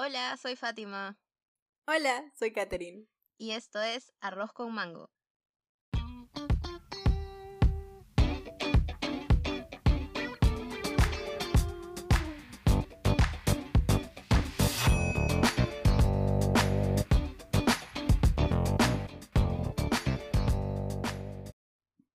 Hola, 0.00 0.36
soy 0.36 0.54
Fátima. 0.54 1.18
Hola, 1.88 2.32
soy 2.38 2.52
Katherine. 2.52 3.08
Y 3.36 3.50
esto 3.50 3.82
es 3.82 4.12
Arroz 4.20 4.52
con 4.52 4.72
Mango. 4.72 5.10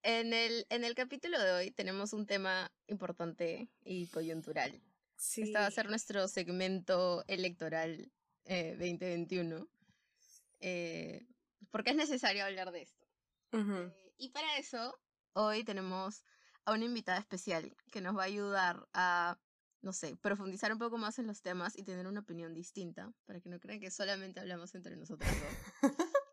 En 0.04 0.32
el, 0.32 0.66
en 0.70 0.86
el 0.86 0.96
capítulo 0.96 1.38
de 1.38 1.52
hoy 1.52 1.72
tenemos 1.72 2.14
un 2.14 2.26
tema 2.26 2.72
importante 2.88 3.68
y 3.84 4.08
coyuntural. 4.08 4.82
Sí. 5.24 5.44
Este 5.44 5.58
va 5.58 5.68
a 5.68 5.72
ser 5.72 5.90
nuestro 5.90 6.28
segmento 6.28 7.24
electoral 7.28 8.12
eh, 8.44 8.72
2021. 8.78 9.70
Eh, 10.60 11.26
porque 11.72 11.92
es 11.92 11.96
necesario 11.96 12.44
hablar 12.44 12.72
de 12.72 12.82
esto. 12.82 13.08
Eh, 13.54 14.14
y 14.18 14.30
para 14.30 14.58
eso, 14.58 15.00
hoy 15.32 15.64
tenemos 15.64 16.26
a 16.66 16.74
una 16.74 16.84
invitada 16.84 17.20
especial 17.20 17.74
que 17.90 18.02
nos 18.02 18.18
va 18.18 18.24
a 18.24 18.26
ayudar 18.26 18.86
a, 18.94 19.40
no 19.82 19.94
sé, 19.94 20.18
profundizar 20.18 20.74
un 20.74 20.80
poco 20.80 20.98
más 20.98 21.18
en 21.20 21.28
los 21.28 21.42
temas 21.42 21.78
y 21.78 21.84
tener 21.84 22.06
una 22.06 22.20
opinión 22.20 22.54
distinta, 22.54 23.14
para 23.26 23.40
que 23.40 23.50
no 23.50 23.62
crean 23.62 23.80
que 23.80 23.92
solamente 23.92 24.42
hablamos 24.42 24.76
entre 24.76 24.98
nosotros 24.98 25.30
dos. 25.32 25.92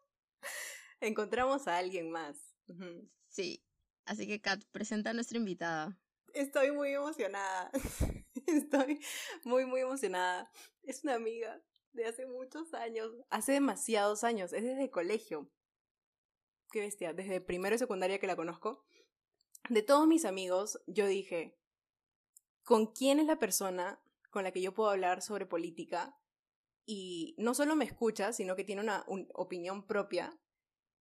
Encontramos 1.01 1.69
a 1.69 1.79
alguien 1.79 2.11
más. 2.11 2.37
Sí, 3.29 3.63
así 4.05 4.27
que 4.27 4.41
Kat, 4.41 4.65
presenta 4.73 5.11
a 5.11 5.15
nuestra 5.15 5.39
invitada. 5.39 5.97
Estoy 6.35 6.73
muy 6.73 6.93
emocionada. 6.93 7.71
Estoy 8.57 9.01
muy, 9.45 9.67
muy 9.67 9.81
emocionada. 9.81 10.51
Es 10.83 11.05
una 11.05 11.15
amiga 11.15 11.61
de 11.93 12.07
hace 12.07 12.27
muchos 12.27 12.73
años. 12.75 13.13
Hace 13.31 13.53
demasiados 13.53 14.25
años. 14.25 14.53
Es 14.53 14.63
desde 14.63 14.91
colegio. 14.91 15.51
Qué 16.73 16.81
bestia. 16.81 17.13
Desde 17.13 17.41
primero 17.41 17.75
y 17.75 17.79
secundaria 17.79 18.19
que 18.19 18.27
la 18.27 18.37
conozco. 18.37 18.85
De 19.69 19.83
todos 19.83 20.07
mis 20.07 20.25
amigos, 20.25 20.81
yo 20.87 21.07
dije, 21.07 21.57
¿con 22.65 22.87
quién 22.87 23.19
es 23.19 23.27
la 23.27 23.39
persona 23.39 24.01
con 24.31 24.45
la 24.45 24.53
que 24.53 24.63
yo 24.63 24.73
puedo 24.75 24.91
hablar 24.91 25.23
sobre 25.23 25.47
política? 25.47 26.17
Y 26.87 27.35
no 27.39 27.55
solo 27.55 27.77
me 27.77 27.85
escucha, 27.85 28.33
sino 28.33 28.57
que 28.57 28.65
tiene 28.65 28.83
una 28.83 29.05
un- 29.07 29.29
opinión 29.35 29.87
propia. 29.87 30.37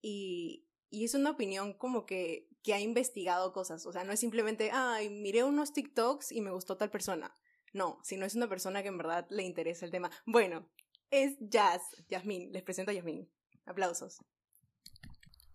Y, 0.02 0.68
y 0.90 1.06
es 1.06 1.14
una 1.14 1.32
opinión 1.32 1.74
como 1.74 2.06
que, 2.06 2.48
que 2.64 2.74
ha 2.74 2.80
investigado 2.80 3.54
cosas. 3.54 3.86
O 3.86 3.92
sea, 3.92 4.04
no 4.04 4.12
es 4.12 4.20
simplemente, 4.20 4.72
ay, 4.74 5.10
miré 5.10 5.44
unos 5.44 5.74
TikToks 5.74 6.32
y 6.32 6.42
me 6.42 6.52
gustó 6.52 6.78
tal 6.78 6.90
persona. 6.90 7.36
No, 7.74 8.00
sino 8.04 8.26
es 8.26 8.36
una 8.36 8.50
persona 8.50 8.82
que 8.82 8.88
en 8.88 8.98
verdad 8.98 9.28
le 9.30 9.44
interesa 9.44 9.86
el 9.86 9.92
tema. 9.92 10.10
Bueno, 10.26 10.68
es 11.12 11.36
Jazz, 11.40 11.82
Yasmín. 12.08 12.52
Les 12.52 12.64
presento 12.64 12.92
a 12.92 12.94
Yasmín. 12.94 13.32
Aplausos. 13.66 14.20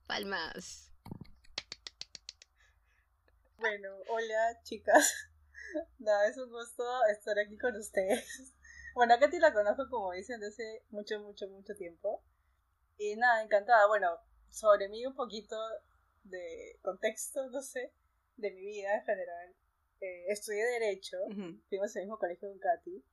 Palmas. 0.06 0.92
Bueno, 3.56 3.88
hola 4.08 4.60
chicas. 4.62 5.30
Nada, 5.98 6.28
es 6.28 6.36
un 6.36 6.50
gusto 6.50 6.84
estar 7.10 7.38
aquí 7.38 7.58
con 7.58 7.76
ustedes. 7.76 8.54
Bueno, 8.94 9.14
a 9.14 9.19
Katy 9.19 9.41
la 9.41 9.52
conozco 9.52 9.88
como 9.91 10.12
dicen 10.12 10.38
desde 10.38 10.84
mucho, 10.91 11.19
mucho, 11.19 11.48
mucho 11.48 11.74
tiempo. 11.74 12.22
Y 12.96 13.16
nada, 13.16 13.42
encantada. 13.42 13.88
Bueno, 13.88 14.20
sobre 14.55 14.88
mí 14.88 15.05
un 15.05 15.14
poquito 15.14 15.56
de 16.22 16.78
contexto, 16.80 17.50
no 17.50 17.60
sé, 17.60 17.92
de 18.36 18.52
mi 18.52 18.64
vida 18.64 18.94
en 18.94 19.05
general. 19.05 19.55
Eh, 20.00 20.27
estudié 20.28 20.64
Derecho, 20.64 21.16
Ujú. 21.27 21.60
fuimos 21.69 21.94
al 21.97 22.02
mismo 22.02 22.19
colegio 22.19 22.48
con 22.48 22.58
Katy. 22.60 23.05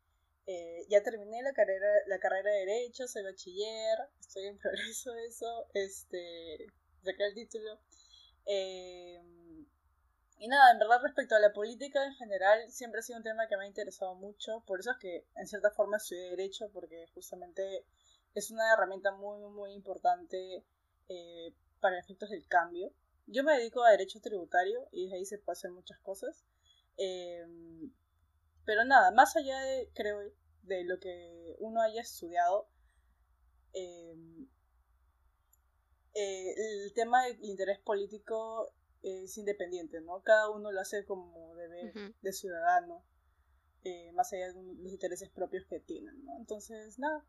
Eh, 0.45 0.85
ya 0.89 1.01
terminé 1.01 1.41
la 1.41 1.53
carrera, 1.53 1.87
la 2.07 2.19
carrera 2.19 2.51
de 2.51 2.65
Derecho, 2.65 3.07
soy 3.07 3.23
bachiller, 3.23 3.97
estoy 4.19 4.45
en 4.47 4.57
progreso 4.59 5.11
de 5.13 5.25
eso, 5.25 5.65
este, 5.73 6.67
saqué 7.03 7.25
el 7.25 7.33
título. 7.33 7.79
Eh, 8.45 9.19
y 10.37 10.47
nada, 10.47 10.71
en 10.71 10.79
verdad 10.79 11.01
respecto 11.01 11.35
a 11.35 11.39
la 11.39 11.53
política 11.53 12.05
en 12.05 12.13
general, 12.15 12.71
siempre 12.71 12.99
ha 12.99 13.03
sido 13.03 13.17
un 13.17 13.23
tema 13.23 13.47
que 13.47 13.57
me 13.57 13.63
ha 13.63 13.67
interesado 13.67 14.13
mucho, 14.15 14.63
por 14.67 14.79
eso 14.79 14.91
es 14.91 14.97
que 14.97 15.25
en 15.35 15.47
cierta 15.47 15.71
forma 15.71 15.97
estudié 15.97 16.29
Derecho, 16.29 16.69
porque 16.71 17.07
justamente 17.15 17.85
es 18.35 18.51
una 18.51 18.73
herramienta 18.73 19.11
muy, 19.11 19.39
muy 19.49 19.73
importante 19.73 20.63
eh, 21.11 21.53
para 21.79 21.99
efectos 21.99 22.29
del 22.29 22.47
cambio. 22.47 22.93
Yo 23.27 23.43
me 23.43 23.57
dedico 23.57 23.83
a 23.83 23.91
Derecho 23.91 24.21
Tributario 24.21 24.87
y 24.91 25.03
desde 25.03 25.17
ahí 25.17 25.25
se 25.25 25.37
pueden 25.37 25.57
hacer 25.57 25.71
muchas 25.71 25.99
cosas. 25.99 26.45
Eh, 26.97 27.45
pero 28.65 28.85
nada, 28.85 29.11
más 29.11 29.35
allá 29.35 29.59
de, 29.61 29.89
creo, 29.93 30.19
de 30.63 30.83
lo 30.83 30.99
que 30.99 31.55
uno 31.59 31.81
haya 31.81 32.01
estudiado, 32.01 32.69
eh, 33.73 34.15
eh, 36.13 36.53
el 36.83 36.93
tema 36.93 37.25
del 37.25 37.43
interés 37.43 37.79
político 37.79 38.73
es 39.01 39.37
independiente, 39.37 40.01
¿no? 40.01 40.21
Cada 40.21 40.49
uno 40.49 40.71
lo 40.71 40.79
hace 40.79 41.05
como 41.05 41.55
deber 41.55 42.13
de 42.21 42.33
ciudadano, 42.33 43.03
eh, 43.83 44.11
más 44.13 44.31
allá 44.33 44.53
de 44.53 44.53
los 44.53 44.91
intereses 44.91 45.29
propios 45.29 45.65
que 45.65 45.79
tienen, 45.79 46.23
¿no? 46.23 46.37
Entonces, 46.37 46.99
nada. 46.99 47.25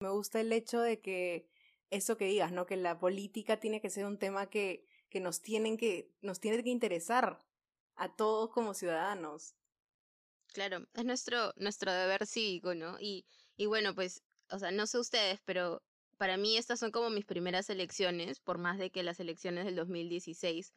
Me 0.00 0.10
gusta 0.10 0.40
el 0.40 0.52
hecho 0.52 0.80
de 0.80 1.00
que 1.00 1.48
eso 1.90 2.16
que 2.16 2.26
digas, 2.26 2.52
¿no? 2.52 2.66
Que 2.66 2.76
la 2.76 2.98
política 2.98 3.58
tiene 3.58 3.80
que 3.80 3.90
ser 3.90 4.06
un 4.06 4.18
tema 4.18 4.48
que, 4.48 4.86
que 5.08 5.20
nos 5.20 5.40
tienen 5.40 5.76
que, 5.76 6.10
nos 6.20 6.40
tiene 6.40 6.62
que 6.62 6.70
interesar 6.70 7.38
a 7.94 8.14
todos 8.14 8.50
como 8.50 8.74
ciudadanos. 8.74 9.54
Claro, 10.52 10.86
es 10.94 11.04
nuestro, 11.04 11.52
nuestro 11.56 11.92
deber 11.92 12.26
cívico, 12.26 12.74
¿no? 12.74 12.98
Y, 13.00 13.26
y 13.56 13.66
bueno, 13.66 13.94
pues, 13.94 14.22
o 14.50 14.58
sea, 14.58 14.70
no 14.70 14.86
sé 14.86 14.98
ustedes, 14.98 15.40
pero 15.44 15.82
para 16.16 16.36
mí 16.36 16.56
estas 16.56 16.80
son 16.80 16.90
como 16.90 17.10
mis 17.10 17.26
primeras 17.26 17.68
elecciones, 17.70 18.40
por 18.40 18.58
más 18.58 18.78
de 18.78 18.90
que 18.90 19.02
las 19.02 19.20
elecciones 19.20 19.64
del 19.64 19.76
2016 19.76 20.72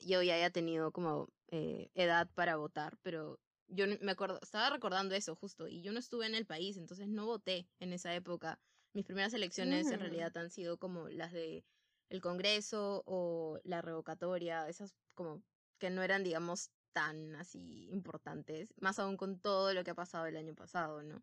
yo 0.00 0.22
ya 0.22 0.34
haya 0.34 0.50
tenido 0.50 0.92
como 0.92 1.28
eh, 1.48 1.90
edad 1.94 2.28
para 2.34 2.56
votar, 2.56 2.96
pero 3.02 3.40
yo 3.66 3.86
me 4.00 4.12
acuerdo, 4.12 4.38
estaba 4.42 4.70
recordando 4.70 5.14
eso 5.14 5.34
justo, 5.34 5.68
y 5.68 5.82
yo 5.82 5.92
no 5.92 5.98
estuve 5.98 6.26
en 6.26 6.34
el 6.34 6.46
país, 6.46 6.76
entonces 6.76 7.08
no 7.08 7.26
voté 7.26 7.68
en 7.80 7.92
esa 7.92 8.14
época. 8.14 8.58
Mis 8.92 9.04
primeras 9.04 9.34
elecciones 9.34 9.90
en 9.90 10.00
realidad 10.00 10.36
han 10.36 10.50
sido 10.50 10.78
como 10.78 11.08
las 11.08 11.32
de 11.32 11.64
el 12.08 12.20
Congreso 12.20 13.02
o 13.06 13.60
la 13.64 13.82
revocatoria, 13.82 14.68
esas 14.68 14.94
como 15.14 15.42
que 15.78 15.90
no 15.90 16.02
eran, 16.02 16.24
digamos, 16.24 16.70
tan 16.92 17.36
así 17.36 17.88
importantes, 17.92 18.72
más 18.80 18.98
aún 18.98 19.16
con 19.16 19.38
todo 19.38 19.74
lo 19.74 19.84
que 19.84 19.90
ha 19.90 19.94
pasado 19.94 20.26
el 20.26 20.36
año 20.36 20.54
pasado, 20.54 21.02
¿no? 21.02 21.22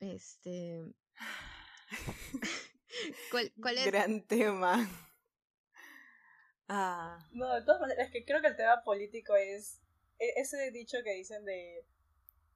Este, 0.00 0.82
¿cuál, 3.30 3.52
cuál 3.62 3.78
es? 3.78 3.86
Gran 3.86 4.22
tema. 4.22 4.88
Ah, 6.68 7.18
No, 7.32 7.52
de 7.54 7.62
todas 7.62 7.80
maneras, 7.80 8.06
es 8.06 8.12
que 8.12 8.24
creo 8.24 8.40
que 8.40 8.48
el 8.48 8.56
tema 8.56 8.82
político 8.84 9.34
es 9.36 9.80
e- 10.18 10.40
ese 10.40 10.70
dicho 10.70 10.98
que 11.04 11.14
dicen 11.14 11.44
de 11.44 11.84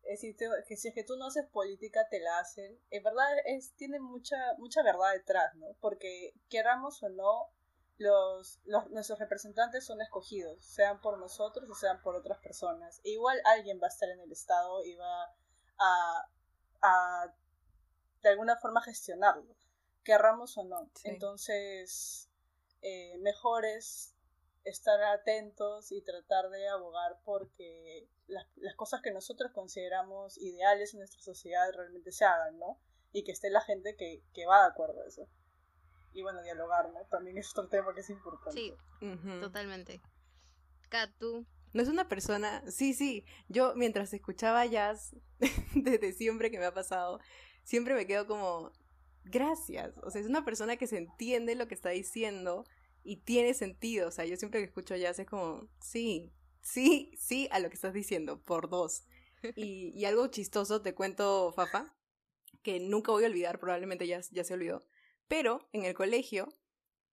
es 0.07 0.21
si 0.21 0.35
te- 0.35 0.49
que 0.67 0.77
si 0.77 0.89
es 0.89 0.95
que 0.95 1.05
tú 1.05 1.17
no 1.17 1.27
haces 1.27 1.47
política 1.47 2.09
te 2.11 2.21
la 2.21 2.39
hacen. 2.39 2.79
En 2.91 3.03
verdad 3.03 3.27
es 3.47 3.75
tiene 3.77 4.01
mucha 4.01 4.37
mucha 4.59 4.83
verdad 4.83 5.13
detrás, 5.13 5.55
¿no? 5.57 5.67
Porque 5.81 6.33
queramos 6.49 7.03
o 7.03 7.09
no 7.09 7.51
los, 7.99 8.61
los 8.65 8.91
nuestros 8.91 9.19
representantes 9.21 9.87
son 9.87 10.01
escogidos, 10.03 10.65
sean 10.65 11.01
por 11.01 11.19
nosotros 11.19 11.69
o 11.71 11.75
sean 11.75 12.03
por 12.03 12.17
otras 12.17 12.39
personas. 12.41 13.01
E 13.05 13.11
igual 13.11 13.41
alguien 13.45 13.79
va 13.83 13.87
a 13.87 13.91
estar 13.91 14.09
en 14.09 14.21
el 14.21 14.33
estado 14.33 14.85
y 14.85 14.95
va 14.97 15.25
a 15.79 16.29
a 16.83 17.35
de 18.23 18.29
alguna 18.31 18.57
forma 18.57 18.83
gestionarlo, 18.83 19.55
querramos 20.03 20.57
o 20.59 20.65
no. 20.65 20.91
Sí. 20.95 21.09
Entonces, 21.09 22.29
eh, 22.83 23.17
mejor 23.19 23.65
es 23.65 24.14
estar 24.65 25.01
atentos 25.03 25.93
y 25.93 26.03
tratar 26.03 26.49
de 26.51 26.69
abogar 26.69 27.19
porque 27.25 28.09
las, 28.27 28.47
las 28.57 28.75
cosas 28.75 29.03
que 29.03 29.13
nosotros 29.13 29.53
consideramos 29.53 30.39
ideales 30.39 30.95
en 30.95 31.01
nuestra 31.01 31.21
sociedad 31.21 31.71
realmente 31.75 32.13
se 32.13 32.25
hagan, 32.25 32.59
¿no? 32.59 32.79
Y 33.13 33.25
que 33.25 33.33
esté 33.33 33.51
la 33.51 33.61
gente 33.61 33.95
que, 33.97 34.23
que 34.33 34.47
va 34.47 34.63
de 34.63 34.69
acuerdo 34.69 35.03
a 35.03 35.07
eso. 35.07 35.29
Y 36.15 36.23
bueno, 36.23 36.43
dialogar, 36.43 36.91
¿no? 36.93 37.05
También 37.11 37.39
es 37.39 37.51
otro 37.51 37.69
tema 37.69 37.95
que 37.95 38.01
es 38.01 38.11
importante. 38.11 38.59
Sí, 38.59 38.75
totalmente. 39.41 40.01
Kat, 40.89 41.11
tú, 41.19 41.47
No 41.73 41.83
es 41.83 41.89
una 41.89 42.09
persona, 42.09 42.63
sí, 42.71 42.95
sí, 42.95 43.25
yo 43.49 43.75
mientras 43.75 44.13
escuchaba 44.15 44.65
jazz, 44.65 45.15
desde 45.75 46.13
siempre 46.13 46.51
que 46.51 46.59
me 46.59 46.67
ha 46.67 46.75
pasado, 46.75 47.21
siempre 47.65 47.95
me 47.95 48.07
quedo 48.07 48.27
como, 48.27 48.73
gracias, 49.25 49.99
o 49.99 50.11
sea, 50.11 50.21
es 50.21 50.29
una 50.29 50.45
persona 50.45 50.77
que 50.77 50.87
se 50.87 50.99
entiende 50.99 51.55
lo 51.55 51.67
que 51.67 51.75
está 51.75 51.91
diciendo 51.91 52.65
y 53.05 53.19
tiene 53.19 53.55
sentido, 53.55 54.09
o 54.09 54.11
sea, 54.11 54.25
yo 54.25 54.37
siempre 54.37 54.61
que 54.61 54.67
escucho 54.67 54.97
jazz 54.97 55.19
es 55.19 55.27
como, 55.27 55.69
sí, 55.81 56.33
sí, 56.63 57.13
sí 57.19 57.49
a 57.53 57.61
lo 57.61 57.69
que 57.69 57.75
estás 57.75 57.95
diciendo, 57.95 58.43
por 58.43 58.69
dos. 58.69 59.05
Y, 59.57 59.93
y 59.95 60.07
algo 60.07 60.27
chistoso, 60.29 60.81
te 60.83 60.95
cuento, 60.95 61.53
Fafa, 61.55 61.95
que 62.63 62.81
nunca 62.81 63.13
voy 63.13 63.25
a 63.25 63.29
olvidar, 63.29 63.61
probablemente 63.61 64.07
ya, 64.07 64.21
ya 64.31 64.43
se 64.43 64.55
olvidó, 64.55 64.87
pero 65.29 65.69
en 65.73 65.85
el 65.85 65.95
colegio 65.95 66.49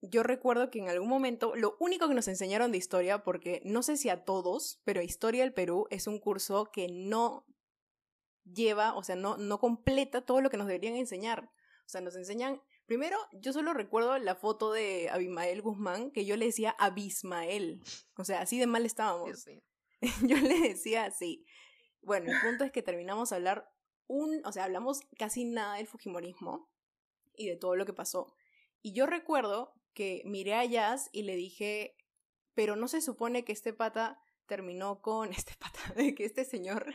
yo 0.02 0.24
recuerdo 0.24 0.72
que 0.72 0.80
en 0.80 0.90
algún 0.90 1.10
momento, 1.10 1.56
lo 1.56 1.78
único 1.80 2.08
que 2.08 2.16
nos 2.16 2.28
enseñaron 2.28 2.72
de 2.72 2.78
historia, 2.80 3.24
porque 3.24 3.62
no 3.66 3.84
sé 3.84 3.98
si 3.98 4.10
a 4.10 4.24
todos, 4.24 4.82
pero 4.84 5.02
historia 5.02 5.44
del 5.44 5.54
Perú 5.54 5.88
es 5.92 6.08
un 6.08 6.20
curso 6.20 6.72
que 6.72 6.88
no 6.88 7.46
lleva, 8.44 8.96
o 8.96 9.04
sea, 9.04 9.16
no, 9.16 9.38
no 9.38 9.60
completa 9.60 10.26
todo 10.26 10.42
lo 10.42 10.50
que 10.50 10.58
nos 10.58 10.68
deberían 10.68 10.96
enseñar. 10.96 11.52
O 11.86 11.90
sea, 11.90 12.02
nos 12.02 12.16
enseñan, 12.16 12.62
primero, 12.92 13.18
yo 13.32 13.54
solo 13.54 13.74
recuerdo 13.74 14.18
la 14.18 14.36
foto 14.36 14.74
de 14.74 15.10
Abimael 15.10 15.62
Guzmán, 15.62 16.12
que 16.12 16.26
yo 16.26 16.36
le 16.36 16.48
decía 16.48 16.76
Abismael. 16.78 17.82
O 18.18 18.26
sea, 18.26 18.42
así 18.42 18.60
de 18.60 18.68
mal 18.68 18.86
estábamos. 18.86 19.46
yo 20.28 20.36
le 20.36 20.60
decía 20.60 21.06
así. 21.06 21.46
Bueno, 22.02 22.30
el 22.30 22.42
punto 22.42 22.66
es 22.66 22.72
que 22.74 22.82
terminamos 22.82 23.32
a 23.32 23.38
hablar 23.38 23.72
un, 24.08 24.46
o 24.46 24.52
sea, 24.52 24.66
hablamos 24.66 25.00
casi 25.18 25.46
nada 25.46 25.78
del 25.78 25.88
Fujimorismo 25.88 26.70
y 27.34 27.48
de 27.48 27.56
todo 27.56 27.78
lo 27.78 27.86
que 27.86 27.94
pasó. 27.94 28.36
Y 28.82 28.92
yo 28.92 29.06
recuerdo 29.06 29.74
que 29.94 30.22
miré 30.26 30.56
a 30.56 30.66
Jazz 30.66 31.08
y 31.14 31.24
le 31.24 31.38
dije, 31.38 31.96
pero 32.56 32.76
no 32.76 32.90
se 32.90 33.00
supone 33.00 33.46
que 33.46 33.54
este 33.54 33.72
pata 33.72 34.22
terminó 34.48 35.02
con, 35.02 35.32
este 35.32 35.54
pata, 35.58 35.94
que 35.96 36.26
este 36.26 36.44
señor 36.44 36.94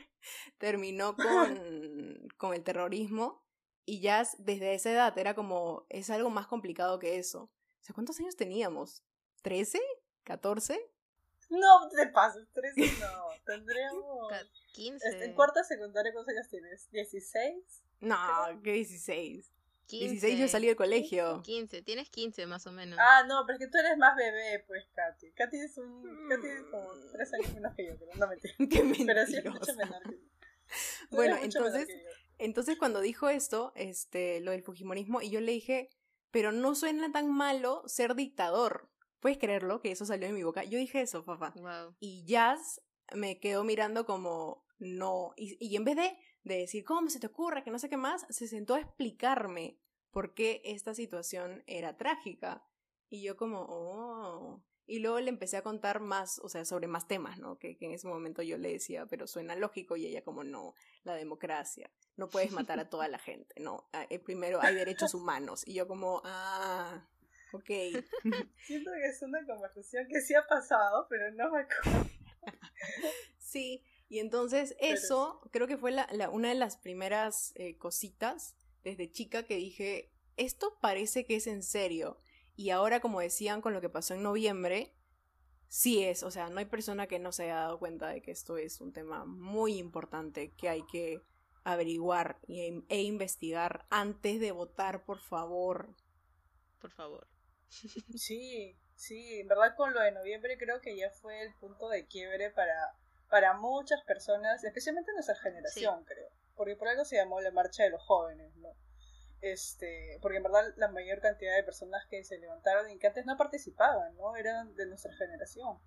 terminó 0.58 1.16
con, 1.16 2.28
con 2.36 2.52
el 2.52 2.62
terrorismo 2.64 3.45
y 3.86 4.00
Jazz 4.00 4.36
desde 4.38 4.74
esa 4.74 4.90
edad 4.90 5.16
era 5.16 5.34
como, 5.34 5.86
es 5.88 6.10
algo 6.10 6.28
más 6.28 6.46
complicado 6.46 6.98
que 6.98 7.18
eso. 7.18 7.44
O 7.44 7.84
sea, 7.84 7.94
¿cuántos 7.94 8.18
años 8.20 8.36
teníamos? 8.36 9.02
¿13? 9.42 9.80
¿14? 10.24 10.78
No 11.48 11.88
te 11.88 12.08
pases, 12.08 12.46
13 12.52 12.80
no. 13.00 13.28
Tendríamos... 13.44 14.32
15. 14.72 15.24
En 15.24 15.34
cuarta 15.34 15.64
secundaria, 15.64 16.12
¿cuántos 16.12 16.34
años 16.34 16.48
tienes? 16.50 16.90
¿16? 16.92 17.62
No, 18.00 18.16
¿qué 18.62 18.72
16? 18.72 19.50
16 19.88 20.38
yo 20.38 20.48
salí 20.48 20.66
del 20.66 20.76
colegio. 20.76 21.42
15, 21.42 21.82
tienes 21.82 22.10
15 22.10 22.46
más 22.46 22.66
o 22.66 22.72
menos. 22.72 22.98
Ah, 23.00 23.24
no, 23.26 23.44
pero 23.46 23.56
es 23.56 23.64
que 23.64 23.70
tú 23.70 23.78
eres 23.78 23.96
más 23.96 24.16
bebé, 24.16 24.64
pues, 24.66 24.84
Katy. 24.94 25.30
Katy 25.32 25.58
es 25.58 25.78
un. 25.78 26.28
Katy 26.28 26.46
es 26.46 26.62
como 26.64 26.90
3 27.12 27.34
años 27.34 27.54
menos 27.54 27.74
que 27.74 27.86
yo, 27.86 27.96
pero 27.98 28.12
no 28.16 28.26
mentira. 28.26 28.54
Qué 28.58 29.04
Pero 29.06 29.26
sí 29.26 29.36
es 29.36 29.44
mucho 29.44 29.74
menor 29.76 30.02
que 30.02 30.16
yo. 30.16 30.26
bueno, 31.10 31.36
entonces, 31.40 31.88
entonces 32.38 32.78
cuando 32.78 33.00
dijo 33.00 33.28
esto, 33.28 33.72
este, 33.74 34.40
lo 34.40 34.50
del 34.50 34.62
Fujimorismo, 34.62 35.22
y 35.22 35.30
yo 35.30 35.40
le 35.40 35.52
dije, 35.52 35.88
pero 36.30 36.52
no 36.52 36.74
suena 36.74 37.10
tan 37.12 37.32
malo 37.32 37.82
ser 37.86 38.14
dictador. 38.14 38.90
¿Puedes 39.20 39.38
creerlo? 39.38 39.80
Que 39.80 39.90
eso 39.90 40.04
salió 40.04 40.26
de 40.28 40.34
mi 40.34 40.42
boca. 40.42 40.64
Yo 40.64 40.78
dije 40.78 41.00
eso, 41.00 41.24
papá. 41.24 41.54
Wow. 41.56 41.96
Y 42.00 42.24
Jazz 42.26 42.82
me 43.14 43.40
quedó 43.40 43.64
mirando 43.64 44.04
como, 44.04 44.66
no. 44.78 45.32
Y, 45.36 45.56
y 45.58 45.76
en 45.76 45.84
vez 45.84 45.96
de 45.96 46.16
de 46.46 46.58
decir, 46.58 46.84
¿cómo 46.84 47.10
se 47.10 47.18
te 47.18 47.26
ocurre? 47.26 47.64
Que 47.64 47.72
no 47.72 47.78
sé 47.78 47.88
qué 47.88 47.96
más, 47.96 48.24
se 48.30 48.46
sentó 48.46 48.74
a 48.74 48.80
explicarme 48.80 49.80
por 50.12 50.32
qué 50.32 50.62
esta 50.64 50.94
situación 50.94 51.64
era 51.66 51.96
trágica. 51.96 52.64
Y 53.08 53.22
yo 53.22 53.36
como, 53.36 53.66
oh. 53.68 54.62
Y 54.86 55.00
luego 55.00 55.18
le 55.18 55.28
empecé 55.28 55.56
a 55.56 55.62
contar 55.62 55.98
más, 55.98 56.38
o 56.38 56.48
sea, 56.48 56.64
sobre 56.64 56.86
más 56.86 57.08
temas, 57.08 57.40
¿no? 57.40 57.58
Que, 57.58 57.76
en 57.80 57.90
ese 57.90 58.06
momento 58.06 58.42
yo 58.42 58.58
le 58.58 58.70
decía, 58.70 59.06
pero 59.06 59.26
suena 59.26 59.56
lógico 59.56 59.96
y 59.96 60.06
ella 60.06 60.22
como, 60.22 60.44
no, 60.44 60.74
la 61.02 61.14
democracia, 61.14 61.90
no 62.16 62.28
puedes 62.28 62.52
matar 62.52 62.80
a 62.80 62.88
toda 62.88 63.08
la 63.08 63.18
gente, 63.18 63.60
no, 63.60 63.88
ah, 63.92 64.06
eh, 64.10 64.18
primero 64.18 64.60
hay 64.62 64.74
derechos 64.74 65.14
humanos. 65.14 65.62
Y 65.66 65.74
yo 65.74 65.86
como, 65.86 66.22
ah, 66.24 67.06
ok. 67.52 67.64
Siento 68.66 68.90
que 68.90 69.06
es 69.06 69.22
una 69.22 69.44
conversación 69.46 70.06
que 70.08 70.20
sí 70.20 70.34
ha 70.34 70.46
pasado, 70.46 71.06
pero 71.08 71.30
no 71.32 71.50
me 71.50 71.60
acuerdo. 71.60 72.10
sí, 73.38 73.84
y 74.08 74.20
entonces 74.20 74.76
eso 74.80 75.40
creo 75.50 75.66
que 75.66 75.76
fue 75.76 75.90
la, 75.90 76.08
una 76.30 76.48
de 76.48 76.54
las 76.54 76.76
primeras 76.76 77.52
eh, 77.56 77.76
cositas 77.76 78.56
desde 78.84 79.10
chica 79.10 79.42
que 79.42 79.56
dije, 79.56 80.12
esto 80.36 80.78
parece 80.80 81.26
que 81.26 81.36
es 81.36 81.46
en 81.46 81.62
serio. 81.62 82.20
Y 82.54 82.70
ahora, 82.70 83.00
como 83.00 83.20
decían 83.20 83.60
con 83.60 83.74
lo 83.74 83.80
que 83.80 83.90
pasó 83.90 84.14
en 84.14 84.22
noviembre, 84.22 84.94
sí 85.68 86.04
es, 86.04 86.22
o 86.22 86.30
sea, 86.30 86.48
no 86.48 86.58
hay 86.58 86.66
persona 86.66 87.06
que 87.06 87.18
no 87.18 87.32
se 87.32 87.44
haya 87.44 87.56
dado 87.56 87.78
cuenta 87.78 88.08
de 88.08 88.22
que 88.22 88.30
esto 88.30 88.56
es 88.56 88.80
un 88.80 88.92
tema 88.92 89.24
muy 89.24 89.76
importante 89.76 90.52
que 90.52 90.68
hay 90.68 90.82
que 90.86 91.20
averiguar 91.66 92.38
e, 92.48 92.82
e 92.88 93.02
investigar 93.02 93.86
antes 93.90 94.40
de 94.40 94.52
votar, 94.52 95.04
por 95.04 95.18
favor. 95.18 95.94
Por 96.80 96.92
favor. 96.92 97.26
Sí, 98.16 98.78
sí, 98.94 99.40
en 99.40 99.48
verdad 99.48 99.74
con 99.76 99.92
lo 99.92 100.00
de 100.00 100.12
noviembre 100.12 100.56
creo 100.56 100.80
que 100.80 100.96
ya 100.96 101.10
fue 101.10 101.42
el 101.42 101.52
punto 101.54 101.88
de 101.88 102.06
quiebre 102.06 102.50
para 102.50 102.94
para 103.28 103.54
muchas 103.54 104.02
personas, 104.04 104.62
especialmente 104.62 105.12
nuestra 105.12 105.34
generación, 105.34 106.04
creo. 106.04 106.28
Porque 106.54 106.76
por 106.76 106.88
algo 106.88 107.04
se 107.04 107.16
llamó 107.16 107.40
la 107.40 107.50
marcha 107.50 107.82
de 107.82 107.90
los 107.90 108.02
jóvenes, 108.02 108.54
¿no? 108.56 108.68
Este, 109.40 110.18
porque 110.22 110.38
en 110.38 110.44
verdad 110.44 110.72
la 110.76 110.88
mayor 110.88 111.20
cantidad 111.20 111.54
de 111.56 111.64
personas 111.64 112.06
que 112.08 112.22
se 112.24 112.38
levantaron 112.38 112.88
y 112.90 112.98
que 112.98 113.08
antes 113.08 113.26
no 113.26 113.36
participaban, 113.36 114.16
¿no? 114.16 114.36
Eran 114.36 114.74
de 114.76 114.86
nuestra 114.86 115.12
generación. 115.14 115.78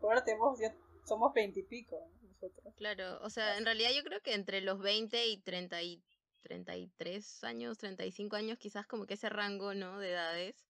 Ahora 0.00 0.24
tenemos, 0.24 0.58
ya 0.58 0.74
somos 1.04 1.32
veintipico, 1.32 2.08
nosotros. 2.48 2.74
Claro, 2.76 3.18
o 3.22 3.30
sea, 3.30 3.58
en 3.58 3.64
realidad 3.64 3.90
yo 3.94 4.02
creo 4.04 4.20
que 4.20 4.34
entre 4.34 4.60
los 4.60 4.78
20 4.78 5.26
y 5.26 5.38
30 5.38 5.82
y 5.82 6.02
33 6.42 7.44
años, 7.44 7.78
35 7.78 8.36
años, 8.36 8.58
quizás 8.58 8.86
como 8.86 9.06
que 9.06 9.14
ese 9.14 9.28
rango, 9.28 9.74
¿no? 9.74 9.98
De 9.98 10.10
edades, 10.10 10.66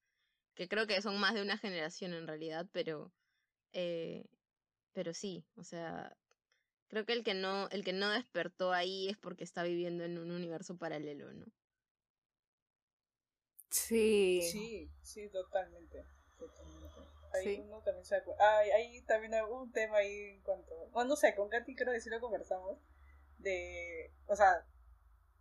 que 0.54 0.68
creo 0.68 0.86
que 0.86 1.02
son 1.02 1.18
más 1.18 1.34
de 1.34 1.42
una 1.42 1.58
generación 1.58 2.14
en 2.14 2.26
realidad, 2.26 2.66
pero 2.72 3.12
eh, 3.72 4.24
pero 4.92 5.12
sí, 5.12 5.44
o 5.56 5.62
sea, 5.62 6.16
creo 6.88 7.04
que 7.04 7.12
el 7.12 7.22
que 7.22 7.34
no, 7.34 7.68
el 7.68 7.84
que 7.84 7.92
no 7.92 8.08
despertó 8.10 8.72
ahí 8.72 9.08
es 9.08 9.18
porque 9.18 9.44
está 9.44 9.62
viviendo 9.62 10.04
en 10.04 10.16
un 10.18 10.30
universo 10.30 10.78
paralelo, 10.78 11.32
¿no? 11.34 11.46
Sí. 13.68 14.40
Sí, 14.50 14.90
sí, 15.02 15.28
totalmente. 15.28 16.06
totalmente. 16.38 17.15
Ahí 17.38 17.60
uno 17.60 17.82
también 17.82 18.04
se 18.04 18.16
acuerda. 18.16 18.42
Ah, 18.44 18.58
ahí 18.58 19.02
también 19.02 19.34
hay 19.34 19.42
un 19.42 19.72
tema 19.72 19.98
ahí 19.98 20.34
en 20.34 20.42
cuanto. 20.42 20.74
Bueno, 20.90 21.10
no 21.10 21.16
sé, 21.16 21.34
con 21.34 21.48
Katy 21.48 21.74
creo 21.74 21.92
que 21.92 22.00
sí 22.00 22.10
lo 22.10 22.20
conversamos. 22.20 22.78
De. 23.38 24.12
O 24.26 24.36
sea, 24.36 24.66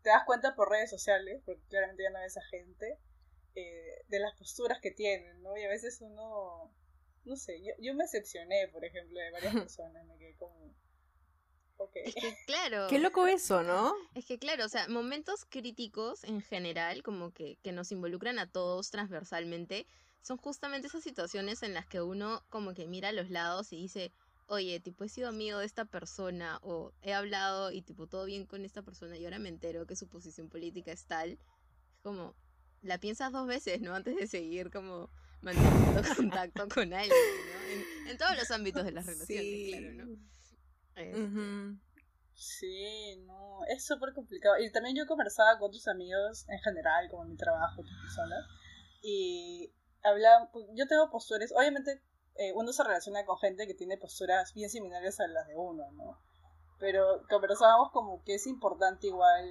te 0.01 0.09
das 0.09 0.23
cuenta 0.25 0.55
por 0.55 0.69
redes 0.69 0.89
sociales, 0.89 1.41
porque 1.45 1.63
claramente 1.69 2.03
ya 2.03 2.09
no 2.09 2.19
ves 2.19 2.37
a 2.37 2.43
gente, 2.43 2.99
eh, 3.55 4.03
de 4.07 4.19
las 4.19 4.35
posturas 4.37 4.79
que 4.81 4.91
tienen, 4.91 5.41
¿no? 5.41 5.57
Y 5.57 5.63
a 5.63 5.69
veces 5.69 6.01
uno 6.01 6.71
no 7.25 7.35
sé, 7.35 7.59
yo, 7.61 7.73
yo 7.79 7.93
me 7.95 8.03
decepcioné, 8.03 8.67
por 8.71 8.85
ejemplo, 8.85 9.19
de 9.19 9.31
varias 9.31 9.53
personas, 9.69 10.05
me 10.05 10.17
quedé 10.17 10.35
como... 10.35 10.73
Okay. 11.77 12.03
Es 12.05 12.15
que 12.15 12.35
claro. 12.47 12.87
Qué 12.87 12.99
loco 12.99 13.27
eso, 13.27 13.61
¿no? 13.61 13.93
Es 14.13 14.25
que 14.25 14.39
claro, 14.39 14.65
o 14.65 14.69
sea, 14.69 14.87
momentos 14.87 15.43
críticos 15.43 16.23
en 16.23 16.41
general, 16.41 17.03
como 17.03 17.33
que, 17.33 17.57
que 17.63 17.73
nos 17.73 17.91
involucran 17.91 18.39
a 18.39 18.49
todos 18.49 18.91
transversalmente, 18.91 19.85
son 20.25 20.37
justamente 20.37 20.87
esas 20.87 21.03
situaciones 21.03 21.61
en 21.61 21.75
las 21.75 21.85
que 21.85 22.01
uno 22.01 22.43
como 22.49 22.73
que 22.73 22.87
mira 22.87 23.09
a 23.09 23.11
los 23.11 23.29
lados 23.29 23.71
y 23.71 23.75
dice, 23.75 24.11
oye, 24.47 24.79
tipo, 24.79 25.03
he 25.03 25.09
sido 25.09 25.29
amigo 25.29 25.59
de 25.59 25.67
esta 25.67 25.85
persona 25.85 26.57
o 26.63 26.93
he 27.03 27.13
hablado 27.13 27.71
y 27.71 27.83
tipo, 27.83 28.07
todo 28.07 28.25
bien 28.25 28.47
con 28.47 28.65
esta 28.65 28.81
persona 28.81 29.17
y 29.17 29.25
ahora 29.25 29.37
me 29.37 29.49
entero 29.49 29.85
que 29.85 29.95
su 29.95 30.07
posición 30.07 30.49
política 30.49 30.91
es 30.91 31.05
tal. 31.05 31.33
Es 31.33 31.99
como, 32.01 32.35
la 32.81 32.97
piensas 32.97 33.31
dos 33.31 33.45
veces, 33.45 33.81
¿no? 33.81 33.93
Antes 33.93 34.15
de 34.15 34.25
seguir 34.25 34.71
como 34.71 35.11
manteniendo 35.41 36.01
contacto 36.17 36.67
con 36.69 36.91
alguien, 36.91 37.11
¿no? 37.13 38.09
En, 38.09 38.17
todos 38.17 38.35
los 38.35 38.49
ámbitos 38.49 38.83
de 38.83 38.93
las 38.93 39.05
relaciones, 39.05 39.69
claro, 39.69 39.93
¿no? 39.93 40.17
Este, 40.95 41.79
sí, 42.33 43.15
no, 43.27 43.59
es 43.67 43.85
súper 43.85 44.11
complicado. 44.15 44.57
Y 44.57 44.71
también 44.71 44.95
yo 44.95 45.05
conversaba 45.05 45.59
con 45.59 45.71
tus 45.71 45.87
amigos 45.87 46.49
en 46.49 46.57
general, 46.61 47.09
como 47.11 47.25
en 47.25 47.29
mi 47.29 47.37
trabajo, 47.37 47.81
otras 47.81 47.99
personas, 48.01 48.43
y 49.03 49.71
hablaba, 50.05 50.49
pues, 50.51 50.65
yo 50.73 50.87
tengo 50.87 51.09
posturas, 51.09 51.51
obviamente 51.55 52.01
eh, 52.35 52.53
uno 52.55 52.71
se 52.73 52.83
relaciona 52.83 53.25
con 53.25 53.37
gente 53.37 53.67
que 53.67 53.73
tiene 53.73 53.97
posturas 53.97 54.53
bien 54.53 54.69
similares 54.69 55.19
a 55.19 55.27
las 55.27 55.47
de 55.47 55.55
uno, 55.55 55.91
¿no? 55.91 56.19
Pero 56.79 57.21
conversábamos 57.29 57.91
como 57.91 58.23
que 58.23 58.35
es 58.35 58.47
importante 58.47 59.07
igual 59.07 59.49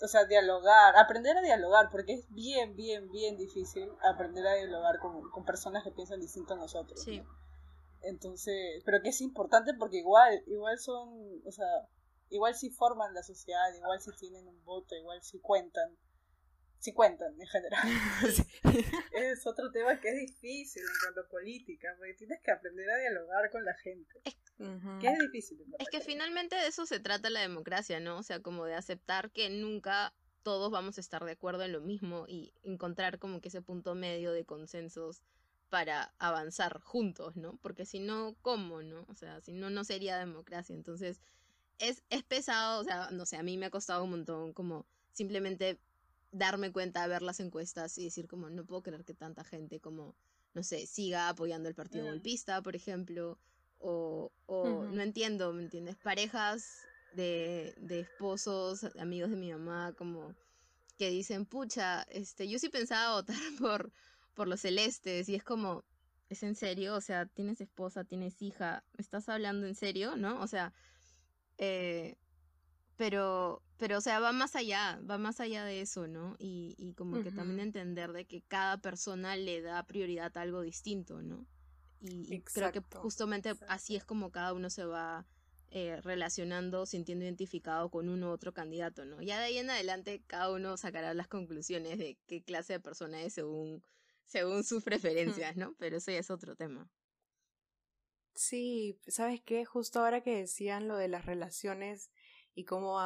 o 0.00 0.06
sea, 0.06 0.24
dialogar, 0.26 0.96
aprender 0.96 1.36
a 1.36 1.42
dialogar, 1.42 1.88
porque 1.90 2.14
es 2.14 2.32
bien, 2.32 2.76
bien, 2.76 3.10
bien 3.10 3.36
difícil 3.36 3.90
aprender 4.08 4.46
a 4.46 4.54
dialogar 4.54 5.00
con, 5.00 5.28
con 5.30 5.44
personas 5.44 5.82
que 5.82 5.90
piensan 5.90 6.20
distinto 6.20 6.54
a 6.54 6.56
nosotros. 6.56 7.02
Sí. 7.02 7.22
Entonces, 8.02 8.82
pero 8.84 9.02
que 9.02 9.08
es 9.08 9.20
importante 9.20 9.74
porque 9.74 9.98
igual, 9.98 10.42
igual 10.46 10.78
son, 10.78 11.42
o 11.44 11.50
sea, 11.50 11.66
igual 12.30 12.54
sí 12.54 12.70
forman 12.70 13.12
la 13.12 13.22
sociedad, 13.22 13.74
igual 13.74 14.00
sí 14.00 14.10
tienen 14.18 14.46
un 14.46 14.64
voto, 14.64 14.94
igual 14.94 15.20
sí 15.22 15.40
cuentan, 15.40 15.96
sí 16.78 16.92
cuentan 16.92 17.38
en 17.40 17.46
general. 17.46 17.88
es 19.12 19.46
otro 19.46 19.70
tema 19.70 20.00
que 20.00 20.08
es 20.08 20.16
difícil 20.16 20.82
en 20.82 21.00
cuanto 21.02 21.20
a 21.22 21.28
política, 21.28 21.94
porque 21.98 22.14
tienes 22.14 22.40
que 22.42 22.50
aprender 22.50 22.88
a 22.90 22.96
dialogar 22.96 23.50
con 23.50 23.64
la 23.64 23.74
gente. 23.74 24.20
Que 25.00 25.06
es 25.06 25.18
difícil. 25.18 25.58
Es 25.78 25.88
que 25.88 26.00
finalmente 26.00 26.56
de 26.56 26.66
eso 26.66 26.84
se 26.84 26.98
trata 26.98 27.30
la 27.30 27.40
democracia, 27.40 28.00
¿no? 28.00 28.18
O 28.18 28.22
sea, 28.22 28.40
como 28.40 28.64
de 28.64 28.74
aceptar 28.74 29.30
que 29.30 29.50
nunca 29.50 30.12
todos 30.42 30.70
vamos 30.70 30.98
a 30.98 31.00
estar 31.00 31.24
de 31.24 31.32
acuerdo 31.32 31.62
en 31.62 31.72
lo 31.72 31.80
mismo 31.80 32.24
y 32.26 32.52
encontrar 32.62 33.18
como 33.18 33.40
que 33.40 33.48
ese 33.48 33.62
punto 33.62 33.94
medio 33.94 34.32
de 34.32 34.44
consensos 34.44 35.22
para 35.68 36.14
avanzar 36.18 36.80
juntos, 36.80 37.36
¿no? 37.36 37.58
Porque 37.62 37.84
si 37.84 38.00
no, 38.00 38.34
¿cómo, 38.42 38.82
no? 38.82 39.04
O 39.08 39.14
sea, 39.14 39.40
si 39.42 39.52
no, 39.52 39.70
no 39.70 39.84
sería 39.84 40.18
democracia. 40.18 40.74
Entonces, 40.74 41.20
es, 41.78 42.02
es 42.10 42.22
pesado, 42.24 42.80
o 42.80 42.84
sea, 42.84 43.10
no 43.10 43.26
sé, 43.26 43.36
a 43.36 43.42
mí 43.42 43.56
me 43.56 43.66
ha 43.66 43.70
costado 43.70 44.04
un 44.04 44.10
montón 44.10 44.52
como 44.52 44.86
simplemente 45.12 45.78
darme 46.30 46.72
cuenta, 46.72 47.06
ver 47.06 47.22
las 47.22 47.40
encuestas 47.40 47.96
y 47.98 48.04
decir 48.04 48.28
como, 48.28 48.50
no 48.50 48.64
puedo 48.64 48.82
creer 48.82 49.04
que 49.04 49.14
tanta 49.14 49.44
gente 49.44 49.80
como, 49.80 50.14
no 50.54 50.62
sé, 50.62 50.86
siga 50.86 51.28
apoyando 51.28 51.68
el 51.68 51.74
partido 51.74 52.06
golpista, 52.06 52.62
por 52.62 52.76
ejemplo, 52.76 53.38
o, 53.78 54.32
o 54.46 54.84
no 54.84 55.02
entiendo, 55.02 55.52
¿me 55.52 55.62
entiendes? 55.62 55.96
Parejas 55.96 56.82
de, 57.14 57.74
de 57.78 58.00
esposos, 58.00 58.84
amigos 58.98 59.30
de 59.30 59.36
mi 59.36 59.50
mamá, 59.52 59.94
como 59.96 60.34
que 60.98 61.10
dicen, 61.10 61.46
pucha, 61.46 62.02
este, 62.02 62.48
yo 62.48 62.58
sí 62.58 62.68
pensaba 62.68 63.14
votar 63.14 63.36
por, 63.60 63.92
por 64.34 64.48
los 64.48 64.60
celestes, 64.60 65.28
y 65.28 65.34
es 65.34 65.44
como, 65.44 65.84
¿es 66.28 66.42
en 66.42 66.54
serio? 66.54 66.94
O 66.94 67.00
sea, 67.00 67.26
tienes 67.26 67.60
esposa, 67.60 68.04
tienes 68.04 68.42
hija, 68.42 68.84
¿me 68.96 69.02
estás 69.02 69.28
hablando 69.28 69.66
en 69.66 69.74
serio? 69.74 70.16
¿No? 70.16 70.40
O 70.40 70.46
sea, 70.46 70.72
eh, 71.58 72.16
pero, 72.98 73.62
pero, 73.78 73.98
o 73.98 74.00
sea, 74.00 74.18
va 74.18 74.32
más 74.32 74.56
allá, 74.56 75.00
va 75.08 75.18
más 75.18 75.38
allá 75.38 75.64
de 75.64 75.80
eso, 75.80 76.08
¿no? 76.08 76.34
Y, 76.40 76.74
y 76.78 76.94
como 76.94 77.22
que 77.22 77.30
también 77.30 77.60
entender 77.60 78.12
de 78.12 78.26
que 78.26 78.42
cada 78.42 78.78
persona 78.78 79.36
le 79.36 79.62
da 79.62 79.84
prioridad 79.84 80.36
a 80.36 80.40
algo 80.40 80.62
distinto, 80.62 81.22
¿no? 81.22 81.46
Y, 82.00 82.40
creo 82.40 82.72
que 82.72 82.82
justamente 82.96 83.54
así 83.68 83.94
es 83.94 84.04
como 84.04 84.30
cada 84.30 84.52
uno 84.52 84.68
se 84.68 84.84
va 84.84 85.26
eh, 85.70 86.00
relacionando, 86.02 86.86
sintiendo 86.86 87.24
identificado 87.24 87.88
con 87.88 88.08
uno 88.08 88.30
u 88.30 88.32
otro 88.32 88.52
candidato, 88.52 89.04
¿no? 89.04 89.22
Ya 89.22 89.38
de 89.38 89.44
ahí 89.44 89.58
en 89.58 89.70
adelante 89.70 90.20
cada 90.26 90.52
uno 90.52 90.76
sacará 90.76 91.14
las 91.14 91.28
conclusiones 91.28 91.98
de 91.98 92.18
qué 92.26 92.42
clase 92.42 92.74
de 92.74 92.80
persona 92.80 93.22
es 93.22 93.34
según, 93.34 93.84
según 94.24 94.64
sus 94.64 94.82
preferencias, 94.82 95.56
¿no? 95.56 95.76
Pero 95.78 95.98
eso 95.98 96.10
ya 96.10 96.18
es 96.18 96.30
otro 96.30 96.56
tema. 96.56 96.90
Sí, 98.34 99.00
¿sabes 99.06 99.40
qué? 99.40 99.64
Justo 99.64 100.00
ahora 100.00 100.20
que 100.20 100.36
decían 100.36 100.88
lo 100.88 100.96
de 100.96 101.08
las 101.08 101.26
relaciones 101.26 102.10
y 102.54 102.64
cómo 102.64 102.98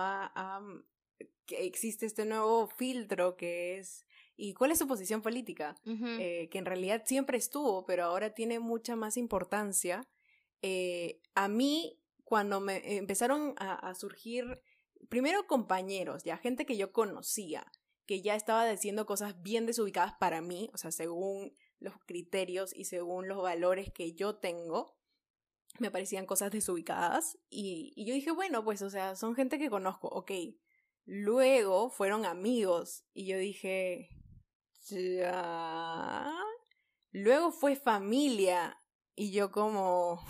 que 1.47 1.67
existe 1.67 2.07
este 2.07 2.25
nuevo 2.25 2.67
filtro 2.69 3.37
que 3.37 3.79
es 3.79 4.07
y 4.37 4.55
cuál 4.55 4.73
es 4.73 4.79
su 4.79 4.89
posición 4.89 5.23
política, 5.23 5.77
eh, 5.85 6.49
que 6.51 6.59
en 6.59 6.65
realidad 6.65 7.03
siempre 7.05 7.39
estuvo, 7.39 7.85
pero 7.85 8.05
ahora 8.05 8.35
tiene 8.35 8.59
mucha 8.59 8.97
más 8.97 9.17
importancia. 9.17 10.09
Eh, 10.63 11.21
a 11.35 11.49
mí, 11.49 12.01
cuando 12.25 12.61
me 12.61 12.97
empezaron 12.97 13.55
a, 13.59 13.95
surgir, 13.95 14.61
primero 15.09 15.47
compañeros, 15.47 16.25
ya 16.25 16.39
gente 16.39 16.67
que 16.67 16.77
yo 16.77 16.93
conocía, 16.93 17.71
que 18.07 18.23
ya 18.23 18.35
estaba 18.35 18.69
diciendo 18.69 19.07
cosas 19.07 19.41
bien 19.43 19.67
desubicadas 19.67 20.15
para 20.19 20.41
mí, 20.41 20.71
o 20.73 20.79
sea, 20.79 20.91
según 20.91 21.55
los 21.79 21.95
criterios 22.07 22.75
y 22.75 22.87
según 22.87 23.29
los 23.29 23.43
valores 23.43 23.93
que 23.93 24.15
yo 24.15 24.37
tengo, 24.37 24.97
me 25.79 25.91
parecían 25.91 26.26
cosas 26.26 26.50
desubicadas 26.50 27.38
y, 27.50 27.93
y 27.97 28.07
yo 28.07 28.14
dije, 28.14 28.31
bueno, 28.31 28.64
pues, 28.64 28.83
o 28.83 28.91
sea, 28.91 29.17
son 29.17 29.35
gente 29.35 29.59
que 29.59 29.71
conozco, 29.71 30.09
ok. 30.09 30.33
Luego 31.05 31.91
fueron 31.91 32.25
amigos 32.25 33.05
y 33.12 33.26
yo 33.26 33.38
dije, 33.38 34.09
ya. 34.88 36.33
Luego 37.11 37.52
fue 37.52 37.76
familia 37.76 38.79
y 39.14 39.33
yo 39.33 39.50
como, 39.50 40.25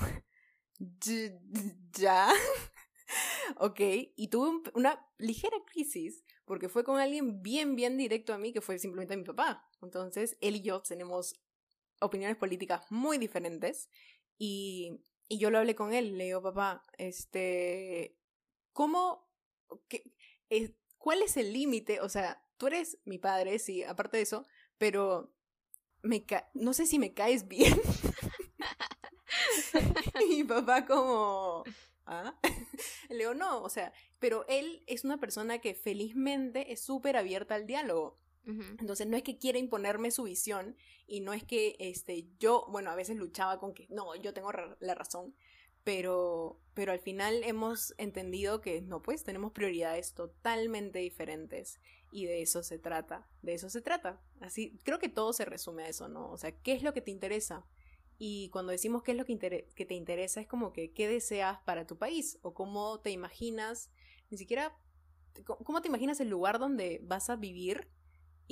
ya. 1.92 2.28
ok, 3.56 3.80
y 4.16 4.28
tuve 4.28 4.70
una 4.74 5.06
ligera 5.18 5.56
crisis 5.66 6.24
porque 6.44 6.68
fue 6.68 6.84
con 6.84 6.98
alguien 6.98 7.42
bien, 7.42 7.76
bien 7.76 7.96
directo 7.96 8.32
a 8.34 8.38
mí 8.38 8.52
que 8.52 8.60
fue 8.60 8.78
simplemente 8.78 9.16
mi 9.16 9.24
papá. 9.24 9.68
Entonces, 9.80 10.36
él 10.40 10.56
y 10.56 10.62
yo 10.62 10.80
tenemos 10.82 11.34
opiniones 12.00 12.36
políticas 12.36 12.84
muy 12.90 13.18
diferentes 13.18 13.88
y 14.38 15.00
y 15.28 15.38
yo 15.38 15.50
lo 15.50 15.58
hablé 15.58 15.74
con 15.74 15.92
él, 15.92 16.18
le 16.18 16.24
digo, 16.24 16.42
papá, 16.42 16.84
este, 16.98 18.16
¿cómo, 18.72 19.28
qué, 19.88 20.12
cuál 20.98 21.22
es 21.22 21.36
el 21.36 21.52
límite? 21.52 22.00
O 22.00 22.08
sea, 22.08 22.44
tú 22.56 22.66
eres 22.66 22.98
mi 23.04 23.18
padre, 23.18 23.58
sí, 23.58 23.82
aparte 23.82 24.18
de 24.18 24.24
eso, 24.24 24.46
pero 24.78 25.32
me 26.02 26.24
no 26.54 26.74
sé 26.74 26.86
si 26.86 26.98
me 26.98 27.14
caes 27.14 27.48
bien. 27.48 27.80
y 30.28 30.44
papá 30.44 30.86
como, 30.86 31.64
¿ah? 32.06 32.34
Le 33.08 33.18
digo, 33.18 33.34
no, 33.34 33.62
o 33.62 33.68
sea, 33.68 33.92
pero 34.18 34.44
él 34.48 34.82
es 34.86 35.04
una 35.04 35.18
persona 35.18 35.58
que 35.58 35.74
felizmente 35.74 36.72
es 36.72 36.80
súper 36.80 37.16
abierta 37.16 37.54
al 37.54 37.66
diálogo. 37.66 38.18
Entonces 38.44 39.06
no 39.06 39.16
es 39.16 39.22
que 39.22 39.38
quiera 39.38 39.58
imponerme 39.58 40.10
su 40.10 40.24
visión 40.24 40.76
y 41.06 41.20
no 41.20 41.32
es 41.32 41.44
que 41.44 41.76
este, 41.78 42.26
yo, 42.40 42.66
bueno, 42.70 42.90
a 42.90 42.96
veces 42.96 43.16
luchaba 43.16 43.60
con 43.60 43.72
que 43.72 43.86
no, 43.88 44.16
yo 44.16 44.34
tengo 44.34 44.50
la 44.80 44.94
razón, 44.94 45.34
pero, 45.84 46.60
pero 46.74 46.92
al 46.92 47.00
final 47.00 47.42
hemos 47.44 47.94
entendido 47.98 48.60
que 48.60 48.80
no, 48.80 49.02
pues 49.02 49.24
tenemos 49.24 49.52
prioridades 49.52 50.14
totalmente 50.14 51.00
diferentes 51.00 51.80
y 52.10 52.26
de 52.26 52.42
eso 52.42 52.62
se 52.62 52.78
trata, 52.78 53.28
de 53.42 53.54
eso 53.54 53.68
se 53.70 53.80
trata. 53.80 54.20
Así, 54.40 54.78
creo 54.84 54.98
que 54.98 55.08
todo 55.08 55.32
se 55.32 55.44
resume 55.44 55.84
a 55.84 55.88
eso, 55.88 56.08
¿no? 56.08 56.30
O 56.30 56.36
sea, 56.36 56.52
¿qué 56.52 56.72
es 56.72 56.82
lo 56.82 56.92
que 56.92 57.00
te 57.00 57.10
interesa? 57.10 57.66
Y 58.18 58.50
cuando 58.50 58.70
decimos 58.70 59.02
qué 59.02 59.12
es 59.12 59.16
lo 59.16 59.24
que, 59.24 59.38
que 59.74 59.86
te 59.86 59.94
interesa 59.94 60.40
es 60.40 60.46
como 60.46 60.72
que 60.72 60.92
qué 60.92 61.08
deseas 61.08 61.58
para 61.64 61.86
tu 61.86 61.98
país 61.98 62.38
o 62.42 62.54
cómo 62.54 63.00
te 63.00 63.10
imaginas, 63.10 63.90
ni 64.30 64.38
siquiera, 64.38 64.78
cómo 65.44 65.82
te 65.82 65.88
imaginas 65.88 66.20
el 66.20 66.28
lugar 66.28 66.58
donde 66.58 67.00
vas 67.02 67.30
a 67.30 67.36
vivir 67.36 67.88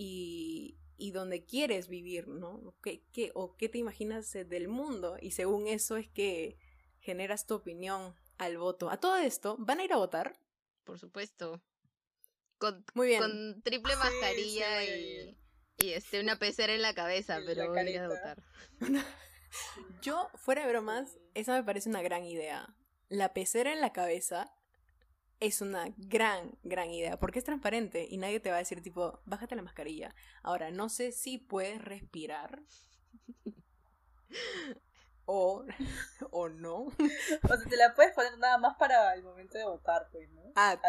y, 0.03 0.79
y 0.97 1.11
donde 1.11 1.45
quieres 1.45 1.89
vivir, 1.89 2.27
¿no? 2.27 2.75
¿Qué, 2.83 3.03
qué, 3.13 3.33
o 3.35 3.55
qué 3.59 3.69
te 3.69 3.77
imaginas 3.77 4.33
del 4.33 4.67
mundo 4.67 5.19
y 5.21 5.33
según 5.33 5.67
eso 5.67 5.99
es 5.99 6.09
que 6.09 6.57
generas 7.01 7.47
tu 7.47 7.57
opinión 7.57 8.15
al 8.39 8.57
voto. 8.57 8.89
A 8.89 8.99
todo 8.99 9.19
esto, 9.19 9.57
¿van 9.59 9.79
a 9.79 9.85
ir 9.85 9.93
a 9.93 9.99
votar? 9.99 10.41
Por 10.85 10.99
supuesto. 10.99 11.63
Con, 12.57 12.83
Muy 12.95 13.09
bien. 13.09 13.21
Con 13.21 13.63
triple 13.63 13.95
mascarilla 13.97 14.85
y, 14.85 15.39
y, 15.77 15.91
este, 15.91 16.19
una 16.19 16.39
pecera 16.39 16.75
en 16.75 16.81
la 16.81 16.95
cabeza, 16.95 17.41
pero 17.45 17.69
voy 17.69 17.79
a 17.79 17.91
ir 17.91 17.99
a 17.99 18.09
votar. 18.09 18.43
Yo, 20.01 20.31
fuera 20.35 20.63
de 20.63 20.71
bromas, 20.71 21.19
esa 21.35 21.53
me 21.53 21.63
parece 21.63 21.91
una 21.91 22.01
gran 22.01 22.25
idea. 22.25 22.75
La 23.11 23.35
pecera 23.35 23.71
en 23.71 23.83
la 23.83 23.93
cabeza 23.93 24.51
es 25.41 25.63
una 25.63 25.87
gran, 25.97 26.59
gran 26.63 26.91
idea, 26.91 27.19
porque 27.19 27.39
es 27.39 27.45
transparente 27.45 28.07
y 28.09 28.19
nadie 28.19 28.41
te 28.41 28.51
va 28.51 28.57
a 28.57 28.61
decir 28.61 28.83
tipo, 28.83 29.21
bájate 29.25 29.57
la 29.57 29.63
mascarilla. 29.63 30.15
Ahora, 30.43 30.71
no 30.71 30.89
sé 30.89 31.13
si 31.13 31.39
puedes 31.39 31.83
respirar. 31.83 32.63
o, 35.25 35.65
o 36.31 36.49
no. 36.49 36.83
O 36.83 36.93
sea, 37.49 37.69
te 37.69 37.77
la 37.77 37.95
puedes 37.95 38.13
poner 38.13 38.37
nada 38.39 38.59
más 38.59 38.77
para 38.77 39.15
el 39.15 39.23
momento 39.23 39.57
de 39.57 39.65
votar, 39.65 40.09
pues, 40.13 40.31
¿no? 40.31 40.53
Ah, 40.57 40.79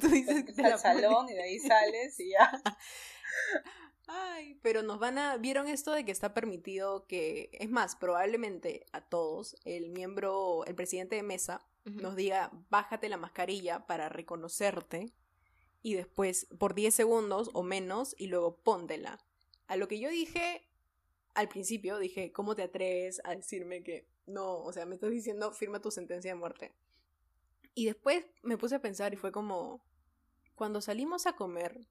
tú, 0.00 0.08
dices 0.08 0.44
que 0.44 0.62
al 0.62 0.78
salón 0.78 1.28
y 1.28 1.34
de 1.34 1.42
ahí 1.42 1.58
sales 1.58 2.18
y 2.20 2.30
ya. 2.30 2.50
Ay, 4.10 4.58
pero 4.62 4.82
nos 4.82 4.98
van 4.98 5.18
a. 5.18 5.36
¿Vieron 5.36 5.68
esto 5.68 5.92
de 5.92 6.04
que 6.04 6.12
está 6.12 6.32
permitido 6.32 7.06
que. 7.06 7.50
Es 7.52 7.68
más, 7.68 7.94
probablemente 7.94 8.86
a 8.92 9.02
todos, 9.02 9.56
el 9.64 9.90
miembro, 9.90 10.64
el 10.64 10.74
presidente 10.74 11.16
de 11.16 11.22
mesa, 11.22 11.67
nos 11.90 12.16
diga, 12.16 12.50
bájate 12.70 13.08
la 13.08 13.16
mascarilla 13.16 13.86
para 13.86 14.08
reconocerte 14.08 15.12
y 15.82 15.94
después 15.94 16.46
por 16.58 16.74
10 16.74 16.94
segundos 16.94 17.50
o 17.54 17.62
menos 17.62 18.14
y 18.18 18.26
luego 18.26 18.56
póntela. 18.56 19.18
A 19.66 19.76
lo 19.76 19.88
que 19.88 20.00
yo 20.00 20.08
dije 20.08 20.68
al 21.34 21.48
principio, 21.48 21.98
dije, 21.98 22.32
¿cómo 22.32 22.56
te 22.56 22.62
atreves 22.62 23.20
a 23.24 23.34
decirme 23.34 23.82
que 23.82 24.08
no? 24.26 24.58
O 24.58 24.72
sea, 24.72 24.86
me 24.86 24.96
estás 24.96 25.10
diciendo, 25.10 25.52
firma 25.52 25.80
tu 25.80 25.90
sentencia 25.90 26.32
de 26.32 26.38
muerte. 26.38 26.74
Y 27.74 27.86
después 27.86 28.24
me 28.42 28.58
puse 28.58 28.74
a 28.74 28.82
pensar 28.82 29.12
y 29.12 29.16
fue 29.16 29.30
como, 29.30 29.84
cuando 30.56 30.80
salimos 30.80 31.26
a 31.26 31.36
comer 31.36 31.86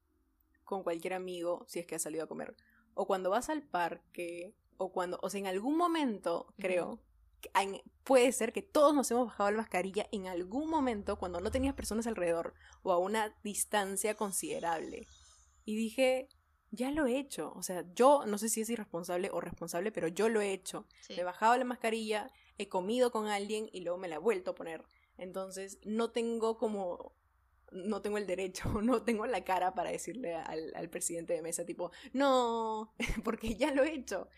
con 0.65 0.83
cualquier 0.83 1.13
amigo, 1.13 1.63
si 1.67 1.79
es 1.79 1.85
que 1.85 1.95
has 1.95 2.01
salido 2.01 2.25
a 2.25 2.27
comer, 2.27 2.55
o 2.93 3.07
cuando 3.07 3.29
vas 3.29 3.49
al 3.49 3.63
parque, 3.63 4.53
o 4.75 4.91
cuando, 4.91 5.17
o 5.21 5.29
sea, 5.29 5.39
en 5.39 5.47
algún 5.47 5.77
momento, 5.77 6.53
creo, 6.57 6.99
puede 8.03 8.32
ser 8.32 8.53
que 8.53 8.62
todos 8.62 8.96
nos 8.96 9.12
hemos 9.12 9.27
bajado 9.27 9.51
la 9.51 9.58
mascarilla 9.58 10.08
en 10.12 10.27
algún 10.27 10.70
momento 10.70 11.17
cuando 11.17 11.39
no 11.39 11.51
tenías 11.51 11.75
personas 11.75 12.08
alrededor 12.08 12.53
o 12.84 12.91
a 12.91 12.98
una 12.98 13.36
distancia 13.44 14.15
considerable. 14.15 15.08
Y 15.65 15.75
dije, 15.75 16.29
ya 16.72 16.91
lo 16.91 17.06
he 17.06 17.17
hecho. 17.17 17.53
O 17.56 17.63
sea, 17.63 17.86
yo 17.96 18.25
no 18.25 18.38
sé 18.38 18.50
si 18.50 18.62
es 18.62 18.70
irresponsable 18.70 19.29
o 19.32 19.41
responsable, 19.41 19.91
pero 19.91 20.08
yo 20.08 20.29
lo 20.29 20.41
he 20.41 20.53
hecho. 20.53 20.86
Me 21.10 21.17
he 21.17 21.24
bajado 21.24 21.58
la 21.58 21.65
mascarilla, 21.65 22.32
he 22.58 22.70
comido 22.70 23.12
con 23.12 23.27
alguien 23.27 23.70
y 23.72 23.82
luego 23.82 23.98
me 23.98 24.08
la 24.08 24.15
he 24.15 24.20
vuelto 24.20 24.51
a 24.51 24.56
poner. 24.56 24.86
Entonces, 25.17 25.79
no 25.84 26.12
tengo 26.12 26.58
como 26.58 27.13
no 27.72 28.01
tengo 28.01 28.17
el 28.17 28.27
derecho, 28.27 28.70
no 28.82 29.03
tengo 29.03 29.25
la 29.25 29.44
cara 29.44 29.74
para 29.74 29.91
decirle 29.91 30.36
al, 30.36 30.74
al, 30.75 30.89
presidente 30.89 31.34
de 31.34 31.41
mesa 31.41 31.65
tipo, 31.65 31.91
no, 32.13 32.94
porque 33.25 33.56
ya 33.56 33.74
lo 33.74 33.84
he 33.84 33.94
hecho. 33.94 34.29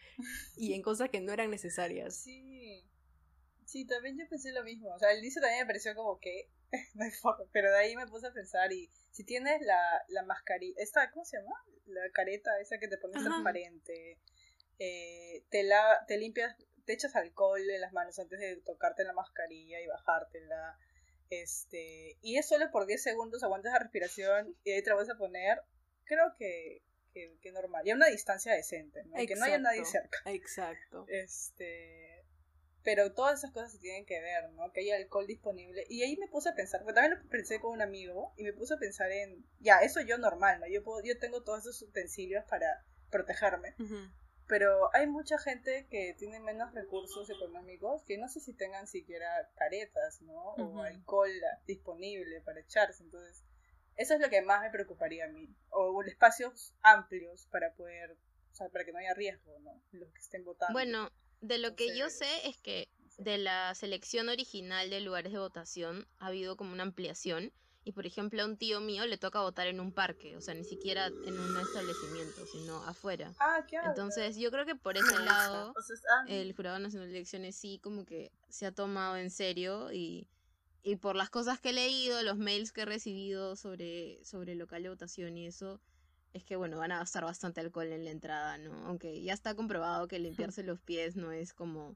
Y 0.58 0.74
en 0.74 0.82
cosas 0.82 1.10
que 1.10 1.22
no 1.22 1.32
eran 1.32 1.52
necesarias. 1.52 2.16
Sí. 2.16 2.89
Sí, 3.70 3.86
también 3.86 4.18
yo 4.18 4.28
pensé 4.28 4.52
lo 4.52 4.64
mismo. 4.64 4.90
O 4.96 4.98
sea, 4.98 5.12
el 5.12 5.20
inicio 5.20 5.42
también 5.42 5.62
me 5.62 5.68
pareció 5.68 5.94
como 5.94 6.20
que 6.20 6.50
no 6.96 7.04
hay 7.06 7.12
forma, 7.12 7.46
pero 7.52 7.72
de 7.72 7.78
ahí 7.78 7.96
me 7.96 8.08
puse 8.08 8.26
a 8.26 8.34
pensar 8.34 8.74
y 8.74 8.90
si 9.12 9.24
tienes 9.24 9.62
la, 9.62 9.80
la 10.08 10.24
mascarilla, 10.24 10.74
esta, 10.78 11.12
¿cómo 11.12 11.24
se 11.24 11.38
llama? 11.38 11.54
La 11.86 12.02
careta 12.12 12.50
esa 12.60 12.80
que 12.80 12.88
te 12.88 12.98
pones 12.98 13.24
transparente, 13.24 14.18
eh, 14.80 15.44
te, 15.52 15.62
la, 15.62 16.04
te 16.08 16.18
limpias, 16.18 16.56
te 16.86 16.94
echas 16.94 17.16
alcohol 17.16 17.62
en 17.62 17.82
las 17.82 17.94
manos 17.94 18.18
antes 18.18 18.40
de 18.40 18.58
tocarte 18.58 19.04
la 19.04 19.14
mascarilla 19.14 19.80
y 19.80 19.86
bajártela, 19.86 20.80
este, 21.30 22.18
y 22.24 22.38
es 22.38 22.48
solo 22.48 22.72
por 22.72 22.88
10 22.88 23.04
segundos, 23.04 23.44
aguantas 23.44 23.74
la 23.74 23.80
respiración 23.80 24.58
y 24.64 24.72
ahí 24.72 24.82
te 24.82 24.90
la 24.90 24.96
vas 24.96 25.12
a 25.12 25.18
poner, 25.18 25.62
creo 26.06 26.34
que, 26.40 26.82
que, 27.14 27.38
que 27.40 27.52
normal, 27.52 27.86
y 27.86 27.92
a 27.92 27.96
una 27.96 28.08
distancia 28.08 28.52
decente, 28.52 29.04
¿no? 29.04 29.14
que 29.28 29.36
no 29.36 29.46
haya 29.46 29.60
nadie 29.60 29.86
cerca. 29.86 30.18
Exacto. 30.26 31.06
Este, 31.08 32.09
pero 32.84 33.14
todas 33.14 33.40
esas 33.40 33.52
cosas 33.52 33.72
se 33.72 33.80
tienen 33.80 34.06
que 34.06 34.22
ver, 34.22 34.50
¿no? 34.52 34.72
Que 34.72 34.82
haya 34.82 34.96
alcohol 34.96 35.28
disponible. 35.28 35.86
Y 35.90 36.04
ahí 36.04 36.18
me 36.18 36.28
puse 36.28 36.50
a 36.50 36.56
pensar, 36.56 36.82
porque 36.82 36.96
también 36.96 37.20
lo 37.20 37.30
pensé 37.30 37.60
con 37.60 37.72
un 37.72 37.82
amigo, 37.82 38.34
y 38.38 38.44
me 38.44 38.54
puse 38.54 38.74
a 38.74 38.78
pensar 38.78 39.12
en, 39.12 39.46
ya, 39.60 39.80
eso 39.80 40.02
yo 40.02 40.18
normal, 40.18 40.60
¿no? 40.60 40.68
Yo, 40.68 40.84
puedo, 40.84 41.04
yo 41.04 41.18
tengo 41.20 41.44
todos 41.44 41.62
esos 41.62 41.82
utensilios 41.82 42.46
para 42.46 42.86
protegerme. 43.10 43.76
Pero 44.48 44.90
hay 44.96 45.06
mucha 45.06 45.38
gente 45.38 45.88
que 45.92 46.16
tiene 46.18 46.40
menos 46.40 46.74
recursos 46.74 47.30
económicos 47.30 48.04
que 48.06 48.18
no 48.18 48.28
sé 48.28 48.40
si 48.40 48.54
tengan 48.54 48.88
siquiera 48.88 49.28
caretas, 49.56 50.22
¿no? 50.22 50.54
O 50.56 50.82
alcohol 50.82 51.30
disponible 51.68 52.42
para 52.42 52.62
echarse. 52.62 53.04
Entonces, 53.04 53.44
eso 53.96 54.16
es 54.16 54.20
lo 54.22 54.30
que 54.30 54.42
más 54.42 54.62
me 54.62 54.72
preocuparía 54.72 55.26
a 55.26 55.28
mí. 55.28 55.56
O 55.70 56.02
espacios 56.04 56.74
amplios 56.82 57.48
para 57.52 57.76
poder, 57.76 58.18
o 58.52 58.56
sea, 58.56 58.70
para 58.70 58.86
que 58.86 58.92
no 58.92 58.98
haya 58.98 59.14
riesgo, 59.14 59.60
¿no? 59.60 59.80
Los 59.92 60.12
que 60.14 60.20
estén 60.20 60.44
votando. 60.44 60.74
Bueno, 60.74 61.12
de 61.42 61.58
lo 61.58 61.76
que 61.76 61.98
yo 61.98 62.10
sé 62.10 62.48
es 62.48 62.58
que 62.58 62.90
de 63.18 63.38
la 63.38 63.76
selección 63.76 64.30
original 64.30 64.90
de 64.90 65.02
lugares 65.02 65.34
de 65.34 65.40
votación 65.40 66.08
ha 66.20 66.28
habido 66.28 66.56
como 66.56 66.74
una 66.74 66.84
ampliación. 66.84 67.52
Y 67.86 67.94
por 67.94 68.06
ejemplo, 68.06 68.44
a 68.44 68.46
un 68.46 68.58
tío 68.58 68.82
mío 68.82 69.06
le 69.08 69.18
toca 69.18 69.42
votar 69.42 69.68
en 69.68 69.80
un 69.80 69.94
parque, 69.94 70.36
o 70.36 70.42
sea, 70.42 70.54
ni 70.54 70.64
siquiera 70.64 71.08
en 71.08 71.40
un 71.40 71.58
establecimiento, 71.58 72.46
sino 72.46 72.84
afuera. 72.84 73.34
Ah, 73.40 73.66
Entonces, 73.86 74.36
yo 74.36 74.52
creo 74.52 74.66
que 74.66 74.76
por 74.76 74.98
ese 74.98 75.18
lado, 75.20 75.74
el 76.28 76.54
Jurado 76.54 76.78
Nacional 76.78 77.10
de 77.10 77.16
Elecciones 77.16 77.56
sí 77.56 77.80
como 77.82 78.06
que 78.06 78.32
se 78.50 78.66
ha 78.66 78.72
tomado 78.74 79.18
en 79.18 79.32
serio 79.32 79.92
y, 79.92 80.28
y 80.84 80.98
por 80.98 81.16
las 81.16 81.30
cosas 81.30 81.60
que 81.60 81.70
he 81.70 81.74
leído, 81.74 82.22
los 82.22 82.38
mails 82.38 82.74
que 82.74 82.82
he 82.82 82.86
recibido 82.86 83.56
sobre, 83.56 84.24
sobre 84.24 84.52
el 84.52 84.60
local 84.60 84.84
de 84.84 84.90
votación 84.90 85.38
y 85.38 85.48
eso, 85.48 85.82
es 86.34 86.44
que 86.44 86.56
bueno, 86.56 86.78
van 86.78 86.92
a 86.92 87.00
gastar 87.00 87.24
bastante 87.24 87.62
alcohol 87.62 87.92
en 87.92 88.06
la 88.06 88.12
entrada, 88.12 88.58
¿no? 88.58 88.74
Aunque 88.88 89.22
ya 89.22 89.34
está 89.34 89.56
comprobado 89.56 90.08
que 90.08 90.20
limpiarse 90.20 90.64
los 90.64 90.80
pies 90.80 91.16
no 91.16 91.32
es 91.32 91.54
como 91.54 91.96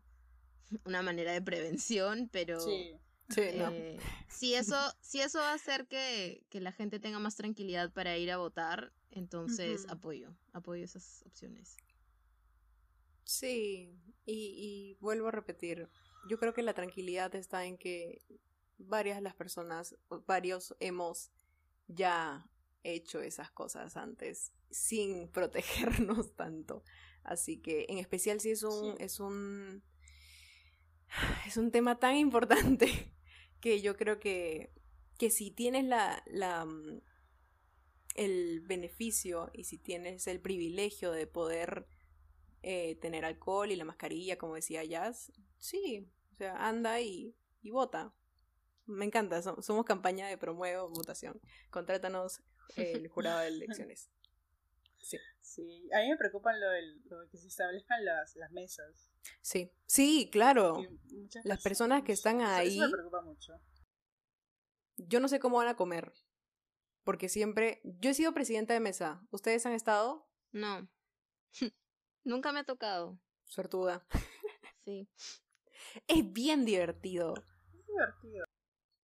una 0.85 1.01
manera 1.01 1.31
de 1.31 1.41
prevención, 1.41 2.29
pero 2.31 2.59
sí. 2.59 2.97
Eh, 3.37 3.97
si 4.27 4.53
eso, 4.53 4.75
si 5.01 5.21
eso 5.21 5.39
va 5.39 5.51
a 5.51 5.55
hacer 5.55 5.87
que, 5.87 6.45
la 6.51 6.71
gente 6.71 6.99
tenga 6.99 7.19
más 7.19 7.35
tranquilidad 7.35 7.91
para 7.91 8.17
ir 8.17 8.31
a 8.31 8.37
votar, 8.37 8.91
entonces 9.11 9.87
apoyo, 9.89 10.35
apoyo 10.51 10.83
esas 10.83 11.23
opciones. 11.25 11.77
Sí, 13.23 13.95
y, 14.25 14.33
y 14.35 14.97
vuelvo 14.99 15.29
a 15.29 15.31
repetir, 15.31 15.87
yo 16.27 16.37
creo 16.37 16.53
que 16.53 16.61
la 16.61 16.73
tranquilidad 16.73 17.33
está 17.35 17.65
en 17.65 17.77
que 17.77 18.21
varias 18.77 19.17
de 19.17 19.21
las 19.21 19.35
personas, 19.35 19.95
varios 20.27 20.75
hemos 20.79 21.31
ya 21.87 22.45
hecho 22.83 23.21
esas 23.21 23.51
cosas 23.51 23.97
antes 23.97 24.53
sin 24.69 25.27
protegernos 25.31 26.35
tanto. 26.35 26.83
Así 27.23 27.57
que 27.57 27.85
en 27.89 27.97
especial 27.99 28.39
si 28.39 28.51
es 28.51 28.63
un, 28.63 28.95
es 28.99 29.19
un 29.19 29.83
es 31.47 31.57
un 31.57 31.71
tema 31.71 31.99
tan 31.99 32.15
importante 32.17 33.13
que 33.61 33.81
yo 33.81 33.95
creo 33.95 34.19
que, 34.19 34.71
que 35.17 35.29
si 35.29 35.51
tienes 35.51 35.85
la, 35.85 36.23
la 36.27 36.65
mm, 36.65 37.01
el 38.15 38.61
beneficio 38.61 39.49
y 39.53 39.63
si 39.63 39.77
tienes 39.77 40.27
el 40.27 40.39
privilegio 40.39 41.11
de 41.11 41.27
poder 41.27 41.87
eh, 42.61 42.95
tener 42.95 43.25
alcohol 43.25 43.71
y 43.71 43.75
la 43.75 43.85
mascarilla, 43.85 44.37
como 44.37 44.55
decía 44.55 44.83
Jazz, 44.83 45.31
sí, 45.57 46.07
o 46.31 46.35
sea, 46.35 46.67
anda 46.67 47.01
y, 47.01 47.35
y 47.61 47.71
vota. 47.71 48.13
Me 48.85 49.05
encanta, 49.05 49.41
somos 49.41 49.85
campaña 49.85 50.27
de 50.27 50.37
promuevo 50.37 50.89
votación. 50.89 51.39
Contrátanos 51.69 52.41
el 52.75 53.07
jurado 53.07 53.39
de 53.39 53.47
elecciones. 53.47 54.09
Sí. 55.03 55.17
Sí, 55.41 55.89
a 55.93 55.99
mí 55.99 56.09
me 56.09 56.15
preocupan 56.15 56.55
lo, 56.61 56.67
lo 57.09 57.29
que 57.29 57.37
se 57.37 57.47
establezcan 57.47 58.05
las, 58.05 58.37
las 58.37 58.51
mesas. 58.53 59.11
Sí, 59.41 59.69
sí, 59.85 60.29
claro. 60.31 60.81
Las 61.43 61.61
personas 61.61 62.03
que 62.03 62.13
están 62.13 62.39
ahí. 62.39 62.77
Eso 62.77 62.87
me 62.87 62.93
preocupa 62.93 63.21
mucho. 63.21 63.59
Yo 64.95 65.19
no 65.19 65.27
sé 65.27 65.39
cómo 65.41 65.57
van 65.57 65.67
a 65.67 65.75
comer. 65.75 66.13
Porque 67.03 67.27
siempre. 67.27 67.81
Yo 67.83 68.11
he 68.11 68.13
sido 68.13 68.33
presidenta 68.33 68.73
de 68.73 68.79
mesa. 68.79 69.21
¿Ustedes 69.29 69.65
han 69.65 69.73
estado? 69.73 70.25
No. 70.53 70.89
Nunca 72.23 72.53
me 72.53 72.61
ha 72.61 72.63
tocado. 72.63 73.19
Suertuda. 73.45 74.07
Sí. 74.85 75.09
Es 76.07 76.31
bien 76.31 76.63
divertido. 76.63 77.33
Es 77.73 77.85
divertido. 77.85 78.45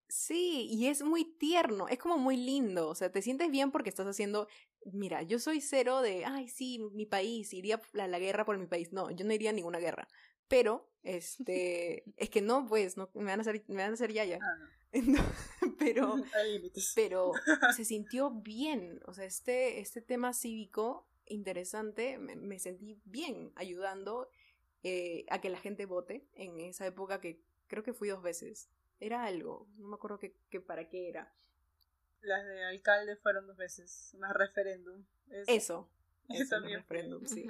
Sí, 0.09 0.67
y 0.71 0.87
es 0.87 1.03
muy 1.03 1.23
tierno, 1.23 1.87
es 1.87 1.99
como 1.99 2.17
muy 2.17 2.35
lindo, 2.35 2.89
o 2.89 2.95
sea, 2.95 3.11
te 3.11 3.21
sientes 3.21 3.51
bien 3.51 3.71
porque 3.71 3.89
estás 3.89 4.07
haciendo, 4.07 4.47
mira, 4.91 5.21
yo 5.21 5.37
soy 5.37 5.61
cero 5.61 6.01
de, 6.01 6.25
ay, 6.25 6.49
sí, 6.49 6.79
mi 6.93 7.05
país, 7.05 7.53
iría 7.53 7.79
a 7.93 8.07
la 8.07 8.17
guerra 8.17 8.43
por 8.43 8.57
mi 8.57 8.65
país, 8.65 8.91
no, 8.91 9.11
yo 9.11 9.23
no 9.23 9.33
iría 9.33 9.51
a 9.51 9.53
ninguna 9.53 9.77
guerra, 9.77 10.07
pero, 10.47 10.89
este, 11.03 12.03
es 12.17 12.31
que 12.31 12.41
no, 12.41 12.65
pues, 12.65 12.97
no, 12.97 13.11
me 13.13 13.25
van 13.25 13.39
a 13.39 13.41
hacer, 13.41 13.63
me 13.67 13.83
van 13.83 13.91
a 13.91 13.93
hacer 13.93 14.11
yaya. 14.11 14.39
Ah, 14.41 14.91
pero, 15.77 16.15
pero 16.95 17.31
se 17.75 17.85
sintió 17.85 18.31
bien, 18.31 18.99
o 19.05 19.13
sea, 19.13 19.25
este, 19.25 19.79
este 19.79 20.01
tema 20.01 20.33
cívico 20.33 21.07
interesante, 21.27 22.17
me, 22.17 22.57
sentí 22.57 22.99
bien 23.05 23.51
ayudando 23.53 24.27
eh, 24.81 25.25
a 25.29 25.39
que 25.39 25.49
la 25.49 25.59
gente 25.59 25.85
vote 25.85 26.27
en 26.33 26.59
esa 26.59 26.87
época 26.87 27.21
que 27.21 27.43
creo 27.67 27.83
que 27.83 27.93
fui 27.93 28.09
dos 28.09 28.23
veces 28.23 28.71
era 28.99 29.23
algo, 29.23 29.67
no 29.77 29.89
me 29.89 29.95
acuerdo 29.95 30.19
que, 30.19 30.61
para 30.61 30.87
qué 30.89 31.09
era. 31.09 31.33
Las 32.21 32.45
de 32.45 32.65
alcalde 32.65 33.15
fueron 33.17 33.47
dos 33.47 33.57
veces, 33.57 34.13
más 34.19 34.33
referéndum. 34.33 35.05
Eso, 35.47 35.89
eso, 36.29 36.59
referéndum, 36.59 37.25
sí. 37.25 37.47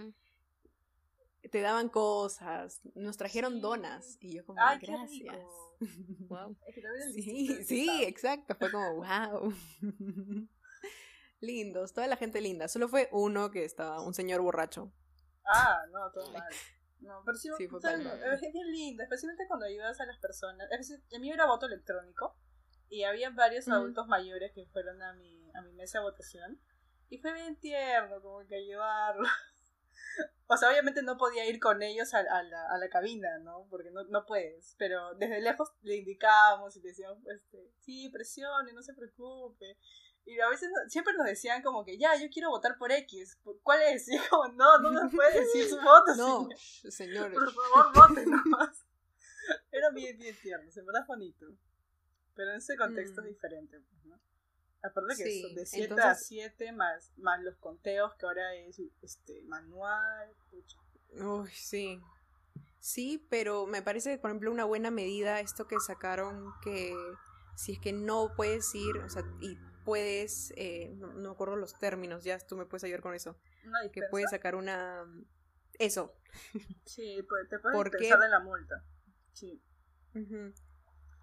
Te 1.52 1.62
daban 1.62 1.90
cosas, 1.90 2.82
nos 2.96 3.18
trajeron 3.18 3.62
donas 3.62 4.18
y 4.20 4.36
yo 4.36 4.46
como, 4.46 4.60
gracias. 4.82 5.46
Wow. 6.28 6.58
sí, 7.14 7.64
sí, 7.64 8.04
exacto, 8.04 8.56
fue 8.56 8.72
como, 8.72 8.96
wow. 8.96 9.54
Lindos, 11.42 11.94
toda 11.94 12.08
la 12.08 12.18
gente 12.18 12.42
linda. 12.42 12.68
Solo 12.68 12.90
fue 12.90 13.08
uno 13.14 13.50
que 13.50 13.64
estaba, 13.64 14.02
un 14.02 14.14
señor 14.14 14.42
borracho. 14.42 14.92
Ah, 15.46 15.80
no, 15.90 16.12
todo 16.12 16.32
mal. 16.34 16.44
No, 17.00 17.22
pero 17.26 17.38
sí, 17.38 17.50
fue 17.68 17.80
es 17.80 18.54
bien 18.54 18.72
lindo, 18.72 19.04
especialmente 19.04 19.48
cuando 19.48 19.66
ayudas 19.66 20.00
a 20.02 20.06
las 20.06 20.18
personas. 20.20 20.68
a 20.72 21.20
mí 21.20 21.32
era 21.32 21.46
voto 21.46 21.66
electrónico 21.66 22.36
y 22.90 23.04
había 23.04 23.30
varios 23.30 23.68
adultos 23.70 24.08
mayores 24.08 24.52
que 24.54 24.66
fueron 24.66 25.02
a 25.02 25.14
mi, 25.14 25.50
a 25.54 25.62
mi 25.62 25.72
mesa 25.74 26.00
de 26.00 26.06
votación 26.06 26.60
y 27.10 27.18
fue 27.20 27.34
bien 27.34 27.60
tierno 27.60 28.22
como 28.22 28.46
que 28.46 28.56
ayudarlos. 28.56 29.30
o 30.48 30.58
sea, 30.58 30.70
obviamente 30.70 31.02
no 31.02 31.18
podía 31.18 31.48
ir 31.48 31.60
con 31.60 31.82
ellos 31.82 32.14
a, 32.14 32.24
la, 32.24 32.66
a 32.70 32.78
la, 32.78 32.90
cabina, 32.90 33.40
¿no? 33.40 33.68
Porque 33.70 33.92
no, 33.92 34.04
no 34.06 34.26
puedes, 34.26 34.76
pero 34.78 35.14
desde 35.16 35.42
lejos 35.42 35.70
le 35.82 35.98
indicábamos 35.98 36.76
y 36.76 36.82
le 36.82 36.90
decíamos, 36.90 37.20
este, 37.28 37.72
sí, 37.80 38.10
presione, 38.10 38.74
no 38.74 38.84
se 38.84 38.94
preocupe. 38.94 39.78
Y 40.26 40.40
a 40.40 40.50
veces 40.50 40.70
siempre 40.88 41.14
nos 41.16 41.26
decían 41.26 41.62
como 41.64 41.84
que, 41.84 41.98
ya, 41.98 42.16
yo 42.16 42.28
quiero 42.32 42.50
votar 42.50 42.78
por 42.78 42.92
X. 42.92 43.40
¿Cuál 43.64 43.82
es? 43.84 44.08
Y 44.08 44.18
como, 44.30 44.48
no, 44.50 44.80
no 44.80 44.92
me 44.92 45.10
puede 45.10 45.42
decir 45.42 45.68
su 45.68 45.76
voto. 45.82 46.16
No, 46.16 46.50
señores. 46.90 47.34
Por 47.34 47.52
favor, 47.52 47.94
voten 47.96 48.30
nomás. 48.30 48.86
Era 49.72 49.90
bien, 49.90 50.18
bien 50.18 50.36
tierno, 50.42 50.70
se 50.72 50.84
me 50.84 50.92
da 50.94 51.06
bonito. 51.08 51.48
Pero 52.36 52.52
en 52.52 52.58
ese 52.58 52.78
contexto 52.78 53.22
es 53.22 53.26
mm. 53.26 53.30
diferente, 53.30 53.80
pues, 53.80 54.06
¿no? 54.06 54.20
Aparte 54.82 55.16
que 55.18 55.42
son 55.42 55.56
de 55.56 55.66
7 55.66 56.02
a 56.02 56.16
7 56.16 56.72
más, 56.72 57.12
más 57.18 57.42
los 57.42 57.58
conteos 57.58 58.16
que 58.16 58.26
ahora 58.26 58.56
es 58.56 58.80
este 59.02 59.42
manual. 59.44 60.34
Uy, 61.12 61.50
sí. 61.52 62.00
Sí, 62.80 63.26
pero 63.30 63.66
me 63.66 63.82
parece, 63.82 64.18
por 64.18 64.30
ejemplo, 64.30 64.52
una 64.52 64.64
buena 64.64 64.90
medida 64.90 65.42
esto 65.42 65.68
que 65.68 65.80
sacaron 65.80 66.54
que 66.64 66.96
si 67.58 67.74
es 67.74 67.80
que 67.80 67.92
no 67.92 68.32
puedes 68.38 68.74
ir, 68.74 68.98
o 69.00 69.10
sea, 69.10 69.24
y 69.42 69.58
puedes, 69.90 70.54
eh, 70.56 70.94
no, 70.96 71.08
me 71.14 71.30
acuerdo 71.30 71.56
los 71.56 71.78
términos, 71.80 72.24
ya 72.24 72.38
tú 72.40 72.56
me 72.56 72.66
puedes 72.66 72.84
ayudar 72.84 73.02
con 73.02 73.16
eso. 73.16 73.40
que 73.92 74.04
puedes 74.10 74.30
sacar 74.30 74.56
una... 74.56 75.06
Eso. 75.80 76.16
Sí, 76.86 77.26
pues, 77.28 77.50
te 77.50 77.58
puedes 77.60 77.92
pensar 77.92 78.20
de 78.20 78.30
la 78.30 78.40
multa. 78.40 78.86
Sí. 79.34 79.64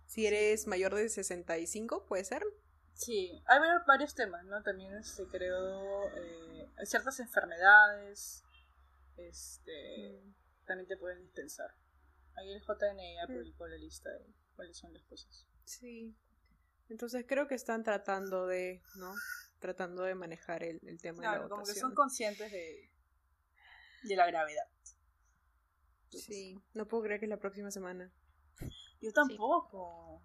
Si 0.07 0.27
eres 0.27 0.67
mayor 0.67 0.95
de 0.95 1.09
65, 1.09 2.07
¿puede 2.07 2.25
ser? 2.25 2.43
Sí, 2.95 3.41
hay 3.47 3.61
varios 3.87 4.15
temas, 4.15 4.45
¿no? 4.47 4.63
También 4.63 4.95
este, 4.97 5.27
creo 5.27 6.09
eh, 6.17 6.69
ciertas 6.85 7.21
enfermedades 7.21 8.43
este 9.17 10.23
mm. 10.23 10.35
también 10.67 10.89
te 10.89 10.97
pueden 10.97 11.23
dispensar. 11.23 11.71
Ahí 12.35 12.53
el 12.53 12.61
JNE 12.61 13.17
mm. 13.27 13.33
publicó 13.33 13.67
la 13.67 13.77
lista 13.77 14.11
de 14.11 14.27
cuáles 14.55 14.77
son 14.77 14.93
las 14.93 15.05
cosas. 15.05 15.47
Sí, 15.65 16.17
entonces 16.89 17.25
creo 17.27 17.47
que 17.47 17.55
están 17.55 17.83
tratando 17.83 18.47
de, 18.47 18.83
¿no? 18.97 19.15
Tratando 19.59 20.03
de 20.03 20.15
manejar 20.15 20.63
el, 20.63 20.81
tema 21.01 21.19
de 21.19 21.25
la 21.25 21.43
votación. 21.43 21.49
como 21.49 21.65
que 21.65 21.75
son 21.75 21.95
conscientes 21.95 22.53
de, 22.53 22.91
de 24.03 24.17
la 24.17 24.27
gravedad. 24.27 24.69
sí, 26.11 26.61
no 26.75 26.87
puedo 26.87 27.05
creer 27.05 27.21
que 27.21 27.27
es 27.27 27.31
la 27.31 27.39
próxima 27.39 27.71
semana. 27.71 28.13
Yo 29.01 29.13
tampoco. 29.13 30.23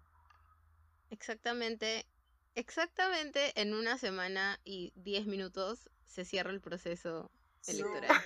Exactamente, 1.10 2.06
exactamente 2.54 3.60
en 3.60 3.74
una 3.74 3.98
semana 3.98 4.60
y 4.64 4.92
diez 4.96 5.26
minutos 5.26 5.90
se 6.06 6.24
cierra 6.24 6.50
el 6.50 6.60
proceso 6.60 7.30
electoral. 7.66 8.16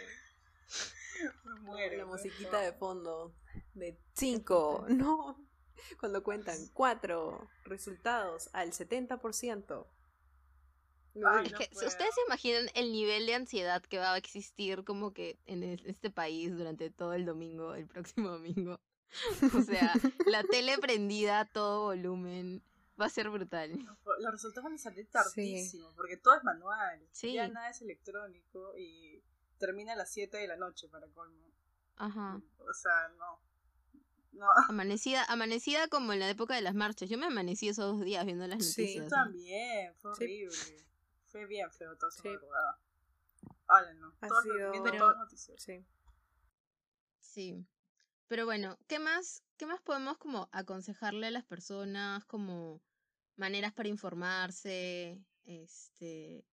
la 1.96 2.06
musiquita 2.06 2.60
de 2.60 2.72
fondo. 2.72 3.34
de 3.74 3.98
5, 4.14 4.86
no. 4.90 5.46
Cuando 6.00 6.22
cuentan 6.22 6.56
4 6.74 7.48
resultados 7.64 8.48
al 8.52 8.72
70%. 8.72 9.86
Ay, 11.24 11.46
Es 11.46 11.52
no 11.52 11.58
que, 11.58 11.68
puedo. 11.72 11.88
¿ustedes 11.88 12.14
se 12.14 12.20
imaginan 12.26 12.68
el 12.74 12.92
nivel 12.92 13.24
de 13.26 13.34
ansiedad 13.34 13.82
que 13.82 13.98
va 13.98 14.12
a 14.12 14.18
existir 14.18 14.84
como 14.84 15.12
que 15.14 15.38
en 15.46 15.62
es- 15.62 15.84
este 15.86 16.10
país 16.10 16.54
durante 16.56 16.90
todo 16.90 17.14
el 17.14 17.24
domingo, 17.24 17.74
el 17.74 17.86
próximo 17.86 18.28
domingo? 18.30 18.78
O 19.60 19.62
sea, 19.62 19.94
la 20.26 20.42
tele 20.42 20.76
prendida 20.80 21.40
a 21.40 21.44
todo 21.46 21.84
volumen. 21.84 22.62
Va 23.00 23.06
a 23.06 23.10
ser 23.10 23.28
brutal. 23.30 23.70
Los 24.20 24.32
resultados 24.32 24.64
van 24.64 24.74
a 24.74 24.78
salir 24.78 25.06
tardísimo, 25.10 25.92
porque 25.94 26.16
todo 26.16 26.34
es 26.34 26.42
manual. 26.44 27.06
Sí. 27.12 27.34
Ya 27.34 27.46
nada 27.48 27.68
es 27.70 27.80
electrónico 27.82 28.74
y 28.76 29.22
termina 29.58 29.92
a 29.92 29.96
las 29.96 30.10
7 30.12 30.38
de 30.38 30.48
la 30.48 30.56
noche 30.56 30.88
para 30.88 31.06
colmo. 31.08 31.46
Ajá. 31.96 32.40
O 32.58 32.72
sea, 32.74 33.08
no. 33.18 33.38
No, 34.36 34.46
Amanecida, 34.70 35.24
amanecida 35.24 35.88
como 35.88 36.12
en 36.12 36.20
la 36.20 36.28
época 36.30 36.54
de 36.54 36.60
las 36.62 36.74
marchas. 36.74 37.08
Yo 37.08 37.18
me 37.18 37.26
amanecí 37.26 37.68
esos 37.68 37.96
dos 37.96 38.04
días 38.04 38.24
viendo 38.26 38.46
las 38.46 38.64
Sí, 38.64 38.82
noticias. 38.82 38.94
yo 38.96 39.02
¿no? 39.04 39.08
también, 39.24 39.94
fue 39.96 40.14
Sí. 40.16 40.22
horrible. 40.24 40.86
Fue 41.26 41.46
bien 41.46 41.70
feo 41.70 41.96
todo 41.96 42.08
esa 42.10 42.22
Sí. 42.22 42.28
madrugada. 42.28 42.78
No. 43.98 44.12
Ha 44.20 44.42
sido- 44.42 44.70
viendo 44.72 44.90
Pero-. 44.90 45.14
Sí. 45.56 45.84
Sí. 47.20 47.66
Pero 48.28 48.44
bueno, 48.44 48.78
¿qué 48.88 48.98
más, 48.98 49.42
qué 49.56 49.66
más 49.66 49.80
podemos 49.82 50.18
como 50.18 50.48
aconsejarle 50.52 51.28
a 51.28 51.30
las 51.30 51.44
personas 51.44 52.24
como 52.24 52.80
maneras 53.36 53.72
para 53.72 53.88
informarse? 53.88 55.20
Este, 55.44 56.44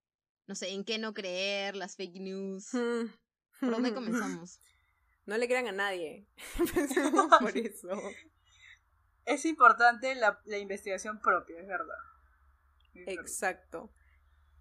no 0.48 0.56
sé, 0.56 0.69
en 0.72 0.84
qué 0.84 0.98
no 1.00 1.13
creer, 1.13 1.76
las 1.76 1.96
fake 1.96 2.19
news. 2.19 2.69
¿Por 3.60 3.72
dónde 3.72 3.93
comenzamos? 3.93 4.60
No 5.26 5.38
le 5.38 5.48
crean 5.48 5.68
a 5.68 5.72
nadie. 5.72 6.28
Empecemos 6.60 7.28
por 7.40 7.58
eso. 7.58 8.02
Es 9.26 9.46
importante 9.46 10.14
la, 10.16 10.40
la 10.46 10.58
investigación 10.58 11.20
propia, 11.20 11.60
es 11.60 11.68
verdad. 11.68 11.98
Es 12.94 13.06
verdad. 13.06 13.22
Exacto. 13.22 13.94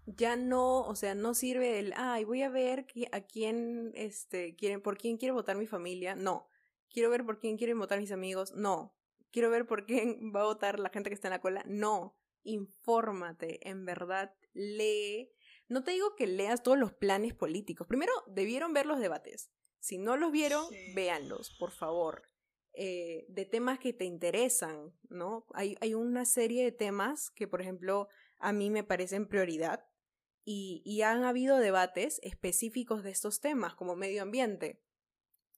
Ya 0.05 0.35
no, 0.35 0.81
o 0.81 0.95
sea, 0.95 1.15
no 1.15 1.33
sirve 1.33 1.79
el, 1.79 1.93
ay, 1.95 2.25
voy 2.25 2.41
a 2.41 2.49
ver 2.49 2.85
a 3.11 3.21
quién, 3.21 3.91
este, 3.95 4.55
quieren, 4.55 4.81
por 4.81 4.97
quién 4.97 5.17
quiere 5.17 5.31
votar 5.31 5.57
mi 5.57 5.67
familia. 5.67 6.15
No. 6.15 6.49
Quiero 6.89 7.09
ver 7.09 7.25
por 7.25 7.39
quién 7.39 7.57
quieren 7.57 7.79
votar 7.79 7.99
mis 7.99 8.11
amigos. 8.11 8.53
No. 8.53 8.95
Quiero 9.31 9.49
ver 9.49 9.65
por 9.65 9.85
quién 9.85 10.31
va 10.35 10.41
a 10.41 10.45
votar 10.45 10.79
la 10.79 10.89
gente 10.89 11.09
que 11.09 11.15
está 11.15 11.29
en 11.29 11.33
la 11.33 11.41
cola. 11.41 11.63
No. 11.65 12.17
Infórmate, 12.43 13.67
en 13.69 13.85
verdad, 13.85 14.33
lee. 14.53 15.31
No 15.69 15.83
te 15.83 15.91
digo 15.91 16.15
que 16.15 16.27
leas 16.27 16.61
todos 16.61 16.77
los 16.77 16.93
planes 16.93 17.33
políticos. 17.33 17.87
Primero, 17.87 18.11
debieron 18.27 18.73
ver 18.73 18.85
los 18.85 18.99
debates. 18.99 19.49
Si 19.83 19.97
no 19.97 20.15
los 20.15 20.31
vieron, 20.31 20.65
Sí. 20.69 20.93
véanlos, 20.95 21.49
por 21.59 21.71
favor. 21.71 22.29
Eh, 22.73 23.25
de 23.27 23.43
temas 23.45 23.79
que 23.79 23.91
te 23.91 24.05
interesan, 24.05 24.93
¿no? 25.09 25.45
Hay, 25.53 25.75
hay 25.81 25.93
una 25.93 26.23
serie 26.23 26.63
de 26.63 26.71
temas 26.71 27.29
que, 27.31 27.49
por 27.49 27.59
ejemplo, 27.61 28.07
a 28.39 28.53
mí 28.53 28.69
me 28.69 28.85
parecen 28.85 29.27
prioridad 29.27 29.85
y, 30.45 30.81
y 30.85 31.01
han 31.01 31.25
habido 31.25 31.57
debates 31.57 32.21
específicos 32.23 33.03
de 33.03 33.11
estos 33.11 33.41
temas, 33.41 33.75
como 33.75 33.97
medio 33.97 34.21
ambiente. 34.21 34.81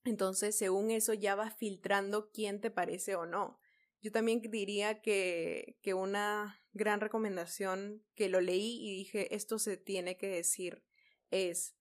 Entonces, 0.04 0.58
según 0.58 0.90
eso, 0.90 1.14
ya 1.14 1.36
vas 1.36 1.56
filtrando 1.56 2.32
quién 2.32 2.62
te 2.62 2.72
parece 2.72 3.16
o 3.16 3.28
no. 3.28 3.60
Yo 4.02 4.12
también 4.12 4.42
diría 4.42 5.02
que, 5.02 5.78
que 5.84 5.94
una 5.94 6.64
gran 6.74 7.00
recomendación 7.00 8.04
que 8.16 8.28
lo 8.30 8.42
leí 8.42 8.80
y 8.82 8.98
dije, 8.98 9.36
esto 9.36 9.60
se 9.60 9.78
tiene 9.78 10.18
que 10.18 10.28
decir, 10.28 10.84
es 11.30 11.76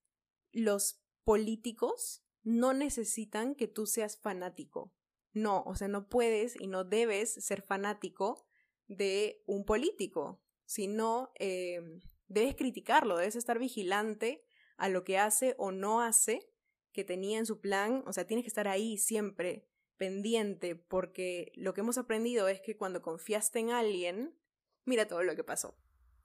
los 0.51 1.01
políticos 1.23 2.21
no 2.45 2.73
necesitan 2.73 3.55
que 3.55 3.67
tú 3.67 3.85
seas 3.87 4.17
fanático. 4.17 4.93
No, 5.33 5.63
o 5.63 5.75
sea, 5.75 5.89
no 5.89 6.07
puedes 6.07 6.55
y 6.59 6.67
no 6.67 6.85
debes 6.85 7.33
ser 7.33 7.61
fanático 7.61 8.47
de 8.87 9.43
un 9.47 9.65
político, 9.65 10.41
sino 10.65 11.31
eh, 11.39 11.81
debes 12.27 12.55
criticarlo, 12.55 13.17
debes 13.17 13.35
estar 13.35 13.59
vigilante 13.59 14.45
a 14.77 14.87
lo 14.87 15.03
que 15.03 15.17
hace 15.17 15.55
o 15.57 15.71
no 15.71 16.01
hace 16.01 16.47
que 16.93 17.03
tenía 17.03 17.39
en 17.39 17.45
su 17.45 17.59
plan, 17.59 18.03
o 18.07 18.13
sea, 18.13 18.25
tienes 18.25 18.45
que 18.45 18.49
estar 18.49 18.69
ahí 18.69 18.97
siempre 18.97 19.67
pendiente, 19.97 20.75
porque 20.75 21.51
lo 21.55 21.73
que 21.73 21.81
hemos 21.81 21.97
aprendido 21.97 22.47
es 22.47 22.61
que 22.61 22.77
cuando 22.77 23.01
confiaste 23.01 23.59
en 23.59 23.71
alguien, 23.71 24.37
mira 24.85 25.07
todo 25.07 25.23
lo 25.23 25.35
que 25.35 25.43
pasó. 25.43 25.77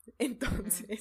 Entonces, 0.18 1.00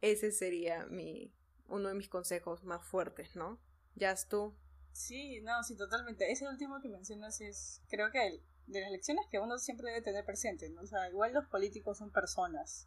ese 0.00 0.32
sería 0.32 0.86
mi 0.86 1.32
uno 1.68 1.90
de 1.90 1.94
mis 1.94 2.08
consejos 2.08 2.64
más 2.64 2.82
fuertes, 2.82 3.36
¿no? 3.36 3.60
Ya 3.98 4.14
tú. 4.28 4.54
Sí, 4.92 5.40
no, 5.42 5.62
sí, 5.62 5.76
totalmente. 5.76 6.30
Ese 6.30 6.46
último 6.48 6.80
que 6.80 6.88
mencionas 6.88 7.40
es, 7.40 7.82
creo 7.88 8.10
que 8.10 8.26
el- 8.26 8.42
de 8.66 8.80
las 8.80 8.90
lecciones 8.90 9.26
que 9.30 9.38
uno 9.38 9.58
siempre 9.58 9.88
debe 9.88 10.02
tener 10.02 10.24
presente, 10.24 10.68
¿no? 10.70 10.82
O 10.82 10.86
sea, 10.86 11.08
igual 11.08 11.32
los 11.32 11.46
políticos 11.46 11.98
son 11.98 12.10
personas 12.12 12.86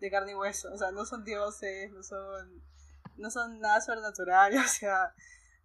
de 0.00 0.10
carne 0.10 0.32
y 0.32 0.34
hueso, 0.34 0.72
o 0.72 0.78
sea, 0.78 0.92
no 0.92 1.04
son 1.04 1.24
dioses, 1.24 1.90
no 1.90 2.02
son, 2.02 2.62
no 3.16 3.30
son 3.30 3.58
nada 3.60 3.80
sobrenatural, 3.80 4.54
o 4.64 4.68
sea, 4.68 5.14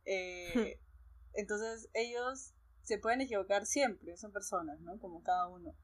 eh, 0.06 0.80
entonces 1.34 1.90
ellos 1.94 2.54
se 2.84 2.98
pueden 2.98 3.22
equivocar 3.22 3.66
siempre, 3.66 4.18
son 4.18 4.32
personas, 4.32 4.80
¿no? 4.80 4.98
Como 5.00 5.22
cada 5.22 5.48
uno. 5.48 5.76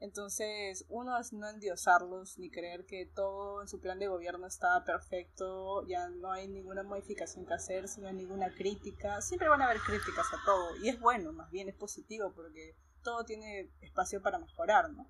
Entonces, 0.00 0.84
uno 0.88 1.18
es 1.18 1.32
no 1.32 1.48
endiosarlos 1.48 2.38
ni 2.38 2.50
creer 2.50 2.84
que 2.84 3.06
todo 3.06 3.62
en 3.62 3.68
su 3.68 3.80
plan 3.80 3.98
de 3.98 4.08
gobierno 4.08 4.46
está 4.46 4.84
perfecto, 4.84 5.86
ya 5.86 6.08
no 6.08 6.32
hay 6.32 6.48
ninguna 6.48 6.82
modificación 6.82 7.46
que 7.46 7.54
hacer, 7.54 7.86
no 7.98 8.08
hay 8.08 8.14
ninguna 8.14 8.54
crítica. 8.54 9.20
Siempre 9.22 9.48
van 9.48 9.62
a 9.62 9.66
haber 9.66 9.80
críticas 9.80 10.26
a 10.32 10.44
todo, 10.44 10.76
y 10.82 10.90
es 10.90 11.00
bueno, 11.00 11.32
más 11.32 11.50
bien 11.50 11.68
es 11.68 11.74
positivo, 11.74 12.32
porque 12.34 12.76
todo 13.02 13.24
tiene 13.24 13.70
espacio 13.80 14.20
para 14.20 14.38
mejorar, 14.38 14.90
¿no? 14.90 15.08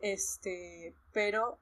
Este, 0.00 0.94
pero 1.12 1.58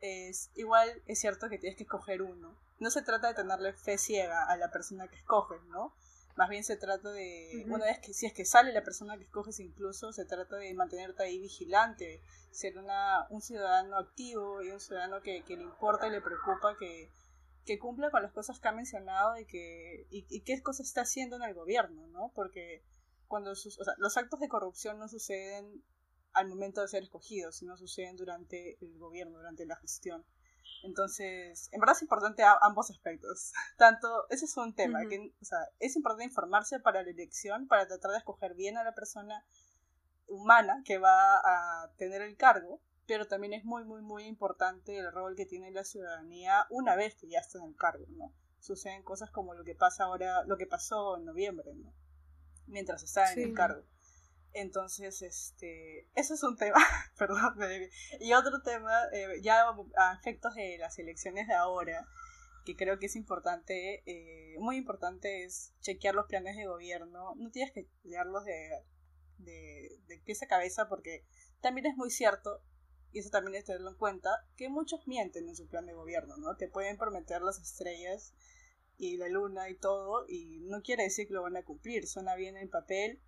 es 0.00 0.50
igual 0.54 1.02
es 1.06 1.18
cierto 1.18 1.48
que 1.48 1.58
tienes 1.58 1.76
que 1.76 1.82
escoger 1.82 2.22
uno. 2.22 2.56
No 2.78 2.90
se 2.90 3.02
trata 3.02 3.28
de 3.28 3.34
tenerle 3.34 3.72
fe 3.72 3.98
ciega 3.98 4.44
a 4.44 4.56
la 4.56 4.70
persona 4.70 5.08
que 5.08 5.16
escoges, 5.16 5.62
¿no? 5.64 5.94
Más 6.36 6.50
bien 6.50 6.64
se 6.64 6.76
trata 6.76 7.10
de, 7.12 7.64
una 7.66 7.86
vez 7.86 7.98
que 7.98 8.12
si 8.12 8.26
es 8.26 8.34
que 8.34 8.44
sale 8.44 8.72
la 8.72 8.84
persona 8.84 9.16
que 9.16 9.24
escoges 9.24 9.58
incluso, 9.58 10.12
se 10.12 10.26
trata 10.26 10.56
de 10.56 10.74
mantenerte 10.74 11.22
ahí 11.22 11.38
vigilante, 11.38 12.22
ser 12.50 12.76
una, 12.76 13.26
un 13.30 13.40
ciudadano 13.40 13.96
activo 13.96 14.62
y 14.62 14.70
un 14.70 14.78
ciudadano 14.78 15.22
que, 15.22 15.44
que 15.44 15.56
le 15.56 15.62
importa 15.62 16.08
y 16.08 16.10
le 16.10 16.20
preocupa 16.20 16.76
que, 16.78 17.10
que 17.64 17.78
cumpla 17.78 18.10
con 18.10 18.22
las 18.22 18.32
cosas 18.32 18.60
que 18.60 18.68
ha 18.68 18.72
mencionado 18.72 19.38
y 19.38 19.46
que 19.46 20.06
y, 20.10 20.26
y 20.28 20.42
qué 20.42 20.62
cosas 20.62 20.86
está 20.86 21.02
haciendo 21.02 21.36
en 21.36 21.42
el 21.42 21.54
gobierno, 21.54 22.06
¿no? 22.08 22.30
Porque 22.34 22.84
cuando 23.28 23.54
sus, 23.54 23.80
o 23.80 23.84
sea, 23.84 23.94
los 23.96 24.16
actos 24.18 24.38
de 24.38 24.48
corrupción 24.48 24.98
no 24.98 25.08
suceden 25.08 25.82
al 26.34 26.48
momento 26.48 26.82
de 26.82 26.88
ser 26.88 27.02
escogidos, 27.02 27.56
sino 27.56 27.78
suceden 27.78 28.16
durante 28.16 28.76
el 28.84 28.98
gobierno, 28.98 29.38
durante 29.38 29.64
la 29.64 29.76
gestión. 29.76 30.24
Entonces, 30.82 31.68
en 31.72 31.80
verdad 31.80 31.96
es 31.96 32.02
importante 32.02 32.42
a 32.42 32.56
ambos 32.60 32.90
aspectos. 32.90 33.52
Tanto, 33.78 34.28
ese 34.30 34.44
es 34.44 34.56
un 34.56 34.74
tema, 34.74 35.00
que, 35.08 35.34
o 35.40 35.44
sea, 35.44 35.58
es 35.78 35.96
importante 35.96 36.24
informarse 36.24 36.80
para 36.80 37.02
la 37.02 37.10
elección, 37.10 37.66
para 37.66 37.86
tratar 37.86 38.12
de 38.12 38.18
escoger 38.18 38.54
bien 38.54 38.76
a 38.76 38.84
la 38.84 38.94
persona 38.94 39.44
humana 40.28 40.82
que 40.84 40.98
va 40.98 41.36
a 41.36 41.92
tener 41.96 42.22
el 42.22 42.36
cargo, 42.36 42.80
pero 43.06 43.26
también 43.26 43.52
es 43.52 43.64
muy, 43.64 43.84
muy, 43.84 44.02
muy 44.02 44.24
importante 44.24 44.98
el 44.98 45.12
rol 45.12 45.36
que 45.36 45.46
tiene 45.46 45.70
la 45.70 45.84
ciudadanía 45.84 46.66
una 46.70 46.96
vez 46.96 47.14
que 47.14 47.28
ya 47.28 47.38
está 47.38 47.58
en 47.58 47.64
el 47.66 47.76
cargo, 47.76 48.04
¿no? 48.10 48.32
Suceden 48.58 49.04
cosas 49.04 49.30
como 49.30 49.54
lo 49.54 49.62
que 49.62 49.76
pasa 49.76 50.04
ahora, 50.04 50.42
lo 50.44 50.56
que 50.56 50.66
pasó 50.66 51.16
en 51.16 51.24
noviembre, 51.24 51.72
¿no? 51.74 51.92
Mientras 52.66 53.04
estaba 53.04 53.28
en 53.28 53.34
Sí. 53.34 53.42
el 53.42 53.54
cargo. 53.54 53.84
Entonces, 54.56 55.20
este, 55.20 56.08
eso 56.14 56.32
es 56.32 56.42
un 56.42 56.56
tema, 56.56 56.78
perdón, 57.18 57.58
desvié. 57.58 57.90
y 58.20 58.32
otro 58.32 58.62
tema, 58.62 58.90
eh, 59.12 59.38
ya 59.42 59.66
a 59.98 60.14
efectos 60.14 60.54
de 60.54 60.78
las 60.78 60.98
elecciones 60.98 61.46
de 61.46 61.52
ahora, 61.52 62.06
que 62.64 62.74
creo 62.74 62.98
que 62.98 63.04
es 63.04 63.16
importante, 63.16 64.02
eh, 64.06 64.56
muy 64.58 64.76
importante 64.76 65.44
es 65.44 65.74
chequear 65.82 66.14
los 66.14 66.24
planes 66.24 66.56
de 66.56 66.66
gobierno, 66.66 67.34
no 67.36 67.50
tienes 67.50 67.70
que 67.74 67.86
leerlos 68.02 68.46
de, 68.46 68.70
de, 69.36 70.00
de 70.06 70.18
pies 70.20 70.42
a 70.42 70.46
cabeza 70.46 70.88
porque 70.88 71.22
también 71.60 71.86
es 71.86 71.96
muy 71.98 72.10
cierto, 72.10 72.62
y 73.12 73.18
eso 73.18 73.28
también 73.28 73.56
es 73.56 73.66
tenerlo 73.66 73.90
en 73.90 73.98
cuenta, 73.98 74.30
que 74.56 74.70
muchos 74.70 75.06
mienten 75.06 75.50
en 75.50 75.56
su 75.56 75.68
plan 75.68 75.84
de 75.84 75.92
gobierno, 75.92 76.38
¿no? 76.38 76.56
Te 76.56 76.68
pueden 76.68 76.96
prometer 76.96 77.42
las 77.42 77.60
estrellas 77.60 78.32
y 78.96 79.18
la 79.18 79.28
luna 79.28 79.68
y 79.68 79.76
todo, 79.76 80.24
y 80.26 80.60
no 80.60 80.80
quiere 80.80 81.02
decir 81.02 81.28
que 81.28 81.34
lo 81.34 81.42
van 81.42 81.58
a 81.58 81.62
cumplir, 81.62 82.06
suena 82.06 82.34
bien 82.36 82.56
en 82.56 82.70
papel, 82.70 83.20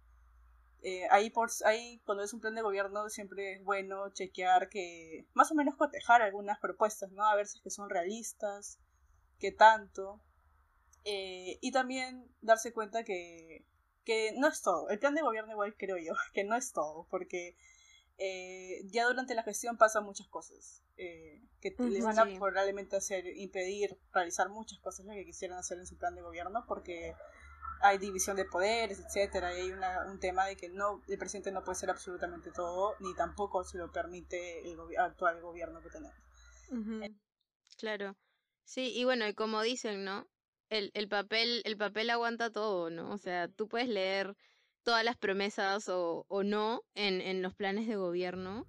eh, 0.83 1.07
ahí, 1.11 1.31
por, 1.31 1.51
ahí 1.65 2.01
cuando 2.05 2.23
es 2.23 2.33
un 2.33 2.41
plan 2.41 2.55
de 2.55 2.63
gobierno 2.63 3.09
siempre 3.09 3.55
es 3.55 3.65
bueno 3.65 4.13
chequear 4.13 4.69
que 4.69 5.27
más 5.35 5.51
o 5.51 5.55
menos 5.55 5.77
cotejar 5.77 6.23
algunas 6.23 6.59
propuestas, 6.61 7.11
¿no? 7.13 7.27
A 7.27 7.35
ver 7.35 7.47
si 7.47 7.59
es 7.59 7.63
que 7.63 7.71
son 7.71 7.91
realistas, 7.91 8.79
qué 9.39 9.53
tanto. 9.53 10.21
Eh, 11.05 11.59
y 11.61 11.73
también 11.73 12.31
darse 12.43 12.73
cuenta 12.73 13.03
que, 13.03 13.65
que 14.05 14.33
no 14.37 14.49
es 14.49 14.63
todo. 14.63 14.89
El 14.91 14.99
plan 14.99 15.15
de 15.15 15.23
gobierno 15.23 15.53
igual 15.53 15.75
creo 15.77 15.97
yo, 15.99 16.13
que 16.35 16.45
no 16.45 16.57
es 16.57 16.73
todo, 16.73 17.07
porque 17.11 17.57
eh, 18.19 18.83
ya 18.87 19.07
durante 19.07 19.35
la 19.35 19.45
gestión 19.45 19.77
pasan 19.77 20.05
muchas 20.05 20.27
cosas 20.27 20.83
eh, 20.97 21.41
que 21.61 21.73
les 21.79 22.03
van 22.03 22.19
a 22.19 22.25
probablemente 22.25 22.97
hacer 22.97 23.25
impedir 23.37 23.97
realizar 24.13 24.49
muchas 24.49 24.81
cosas 24.81 25.07
lo 25.07 25.13
que 25.13 25.25
quisieran 25.25 25.57
hacer 25.57 25.79
en 25.79 25.87
su 25.87 25.97
plan 25.97 26.17
de 26.17 26.23
gobierno 26.23 26.65
porque 26.67 27.15
hay 27.81 27.99
división 27.99 28.37
de 28.37 28.45
poderes, 28.45 29.01
etcétera, 29.01 29.57
y 29.57 29.63
hay 29.63 29.73
una, 29.73 30.07
un 30.11 30.19
tema 30.19 30.47
de 30.47 30.57
que 30.57 30.69
no 30.69 31.03
el 31.09 31.19
presidente 31.19 31.53
no 31.53 31.65
puede 31.65 31.79
ser 31.79 31.91
absolutamente 31.91 32.51
todo, 32.51 32.95
ni 33.01 33.15
tampoco 33.15 33.65
se 33.65 33.79
lo 33.79 33.91
permite 33.93 34.71
el 34.71 34.79
actual 34.99 35.41
gobierno 35.41 35.81
que 35.81 35.91
tenemos. 35.91 36.17
Claro. 37.79 38.17
Sí, 38.65 38.93
y 38.95 39.05
bueno, 39.05 39.27
y 39.27 39.35
como 39.35 39.63
dicen, 39.63 40.05
¿no? 40.05 40.27
El, 40.69 40.91
el, 40.95 41.09
papel, 41.09 41.63
el 41.65 41.77
papel 41.77 42.11
aguanta 42.11 42.51
todo, 42.51 42.91
¿no? 42.91 43.11
O 43.13 43.19
sea, 43.19 43.49
tú 43.49 43.69
puedes 43.69 43.89
leer 43.89 44.37
todas 44.83 45.05
las 45.05 45.17
promesas 45.17 45.89
o, 45.89 46.27
o 46.29 46.43
no 46.43 46.83
en, 46.95 47.21
en 47.21 47.43
los 47.43 47.55
planes 47.55 47.87
de 47.87 47.97
gobierno 47.97 48.67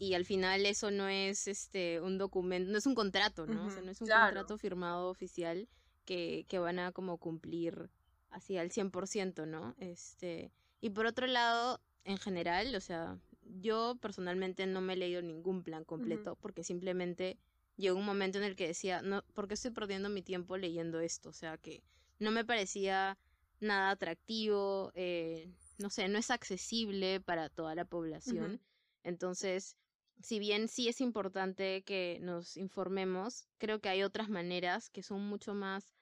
y 0.00 0.14
al 0.14 0.24
final 0.24 0.64
eso 0.64 0.90
no 0.90 1.08
es 1.08 1.46
este 1.46 2.00
un 2.00 2.16
documento, 2.16 2.72
no 2.72 2.78
es 2.78 2.86
un 2.86 2.94
contrato, 2.94 3.46
¿no? 3.46 3.66
o 3.66 3.70
sea, 3.70 3.82
no 3.82 3.90
es 3.90 4.00
un 4.00 4.08
contrato 4.08 4.56
firmado 4.56 5.10
oficial 5.10 5.68
que, 6.06 6.46
que 6.48 6.58
van 6.58 6.78
a 6.78 6.90
como 6.90 7.18
cumplir 7.18 7.90
así 8.30 8.56
al 8.56 8.70
100%, 8.70 9.46
¿no? 9.46 9.74
Este, 9.78 10.52
y 10.80 10.90
por 10.90 11.06
otro 11.06 11.26
lado, 11.26 11.80
en 12.04 12.18
general, 12.18 12.74
o 12.74 12.80
sea, 12.80 13.18
yo 13.42 13.96
personalmente 14.00 14.66
no 14.66 14.80
me 14.80 14.94
he 14.94 14.96
leído 14.96 15.22
ningún 15.22 15.62
plan 15.62 15.84
completo 15.84 16.36
porque 16.36 16.64
simplemente 16.64 17.38
llegó 17.76 17.98
un 17.98 18.06
momento 18.06 18.38
en 18.38 18.44
el 18.44 18.56
que 18.56 18.66
decía, 18.66 19.02
no, 19.02 19.22
¿por 19.34 19.48
qué 19.48 19.54
estoy 19.54 19.72
perdiendo 19.72 20.08
mi 20.08 20.22
tiempo 20.22 20.56
leyendo 20.56 21.00
esto? 21.00 21.30
O 21.30 21.32
sea, 21.32 21.58
que 21.58 21.82
no 22.18 22.30
me 22.30 22.44
parecía 22.44 23.18
nada 23.60 23.90
atractivo, 23.90 24.92
eh, 24.94 25.50
no 25.78 25.90
sé, 25.90 26.08
no 26.08 26.18
es 26.18 26.30
accesible 26.30 27.20
para 27.20 27.48
toda 27.48 27.74
la 27.74 27.84
población. 27.84 28.60
Entonces, 29.02 29.76
si 30.20 30.38
bien 30.38 30.68
sí 30.68 30.88
es 30.88 31.00
importante 31.00 31.82
que 31.82 32.18
nos 32.20 32.56
informemos, 32.56 33.48
creo 33.58 33.80
que 33.80 33.88
hay 33.88 34.02
otras 34.02 34.28
maneras 34.28 34.90
que 34.90 35.02
son 35.02 35.26
mucho 35.26 35.54
más 35.54 35.94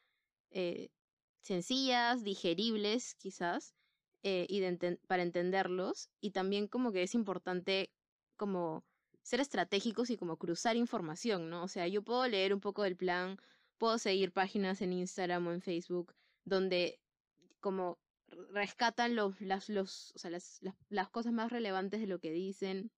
eh, 0.50 0.90
sencillas, 1.42 2.24
digeribles 2.24 3.14
quizás, 3.14 3.74
eh, 4.22 4.46
y 4.48 4.62
para 5.06 5.22
entenderlos. 5.22 6.10
Y 6.20 6.32
también 6.32 6.68
como 6.68 6.92
que 6.92 7.02
es 7.02 7.14
importante 7.14 7.90
como 8.36 8.84
ser 9.22 9.40
estratégicos 9.40 10.10
y 10.10 10.16
como 10.16 10.38
cruzar 10.38 10.76
información, 10.76 11.50
¿no? 11.50 11.64
O 11.64 11.68
sea, 11.68 11.86
yo 11.88 12.02
puedo 12.02 12.26
leer 12.28 12.54
un 12.54 12.60
poco 12.60 12.82
del 12.82 12.96
plan, 12.96 13.38
puedo 13.76 13.98
seguir 13.98 14.32
páginas 14.32 14.80
en 14.80 14.92
Instagram 14.92 15.46
o 15.46 15.52
en 15.52 15.60
Facebook 15.60 16.14
donde 16.44 17.00
como 17.60 17.98
rescatan 18.50 19.14
los, 19.14 19.40
las, 19.40 19.68
los, 19.68 20.12
o 20.14 20.18
sea, 20.18 20.30
las, 20.30 20.60
las, 20.88 21.08
cosas 21.10 21.32
más 21.32 21.50
relevantes 21.50 22.00
de 22.00 22.06
lo 22.06 22.18
que 22.18 22.30
dicen 22.30 22.90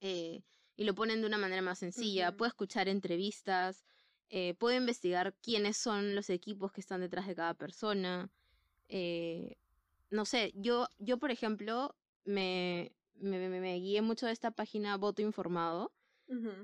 eh, 0.00 0.42
y 0.76 0.84
lo 0.84 0.94
ponen 0.94 1.20
de 1.20 1.26
una 1.26 1.38
manera 1.38 1.62
más 1.62 1.78
sencilla. 1.78 2.36
Puedo 2.36 2.48
escuchar 2.48 2.88
entrevistas, 2.88 3.84
eh, 4.30 4.54
puedo 4.54 4.76
investigar 4.76 5.34
quiénes 5.42 5.76
son 5.76 6.14
los 6.14 6.30
equipos 6.30 6.72
que 6.72 6.80
están 6.80 7.00
detrás 7.00 7.26
de 7.26 7.34
cada 7.34 7.54
persona. 7.54 8.30
Eh, 8.88 9.56
no 10.10 10.24
sé, 10.24 10.52
yo, 10.54 10.88
yo 10.98 11.18
por 11.18 11.30
ejemplo, 11.30 11.96
me, 12.24 12.92
me, 13.14 13.48
me, 13.48 13.78
guié 13.80 14.02
mucho 14.02 14.26
de 14.26 14.32
esta 14.32 14.52
página 14.52 14.96
Voto 14.96 15.22
Informado 15.22 15.92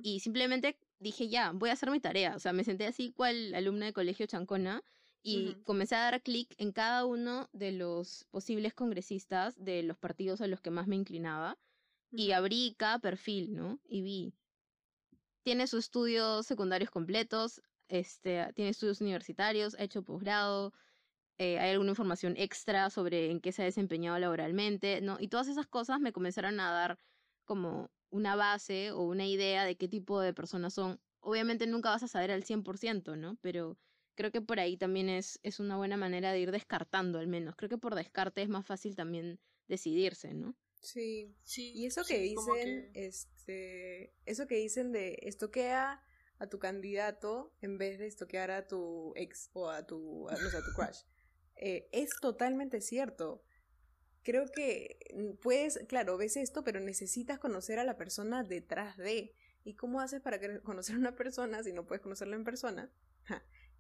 y 0.01 0.21
simplemente 0.21 0.79
dije, 1.01 1.29
ya, 1.29 1.51
voy 1.51 1.71
a 1.71 1.73
hacer 1.73 1.91
mi 1.91 1.99
tarea. 1.99 2.37
O 2.37 2.39
sea, 2.39 2.53
me 2.53 2.63
senté 2.63 2.87
así 2.87 3.11
cual 3.11 3.53
alumna 3.53 3.87
de 3.87 3.93
colegio 3.93 4.25
chancona 4.27 4.85
y 5.25 5.57
comencé 5.65 5.97
a 5.97 6.03
dar 6.03 6.23
clic 6.23 6.55
en 6.59 6.71
cada 6.71 7.05
uno 7.05 7.49
de 7.53 7.73
los 7.73 8.27
posibles 8.31 8.75
congresistas 8.75 9.57
de 9.63 9.83
los 9.83 9.99
partidos 9.99 10.41
a 10.41 10.47
los 10.47 10.61
que 10.61 10.71
más 10.71 10.87
me 10.87 10.95
inclinaba 10.95 11.59
y 12.13 12.31
abrí 12.31 12.77
cada 12.79 13.01
perfil, 13.01 13.55
¿no? 13.55 13.81
Y 13.89 14.03
vi, 14.03 14.35
tiene 15.47 15.69
sus 15.69 15.85
estudios 15.85 16.45
secundarios 16.45 16.91
completos, 16.91 17.63
este, 17.87 18.53
tiene 18.57 18.73
estudios 18.73 19.01
universitarios, 19.01 19.77
ha 19.79 19.85
hecho 19.85 20.03
posgrado, 20.03 20.73
eh, 21.39 21.61
hay 21.61 21.71
alguna 21.71 21.91
información 21.91 22.35
extra 22.37 22.91
sobre 22.91 23.31
en 23.31 23.41
qué 23.41 23.53
se 23.53 23.63
ha 23.63 23.65
desempeñado 23.65 24.19
laboralmente, 24.19 25.01
¿no? 25.03 25.19
Y 25.21 25.29
todas 25.29 25.47
esas 25.47 25.69
cosas 25.69 26.01
me 26.01 26.13
comenzaron 26.13 26.59
a 26.59 26.73
dar 26.73 26.99
como 27.45 27.93
una 28.11 28.35
base 28.35 28.91
o 28.91 29.03
una 29.03 29.25
idea 29.25 29.65
de 29.65 29.77
qué 29.77 29.87
tipo 29.87 30.21
de 30.21 30.35
personas 30.35 30.75
son. 30.75 31.01
Obviamente 31.21 31.69
nunca 31.69 31.91
vas 31.91 32.03
a 32.03 32.09
saber 32.09 32.33
al 32.33 32.43
100%, 32.43 33.15
¿no? 33.15 33.37
Pero 33.41 33.79
creo 34.17 34.33
que 34.33 34.41
por 34.41 34.59
ahí 34.59 34.77
también 34.77 35.09
es, 35.09 35.39
es 35.45 35.61
una 35.61 35.77
buena 35.77 35.97
manera 35.97 36.33
de 36.33 36.41
ir 36.41 36.51
descartando 36.51 37.21
al 37.21 37.29
menos. 37.29 37.55
Creo 37.55 37.69
que 37.69 37.79
por 37.79 37.95
descarte 37.95 38.43
es 38.43 38.49
más 38.49 38.67
fácil 38.67 38.97
también 38.97 39.39
decidirse, 39.69 40.35
¿no? 40.35 40.57
Sí, 40.81 41.35
sí. 41.43 41.73
Y 41.75 41.87
eso 41.87 42.05
que 42.05 42.19
dicen, 42.19 42.91
este, 42.95 44.15
eso 44.25 44.47
que 44.47 44.57
dicen 44.57 44.93
de 44.93 45.19
estoquea 45.23 46.03
a 46.39 46.47
tu 46.49 46.59
candidato 46.59 47.53
en 47.61 47.79
vez 47.79 47.99
de 47.99 48.07
estoquear 48.07 48.51
a 48.51 48.67
tu 48.67 49.12
ex 49.17 49.51
o 49.53 49.71
a 49.71 49.87
tu, 49.87 50.27
no 50.31 50.51
sé, 50.51 50.57
a 50.57 50.62
tu 50.62 50.73
crush. 50.73 50.99
Eh, 51.59 51.89
es 51.91 52.11
totalmente 52.21 52.83
cierto. 52.83 53.43
Creo 54.23 54.45
que 54.55 54.99
puedes, 55.41 55.79
claro, 55.89 56.19
ves 56.19 56.37
esto, 56.37 56.62
pero 56.62 56.81
necesitas 56.81 57.39
conocer 57.39 57.79
a 57.79 57.85
la 57.85 57.97
persona 57.97 58.43
detrás 58.43 58.99
de. 58.99 59.35
¿Y 59.65 59.75
cómo 59.75 60.03
haces 60.03 60.21
para 60.21 60.39
conocer 60.61 60.97
a 60.97 60.99
una 60.99 61.17
persona 61.17 61.62
si 61.62 61.73
no 61.73 61.87
puedes 61.87 62.03
conocerla 62.03 62.37
en 62.37 62.45
persona? 62.45 62.93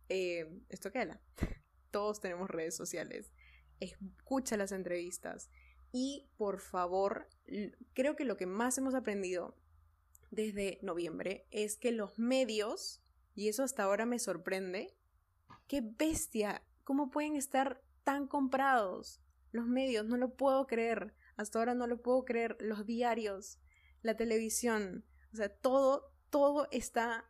Eh, 0.08 0.62
esto 0.70 0.90
queda. 0.90 1.20
Todos 1.90 2.20
tenemos 2.20 2.48
redes 2.48 2.74
sociales. 2.74 3.30
Escucha 3.78 4.56
las 4.56 4.72
entrevistas. 4.72 5.50
Y 5.92 6.28
por 6.36 6.60
favor, 6.60 7.28
creo 7.94 8.16
que 8.16 8.24
lo 8.24 8.36
que 8.36 8.46
más 8.46 8.76
hemos 8.78 8.94
aprendido 8.94 9.56
desde 10.30 10.78
noviembre 10.82 11.46
es 11.50 11.76
que 11.76 11.92
los 11.92 12.18
medios, 12.18 13.02
y 13.34 13.48
eso 13.48 13.62
hasta 13.62 13.84
ahora 13.84 14.06
me 14.06 14.18
sorprende, 14.18 14.96
qué 15.66 15.82
bestia 15.82 16.62
¿Cómo 16.86 17.10
pueden 17.10 17.34
estar 17.34 17.82
tan 18.04 18.28
comprados? 18.28 19.20
Los 19.50 19.66
medios, 19.66 20.06
no 20.06 20.16
lo 20.16 20.36
puedo 20.36 20.68
creer. 20.68 21.14
Hasta 21.34 21.58
ahora 21.58 21.74
no 21.74 21.88
lo 21.88 22.00
puedo 22.00 22.24
creer. 22.24 22.56
Los 22.60 22.86
diarios, 22.86 23.58
la 24.02 24.16
televisión, 24.16 25.04
o 25.32 25.36
sea, 25.36 25.48
todo, 25.48 26.14
todo 26.30 26.68
está... 26.70 27.28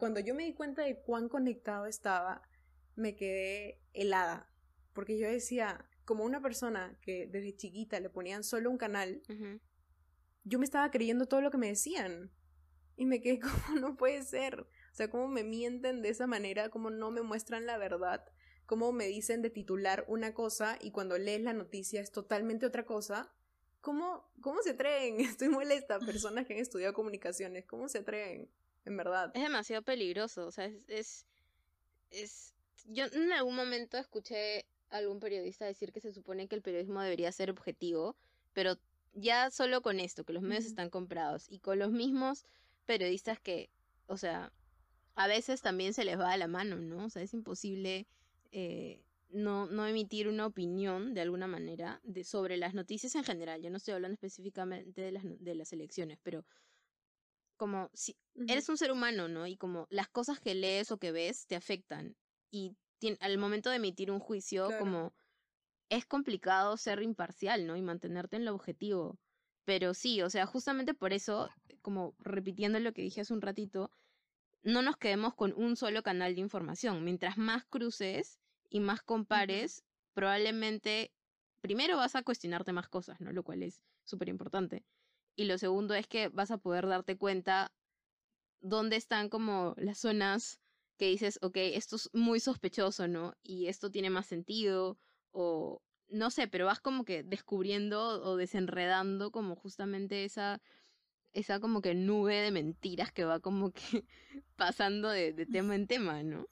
Cuando 0.00 0.18
yo 0.18 0.34
me 0.34 0.42
di 0.42 0.52
cuenta 0.52 0.82
de 0.82 1.00
cuán 1.00 1.28
conectado 1.28 1.86
estaba, 1.86 2.42
me 2.96 3.14
quedé 3.14 3.80
helada. 3.92 4.50
Porque 4.94 5.16
yo 5.16 5.28
decía, 5.28 5.87
como 6.08 6.24
una 6.24 6.40
persona 6.40 6.98
que 7.02 7.26
desde 7.26 7.54
chiquita 7.54 8.00
le 8.00 8.08
ponían 8.08 8.42
solo 8.42 8.70
un 8.70 8.78
canal, 8.78 9.20
yo 10.42 10.58
me 10.58 10.64
estaba 10.64 10.90
creyendo 10.90 11.26
todo 11.26 11.42
lo 11.42 11.50
que 11.50 11.58
me 11.58 11.68
decían. 11.68 12.32
Y 12.96 13.04
me 13.04 13.20
quedé 13.20 13.40
como, 13.68 13.78
no 13.78 13.94
puede 13.98 14.22
ser. 14.22 14.60
O 14.60 14.94
sea, 14.94 15.10
cómo 15.10 15.28
me 15.28 15.44
mienten 15.44 16.00
de 16.00 16.08
esa 16.08 16.26
manera, 16.26 16.70
cómo 16.70 16.88
no 16.88 17.10
me 17.10 17.20
muestran 17.20 17.66
la 17.66 17.76
verdad 17.76 18.24
cómo 18.64 18.92
me 18.92 19.06
dicen 19.06 19.40
de 19.40 19.48
titular 19.48 20.04
una 20.08 20.34
cosa 20.34 20.76
y 20.82 20.90
cuando 20.90 21.16
lees 21.16 21.40
la 21.40 21.54
noticia 21.54 22.02
es 22.02 22.12
totalmente 22.12 22.66
otra 22.66 22.84
cosa. 22.84 23.32
¿Cómo, 23.80 24.30
cómo 24.42 24.60
se 24.60 24.72
atreven? 24.72 25.20
Estoy 25.20 25.48
molesta, 25.48 25.98
personas 26.00 26.46
que 26.46 26.52
han 26.52 26.60
estudiado 26.60 26.92
comunicaciones, 26.92 27.64
¿cómo 27.64 27.88
se 27.88 27.98
atreven? 27.98 28.50
En 28.84 28.96
verdad. 28.98 29.32
Es 29.34 29.42
demasiado 29.42 29.82
peligroso, 29.82 30.46
o 30.46 30.52
sea, 30.52 30.66
es, 30.66 30.76
es, 30.88 31.26
es... 32.10 32.54
Yo 32.84 33.06
en 33.06 33.32
algún 33.32 33.56
momento 33.56 33.96
escuché 33.96 34.66
algún 34.90 35.20
periodista 35.20 35.66
decir 35.66 35.92
que 35.92 36.00
se 36.00 36.12
supone 36.12 36.48
que 36.48 36.56
el 36.56 36.62
periodismo 36.62 37.00
debería 37.00 37.32
ser 37.32 37.50
objetivo, 37.50 38.16
pero 38.52 38.78
ya 39.14 39.50
solo 39.50 39.82
con 39.82 40.00
esto, 40.00 40.24
que 40.24 40.32
los 40.32 40.42
medios 40.42 40.64
están 40.64 40.90
comprados 40.90 41.46
y 41.48 41.58
con 41.58 41.78
los 41.78 41.90
mismos 41.90 42.44
periodistas 42.86 43.40
que, 43.40 43.70
o 44.06 44.16
sea, 44.16 44.52
a 45.14 45.26
veces 45.26 45.60
también 45.60 45.94
se 45.94 46.04
les 46.04 46.18
va 46.18 46.32
a 46.32 46.36
la 46.36 46.46
mano, 46.46 46.76
¿no? 46.76 47.06
O 47.06 47.10
sea, 47.10 47.22
es 47.22 47.34
imposible 47.34 48.06
eh, 48.52 49.02
no, 49.30 49.66
no 49.66 49.86
emitir 49.86 50.28
una 50.28 50.46
opinión 50.46 51.14
de 51.14 51.20
alguna 51.20 51.46
manera 51.46 52.00
de, 52.04 52.24
sobre 52.24 52.56
las 52.56 52.74
noticias 52.74 53.14
en 53.14 53.24
general. 53.24 53.62
Yo 53.62 53.70
no 53.70 53.76
estoy 53.76 53.94
hablando 53.94 54.14
específicamente 54.14 55.00
de 55.00 55.12
las, 55.12 55.22
de 55.24 55.54
las 55.54 55.72
elecciones, 55.72 56.18
pero 56.22 56.44
como 57.56 57.90
si 57.92 58.16
eres 58.46 58.68
un 58.68 58.78
ser 58.78 58.92
humano, 58.92 59.28
¿no? 59.28 59.46
Y 59.46 59.56
como 59.56 59.86
las 59.90 60.08
cosas 60.08 60.40
que 60.40 60.54
lees 60.54 60.92
o 60.92 60.98
que 60.98 61.12
ves 61.12 61.46
te 61.46 61.56
afectan. 61.56 62.16
Y 62.50 62.76
al 63.20 63.38
momento 63.38 63.70
de 63.70 63.76
emitir 63.76 64.10
un 64.10 64.20
juicio, 64.20 64.70
como 64.78 65.14
es 65.88 66.06
complicado 66.06 66.76
ser 66.76 67.02
imparcial, 67.02 67.66
¿no? 67.66 67.76
Y 67.76 67.82
mantenerte 67.82 68.36
en 68.36 68.44
lo 68.44 68.54
objetivo. 68.54 69.18
Pero 69.64 69.94
sí, 69.94 70.22
o 70.22 70.30
sea, 70.30 70.46
justamente 70.46 70.94
por 70.94 71.12
eso, 71.12 71.50
como 71.82 72.14
repitiendo 72.18 72.78
lo 72.80 72.92
que 72.92 73.02
dije 73.02 73.20
hace 73.20 73.34
un 73.34 73.42
ratito, 73.42 73.90
no 74.62 74.82
nos 74.82 74.96
quedemos 74.96 75.34
con 75.34 75.52
un 75.56 75.76
solo 75.76 76.02
canal 76.02 76.34
de 76.34 76.40
información. 76.40 77.04
Mientras 77.04 77.38
más 77.38 77.64
cruces 77.64 78.38
y 78.70 78.80
más 78.80 79.02
compares, 79.02 79.84
probablemente 80.14 81.12
primero 81.60 81.96
vas 81.96 82.16
a 82.16 82.22
cuestionarte 82.22 82.72
más 82.72 82.88
cosas, 82.88 83.20
¿no? 83.20 83.32
Lo 83.32 83.42
cual 83.42 83.62
es 83.62 83.82
súper 84.04 84.28
importante. 84.28 84.84
Y 85.36 85.44
lo 85.44 85.58
segundo 85.58 85.94
es 85.94 86.06
que 86.06 86.28
vas 86.28 86.50
a 86.50 86.58
poder 86.58 86.86
darte 86.86 87.16
cuenta 87.16 87.72
dónde 88.60 88.96
están 88.96 89.28
como 89.28 89.74
las 89.76 89.98
zonas 89.98 90.60
que 90.98 91.06
dices, 91.06 91.38
ok, 91.42 91.56
esto 91.56 91.96
es 91.96 92.10
muy 92.12 92.40
sospechoso, 92.40 93.08
¿no? 93.08 93.34
Y 93.42 93.68
esto 93.68 93.90
tiene 93.90 94.10
más 94.10 94.26
sentido, 94.26 94.98
o 95.32 95.82
no 96.08 96.30
sé, 96.30 96.48
pero 96.48 96.66
vas 96.66 96.80
como 96.80 97.04
que 97.04 97.22
descubriendo 97.22 98.22
o 98.22 98.36
desenredando 98.36 99.30
como 99.30 99.56
justamente 99.56 100.24
esa 100.24 100.60
esa 101.34 101.60
como 101.60 101.82
que 101.82 101.94
nube 101.94 102.36
de 102.36 102.50
mentiras 102.50 103.12
que 103.12 103.24
va 103.24 103.38
como 103.40 103.70
que 103.72 103.80
pasando 104.56 105.08
de, 105.10 105.32
tema 105.52 105.74
en 105.74 105.86
tema, 105.86 106.22
¿no? 106.22 106.46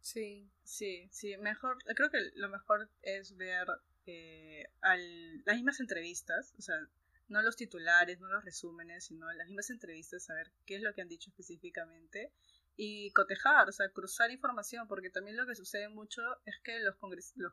Sí. 0.00 0.48
Sí, 0.64 1.08
sí, 1.10 1.36
mejor, 1.36 1.76
creo 1.94 2.10
que 2.10 2.18
lo 2.36 2.48
mejor 2.48 2.88
es 3.02 3.36
ver 3.36 3.66
eh, 4.06 4.64
al, 4.80 5.44
las 5.44 5.56
mismas 5.56 5.80
entrevistas, 5.80 6.54
o 6.58 6.62
sea, 6.62 6.76
no 7.32 7.42
los 7.42 7.56
titulares, 7.56 8.20
no 8.20 8.28
los 8.28 8.44
resúmenes, 8.44 9.06
sino 9.06 9.32
las 9.32 9.48
mismas 9.48 9.70
entrevistas, 9.70 10.24
saber 10.24 10.52
qué 10.66 10.76
es 10.76 10.82
lo 10.82 10.94
que 10.94 11.02
han 11.02 11.08
dicho 11.08 11.30
específicamente 11.30 12.32
y 12.76 13.10
cotejar, 13.12 13.68
o 13.68 13.72
sea, 13.72 13.88
cruzar 13.90 14.30
información, 14.30 14.88
porque 14.88 15.10
también 15.10 15.36
lo 15.36 15.46
que 15.46 15.54
sucede 15.54 15.88
mucho 15.88 16.22
es 16.46 16.58
que 16.62 16.78
los 16.80 16.96
congres 16.96 17.32
los, 17.36 17.52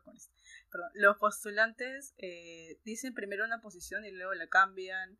perdón, 0.70 0.90
los 0.94 1.16
postulantes 1.18 2.14
eh, 2.18 2.78
dicen 2.84 3.14
primero 3.14 3.44
una 3.44 3.60
posición 3.60 4.04
y 4.04 4.10
luego 4.10 4.34
la 4.34 4.48
cambian, 4.48 5.18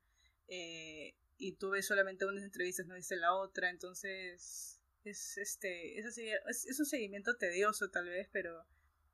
eh, 0.49 1.17
y 1.37 1.57
tú 1.57 1.71
ves 1.71 1.87
solamente 1.87 2.27
unas 2.27 2.45
entrevistas, 2.45 2.87
no 2.87 2.95
dice 2.95 3.17
la 3.17 3.35
otra, 3.35 3.71
entonces 3.71 4.81
es 5.05 5.39
este 5.39 5.99
es, 5.99 6.07
así, 6.07 6.29
es, 6.29 6.79
un 6.79 6.87
seguimiento 6.87 7.37
tedioso 7.37 7.91
tal 7.91 8.09
vez, 8.09 8.29
pero 8.33 8.67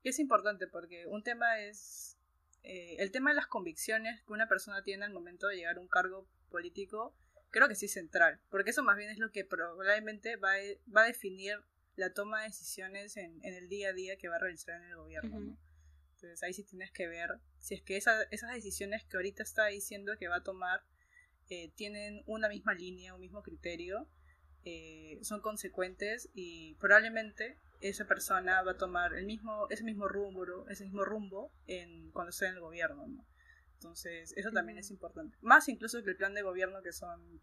es 0.03 0.19
importante 0.19 0.67
porque 0.67 1.05
un 1.07 1.23
tema 1.23 1.61
es 1.61 2.16
eh, 2.63 2.95
el 2.99 3.11
tema 3.11 3.31
de 3.31 3.35
las 3.35 3.47
convicciones 3.47 4.21
que 4.23 4.33
una 4.33 4.47
persona 4.47 4.83
tiene 4.83 5.05
al 5.05 5.13
momento 5.13 5.47
de 5.47 5.55
llegar 5.55 5.77
a 5.77 5.81
un 5.81 5.87
cargo 5.87 6.27
político 6.49 7.15
creo 7.51 7.67
que 7.67 7.75
sí 7.75 7.85
es 7.85 7.93
central, 7.93 8.39
porque 8.49 8.71
eso 8.71 8.83
más 8.83 8.97
bien 8.97 9.09
es 9.09 9.19
lo 9.19 9.31
que 9.31 9.45
probablemente 9.45 10.35
va 10.35 10.53
a, 10.53 10.57
va 10.95 11.03
a 11.03 11.07
definir 11.07 11.57
la 11.95 12.13
toma 12.13 12.41
de 12.41 12.47
decisiones 12.47 13.17
en, 13.17 13.43
en, 13.43 13.53
el 13.55 13.69
día 13.69 13.89
a 13.89 13.93
día 13.93 14.17
que 14.17 14.27
va 14.27 14.35
a 14.35 14.39
realizar 14.39 14.79
en 14.81 14.89
el 14.89 14.95
gobierno. 14.95 15.57
Entonces 16.15 16.43
ahí 16.43 16.53
sí 16.53 16.63
tienes 16.63 16.91
que 16.91 17.07
ver 17.07 17.39
si 17.59 17.75
es 17.75 17.81
que 17.81 17.97
esa, 17.97 18.23
esas 18.31 18.53
decisiones 18.53 19.03
que 19.05 19.17
ahorita 19.17 19.43
está 19.43 19.67
diciendo 19.67 20.13
que 20.17 20.27
va 20.27 20.37
a 20.37 20.43
tomar 20.43 20.81
eh, 21.49 21.71
tienen 21.75 22.23
una 22.25 22.49
misma 22.49 22.73
línea, 22.73 23.13
un 23.13 23.21
mismo 23.21 23.41
criterio, 23.41 24.07
eh, 24.63 25.19
son 25.21 25.41
consecuentes 25.41 26.29
y 26.33 26.75
probablemente 26.75 27.57
esa 27.79 28.05
persona 28.05 28.61
va 28.63 28.71
a 28.71 28.77
tomar 28.77 29.13
el 29.13 29.25
mismo, 29.25 29.67
ese 29.69 29.83
mismo 29.83 30.07
rumbo, 30.07 30.67
ese 30.67 30.85
mismo 30.85 31.03
rumbo 31.05 31.51
en, 31.65 32.11
cuando 32.11 32.31
esté 32.31 32.47
en 32.47 32.55
el 32.55 32.59
gobierno. 32.59 33.07
¿no? 33.07 33.25
Entonces, 33.73 34.33
eso 34.35 34.51
también 34.51 34.77
es 34.77 34.89
importante. 34.89 35.37
Más 35.41 35.69
incluso 35.69 36.03
que 36.03 36.09
el 36.09 36.17
plan 36.17 36.33
de 36.33 36.41
gobierno 36.41 36.81
que 36.81 36.91
son, 36.91 37.41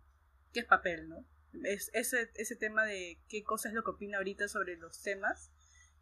que 0.52 0.60
es 0.60 0.66
papel, 0.66 1.08
¿no? 1.08 1.24
Es, 1.62 1.90
ese, 1.94 2.30
ese 2.34 2.56
tema 2.56 2.84
de 2.84 3.20
qué 3.28 3.44
cosa 3.44 3.68
es 3.68 3.74
lo 3.74 3.84
que 3.84 3.92
opina 3.92 4.18
ahorita 4.18 4.48
sobre 4.48 4.76
los 4.76 5.00
temas, 5.00 5.52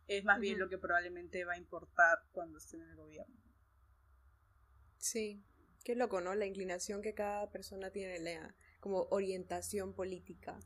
es 0.06 0.24
más 0.24 0.40
bien 0.40 0.58
lo 0.58 0.68
que 0.68 0.78
probablemente 0.78 1.44
va 1.44 1.52
a 1.52 1.58
importar 1.58 2.18
cuando 2.32 2.58
esté 2.58 2.76
en 2.76 2.88
el 2.88 2.96
gobierno. 2.96 3.36
Sí, 4.96 5.44
qué 5.84 5.94
loco, 5.94 6.20
¿no? 6.22 6.34
La 6.34 6.46
inclinación 6.46 7.02
que 7.02 7.12
cada 7.12 7.50
persona 7.50 7.90
tiene, 7.90 8.18
la, 8.20 8.54
como 8.80 9.02
orientación 9.10 9.94
política, 9.94 10.58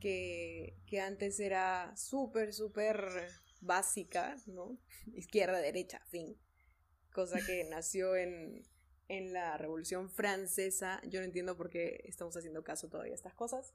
que, 0.00 0.76
que 0.86 1.00
antes 1.00 1.40
era 1.40 1.96
súper, 1.96 2.52
súper 2.52 3.28
básica, 3.60 4.36
¿no? 4.46 4.78
Izquierda, 5.14 5.58
derecha, 5.58 6.00
fin. 6.06 6.36
Cosa 7.12 7.38
que 7.44 7.64
nació 7.64 8.16
en, 8.16 8.66
en 9.08 9.32
la 9.32 9.56
Revolución 9.56 10.10
Francesa, 10.10 11.00
yo 11.04 11.20
no 11.20 11.26
entiendo 11.26 11.56
por 11.56 11.70
qué 11.70 12.02
estamos 12.04 12.36
haciendo 12.36 12.64
caso 12.64 12.88
todavía 12.88 13.12
a 13.12 13.16
estas 13.16 13.34
cosas, 13.34 13.74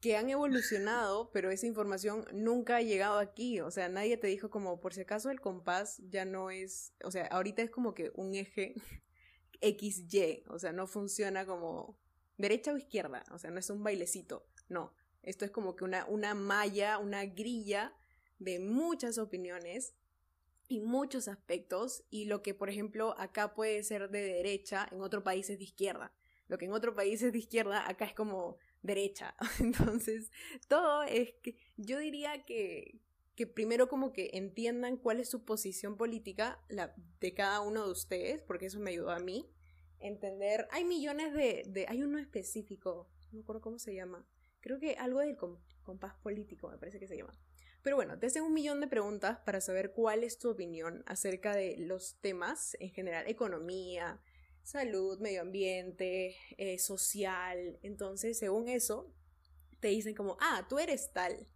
que 0.00 0.16
han 0.16 0.30
evolucionado, 0.30 1.30
pero 1.30 1.50
esa 1.50 1.66
información 1.66 2.24
nunca 2.32 2.76
ha 2.76 2.82
llegado 2.82 3.18
aquí, 3.18 3.60
o 3.60 3.70
sea, 3.70 3.88
nadie 3.88 4.16
te 4.16 4.28
dijo 4.28 4.50
como, 4.50 4.80
por 4.80 4.94
si 4.94 5.02
acaso 5.02 5.30
el 5.30 5.40
compás 5.40 6.00
ya 6.08 6.24
no 6.24 6.50
es, 6.50 6.94
o 7.04 7.10
sea, 7.10 7.26
ahorita 7.26 7.62
es 7.62 7.70
como 7.70 7.94
que 7.94 8.10
un 8.14 8.34
eje 8.34 8.74
XY, 9.60 10.44
o 10.48 10.58
sea, 10.58 10.72
no 10.72 10.86
funciona 10.86 11.44
como 11.44 11.98
derecha 12.38 12.72
o 12.72 12.78
izquierda, 12.78 13.24
o 13.30 13.38
sea, 13.38 13.50
no 13.50 13.58
es 13.58 13.68
un 13.68 13.82
bailecito, 13.82 14.46
no, 14.68 14.94
esto 15.22 15.44
es 15.44 15.50
como 15.50 15.76
que 15.76 15.84
una, 15.84 16.06
una 16.06 16.34
malla, 16.34 16.98
una 16.98 17.24
grilla 17.26 17.94
de 18.38 18.58
muchas 18.58 19.18
opiniones 19.18 19.94
y 20.68 20.80
muchos 20.80 21.28
aspectos 21.28 22.04
y 22.10 22.26
lo 22.26 22.42
que 22.42 22.54
por 22.54 22.70
ejemplo 22.70 23.18
acá 23.18 23.54
puede 23.54 23.82
ser 23.82 24.10
de 24.10 24.22
derecha 24.22 24.88
en 24.90 25.00
otro 25.00 25.22
país 25.22 25.50
es 25.50 25.58
de 25.58 25.64
izquierda. 25.64 26.12
Lo 26.48 26.58
que 26.58 26.64
en 26.64 26.72
otro 26.72 26.94
país 26.94 27.22
es 27.22 27.32
de 27.32 27.38
izquierda 27.38 27.88
acá 27.88 28.04
es 28.04 28.14
como 28.14 28.56
derecha. 28.82 29.34
Entonces 29.60 30.30
todo 30.68 31.02
es 31.02 31.32
que 31.42 31.56
yo 31.76 31.98
diría 31.98 32.44
que 32.44 33.00
que 33.40 33.46
primero 33.46 33.88
como 33.88 34.12
que 34.12 34.28
entiendan 34.34 34.98
cuál 34.98 35.18
es 35.18 35.30
su 35.30 35.46
posición 35.46 35.96
política 35.96 36.62
la, 36.68 36.94
de 37.20 37.32
cada 37.32 37.62
uno 37.62 37.86
de 37.86 37.90
ustedes 37.90 38.42
porque 38.42 38.66
eso 38.66 38.80
me 38.80 38.90
ayudó 38.90 39.10
a 39.10 39.18
mí 39.18 39.48
entender 39.98 40.68
hay 40.70 40.84
millones 40.84 41.32
de, 41.32 41.64
de 41.66 41.86
hay 41.88 42.02
uno 42.02 42.18
específico 42.18 43.08
no 43.32 43.38
me 43.38 43.42
acuerdo 43.42 43.62
cómo 43.62 43.78
se 43.78 43.94
llama 43.94 44.26
creo 44.60 44.78
que 44.78 44.94
algo 44.94 45.20
del 45.20 45.36
compás 45.82 46.14
político 46.22 46.68
me 46.68 46.78
parece 46.78 46.98
que 46.98 47.08
se 47.08 47.16
llama 47.16 47.36
pero 47.82 47.96
bueno, 47.96 48.18
te 48.18 48.26
hacen 48.26 48.42
un 48.42 48.52
millón 48.52 48.80
de 48.80 48.88
preguntas 48.88 49.38
para 49.40 49.60
saber 49.60 49.92
cuál 49.92 50.22
es 50.22 50.38
tu 50.38 50.50
opinión 50.50 51.02
acerca 51.06 51.54
de 51.54 51.76
los 51.78 52.20
temas 52.20 52.76
en 52.78 52.90
general, 52.90 53.26
economía, 53.26 54.20
salud, 54.62 55.18
medio 55.18 55.40
ambiente, 55.40 56.36
eh, 56.58 56.78
social. 56.78 57.78
Entonces, 57.82 58.38
según 58.38 58.68
eso, 58.68 59.10
te 59.80 59.88
dicen 59.88 60.14
como, 60.14 60.36
ah, 60.40 60.66
tú 60.68 60.78
eres 60.78 61.12
tal. 61.12 61.46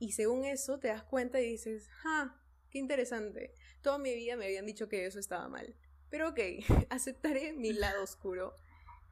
Y 0.00 0.12
según 0.12 0.44
eso, 0.44 0.80
te 0.80 0.88
das 0.88 1.04
cuenta 1.04 1.40
y 1.40 1.48
dices, 1.48 1.88
ah, 2.04 2.40
qué 2.70 2.78
interesante. 2.78 3.54
Toda 3.80 3.98
mi 3.98 4.12
vida 4.14 4.36
me 4.36 4.46
habían 4.46 4.66
dicho 4.66 4.88
que 4.88 5.06
eso 5.06 5.20
estaba 5.20 5.48
mal. 5.48 5.76
Pero 6.10 6.30
ok, 6.30 6.40
aceptaré 6.90 7.52
mi 7.52 7.72
lado 7.72 8.02
oscuro 8.02 8.56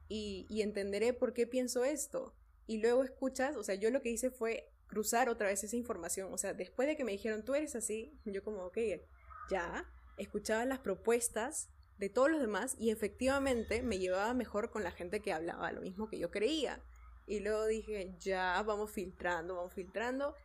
y, 0.09 0.47
y 0.49 0.63
entenderé 0.63 1.13
por 1.13 1.33
qué 1.33 1.47
pienso 1.47 1.85
esto. 1.85 2.35
Y 2.67 2.79
luego 2.79 3.03
escuchas, 3.03 3.55
o 3.55 3.63
sea, 3.63 3.75
yo 3.75 3.89
lo 3.89 4.01
que 4.01 4.09
hice 4.09 4.29
fue 4.29 4.69
cruzar 4.87 5.29
otra 5.29 5.47
vez 5.47 5.63
esa 5.63 5.75
información. 5.75 6.33
O 6.33 6.37
sea, 6.37 6.53
después 6.53 6.87
de 6.87 6.95
que 6.95 7.03
me 7.03 7.13
dijeron, 7.13 7.43
tú 7.43 7.55
eres 7.55 7.75
así, 7.75 8.19
yo 8.25 8.43
como, 8.43 8.65
ok, 8.65 8.77
ya, 9.49 9.89
escuchaba 10.17 10.65
las 10.65 10.79
propuestas 10.79 11.69
de 11.97 12.09
todos 12.09 12.29
los 12.29 12.41
demás 12.41 12.75
y 12.77 12.91
efectivamente 12.91 13.81
me 13.81 13.99
llevaba 13.99 14.33
mejor 14.33 14.69
con 14.69 14.83
la 14.83 14.91
gente 14.91 15.21
que 15.21 15.33
hablaba 15.33 15.71
lo 15.71 15.81
mismo 15.81 16.09
que 16.09 16.19
yo 16.19 16.29
creía. 16.29 16.83
Y 17.25 17.39
luego 17.39 17.65
dije, 17.65 18.15
ya, 18.19 18.61
vamos 18.63 18.91
filtrando, 18.91 19.55
vamos 19.55 19.73
filtrando. 19.73 20.35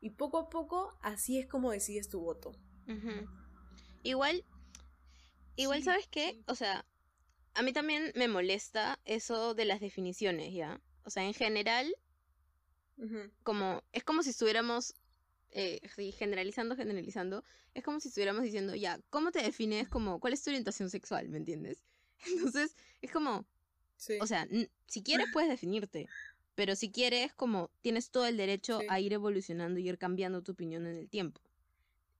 Y 0.00 0.10
poco 0.10 0.38
a 0.38 0.48
poco, 0.48 0.96
así 1.02 1.38
es 1.38 1.46
como 1.46 1.72
decides 1.72 2.08
tu 2.08 2.20
voto. 2.20 2.52
Igual, 4.02 4.44
igual, 5.56 5.82
¿sabes 5.82 6.06
qué? 6.08 6.40
O 6.46 6.54
sea, 6.54 6.86
a 7.54 7.62
mí 7.62 7.72
también 7.72 8.12
me 8.14 8.28
molesta 8.28 9.00
eso 9.04 9.54
de 9.54 9.64
las 9.64 9.80
definiciones, 9.80 10.54
¿ya? 10.54 10.80
O 11.08 11.10
sea, 11.10 11.24
en 11.24 11.32
general, 11.32 11.90
como, 13.42 13.82
es 13.92 14.04
como 14.04 14.22
si 14.22 14.28
estuviéramos 14.28 14.92
eh, 15.52 15.80
generalizando, 16.18 16.76
generalizando, 16.76 17.44
es 17.72 17.82
como 17.82 17.98
si 17.98 18.08
estuviéramos 18.08 18.42
diciendo, 18.42 18.74
ya, 18.74 19.00
¿cómo 19.08 19.32
te 19.32 19.42
defines? 19.42 19.88
Como, 19.88 20.20
¿cuál 20.20 20.34
es 20.34 20.42
tu 20.42 20.50
orientación 20.50 20.90
sexual? 20.90 21.30
¿Me 21.30 21.38
entiendes? 21.38 21.82
Entonces, 22.26 22.76
es 23.00 23.10
como, 23.10 23.46
o 24.20 24.26
sea, 24.26 24.46
si 24.86 25.02
quieres 25.02 25.28
puedes 25.32 25.48
definirte, 25.48 26.10
pero 26.54 26.76
si 26.76 26.92
quieres, 26.92 27.32
como, 27.32 27.70
tienes 27.80 28.10
todo 28.10 28.26
el 28.26 28.36
derecho 28.36 28.82
a 28.90 29.00
ir 29.00 29.14
evolucionando 29.14 29.80
y 29.80 29.88
ir 29.88 29.96
cambiando 29.96 30.42
tu 30.42 30.52
opinión 30.52 30.86
en 30.86 30.98
el 30.98 31.08
tiempo. 31.08 31.40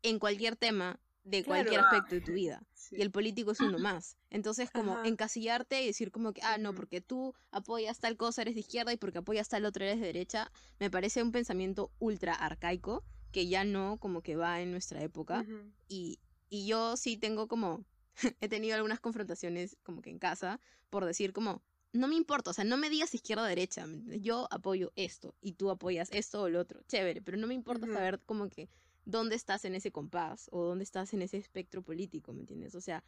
En 0.02 0.18
cualquier 0.18 0.56
tema, 0.56 0.98
de 1.24 1.44
cualquier 1.44 1.80
aspecto 1.80 2.14
de 2.14 2.20
tu 2.20 2.32
vida. 2.32 2.62
Y 2.90 3.02
el 3.02 3.10
político 3.10 3.50
es 3.50 3.60
uno 3.60 3.78
más. 3.78 4.16
Entonces, 4.30 4.70
como 4.70 5.02
encasillarte 5.04 5.82
y 5.82 5.86
decir 5.86 6.10
como 6.10 6.32
que, 6.32 6.40
ah, 6.42 6.58
no, 6.58 6.74
porque 6.74 7.00
tú 7.00 7.34
apoyas 7.50 7.98
tal 8.00 8.16
cosa 8.16 8.42
eres 8.42 8.54
de 8.54 8.60
izquierda 8.60 8.92
y 8.92 8.96
porque 8.96 9.18
apoyas 9.18 9.48
tal 9.48 9.64
otro 9.64 9.84
eres 9.84 10.00
de 10.00 10.06
derecha, 10.06 10.50
me 10.78 10.90
parece 10.90 11.22
un 11.22 11.32
pensamiento 11.32 11.92
ultra 11.98 12.34
arcaico 12.34 13.04
que 13.32 13.46
ya 13.46 13.64
no 13.64 13.98
como 13.98 14.22
que 14.22 14.36
va 14.36 14.60
en 14.60 14.70
nuestra 14.70 15.02
época. 15.02 15.44
y, 15.88 16.18
y 16.48 16.66
yo 16.66 16.96
sí 16.96 17.16
tengo 17.18 17.46
como, 17.46 17.84
he 18.40 18.48
tenido 18.48 18.74
algunas 18.76 19.00
confrontaciones 19.00 19.76
como 19.82 20.00
que 20.00 20.10
en 20.10 20.18
casa 20.18 20.60
por 20.88 21.04
decir 21.04 21.32
como, 21.34 21.62
no 21.92 22.08
me 22.08 22.14
importa, 22.16 22.50
o 22.50 22.54
sea, 22.54 22.64
no 22.64 22.76
me 22.76 22.90
digas 22.90 23.14
izquierda 23.14 23.42
o 23.42 23.46
derecha, 23.46 23.86
yo 24.20 24.48
apoyo 24.50 24.92
esto 24.96 25.34
y 25.40 25.52
tú 25.52 25.70
apoyas 25.70 26.08
esto 26.12 26.42
o 26.42 26.48
lo 26.48 26.60
otro, 26.60 26.82
chévere, 26.88 27.20
pero 27.22 27.36
no 27.36 27.46
me 27.46 27.54
importa 27.54 27.86
saber 27.86 28.20
como 28.24 28.48
que 28.48 28.68
dónde 29.08 29.36
estás 29.36 29.64
en 29.64 29.74
ese 29.74 29.90
compás 29.90 30.50
o 30.52 30.64
dónde 30.64 30.84
estás 30.84 31.14
en 31.14 31.22
ese 31.22 31.38
espectro 31.38 31.82
político, 31.82 32.34
¿me 32.34 32.40
entiendes? 32.40 32.74
O 32.74 32.80
sea, 32.82 33.02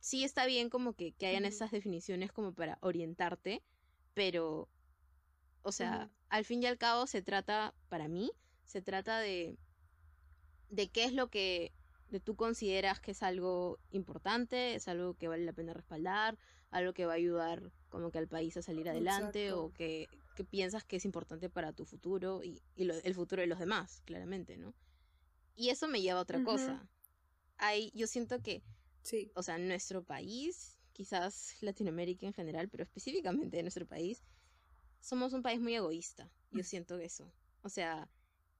sí 0.00 0.24
está 0.24 0.46
bien 0.46 0.70
como 0.70 0.94
que, 0.94 1.12
que 1.12 1.26
hayan 1.26 1.44
esas 1.44 1.70
definiciones 1.70 2.32
como 2.32 2.54
para 2.54 2.78
orientarte, 2.80 3.62
pero, 4.14 4.70
o 5.60 5.70
sea, 5.70 6.10
al 6.30 6.46
fin 6.46 6.62
y 6.62 6.66
al 6.66 6.78
cabo 6.78 7.06
se 7.06 7.20
trata, 7.20 7.74
para 7.90 8.08
mí, 8.08 8.32
se 8.64 8.80
trata 8.80 9.18
de, 9.18 9.58
de 10.70 10.88
qué 10.88 11.04
es 11.04 11.12
lo 11.12 11.28
que 11.28 11.72
de 12.08 12.20
tú 12.20 12.36
consideras 12.36 12.98
que 13.00 13.10
es 13.10 13.22
algo 13.22 13.78
importante, 13.90 14.74
es 14.74 14.88
algo 14.88 15.12
que 15.12 15.28
vale 15.28 15.44
la 15.44 15.52
pena 15.52 15.74
respaldar, 15.74 16.38
algo 16.70 16.94
que 16.94 17.04
va 17.04 17.12
a 17.12 17.16
ayudar 17.16 17.70
como 17.90 18.10
que 18.10 18.18
al 18.18 18.28
país 18.28 18.56
a 18.56 18.62
salir 18.62 18.88
adelante 18.88 19.52
o 19.52 19.74
que, 19.74 20.08
que, 20.36 20.44
piensas 20.44 20.84
que 20.84 20.96
es 20.96 21.04
importante 21.04 21.50
para 21.50 21.74
tu 21.74 21.84
futuro 21.84 22.42
y, 22.42 22.62
y 22.76 22.88
el 22.88 23.14
futuro 23.14 23.42
de 23.42 23.46
los 23.46 23.58
demás, 23.58 24.00
claramente, 24.06 24.56
¿no? 24.56 24.74
Y 25.54 25.70
eso 25.70 25.88
me 25.88 26.02
lleva 26.02 26.18
a 26.18 26.22
otra 26.22 26.42
cosa. 26.42 26.88
Hay, 27.56 27.90
yo 27.94 28.06
siento 28.06 28.42
que, 28.42 28.62
sí. 29.02 29.30
o 29.34 29.42
sea, 29.42 29.58
nuestro 29.58 30.02
país, 30.02 30.78
quizás 30.92 31.56
Latinoamérica 31.60 32.26
en 32.26 32.32
general, 32.32 32.68
pero 32.68 32.82
específicamente 32.82 33.58
en 33.58 33.64
nuestro 33.64 33.86
país, 33.86 34.24
somos 35.00 35.32
un 35.32 35.42
país 35.42 35.60
muy 35.60 35.74
egoísta. 35.74 36.30
Yo 36.50 36.64
siento 36.64 36.98
eso. 36.98 37.32
O 37.62 37.68
sea, 37.68 38.10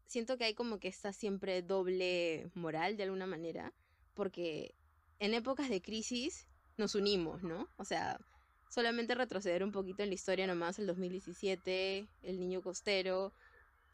siento 0.07 0.37
que 0.37 0.45
hay 0.45 0.55
como 0.55 0.79
que 0.79 0.89
está 0.89 1.13
siempre 1.13 1.63
doble 1.63 2.51
moral 2.55 2.97
de 2.97 3.05
alguna 3.05 3.27
manera, 3.27 3.73
porque 4.15 4.75
en 5.19 5.35
épocas 5.35 5.69
de 5.69 5.83
crisis 5.83 6.47
nos 6.77 6.95
unimos, 6.95 7.43
¿no? 7.43 7.69
O 7.77 7.85
sea, 7.85 8.21
solamente 8.69 9.15
retroceder 9.15 9.63
un 9.63 9.73
poquito 9.73 10.03
en 10.03 10.11
la 10.11 10.15
historia 10.15 10.47
nomás, 10.47 10.79
el 10.79 10.87
2017, 10.87 12.09
el 12.23 12.41
niño 12.41 12.63
costero, 12.63 13.33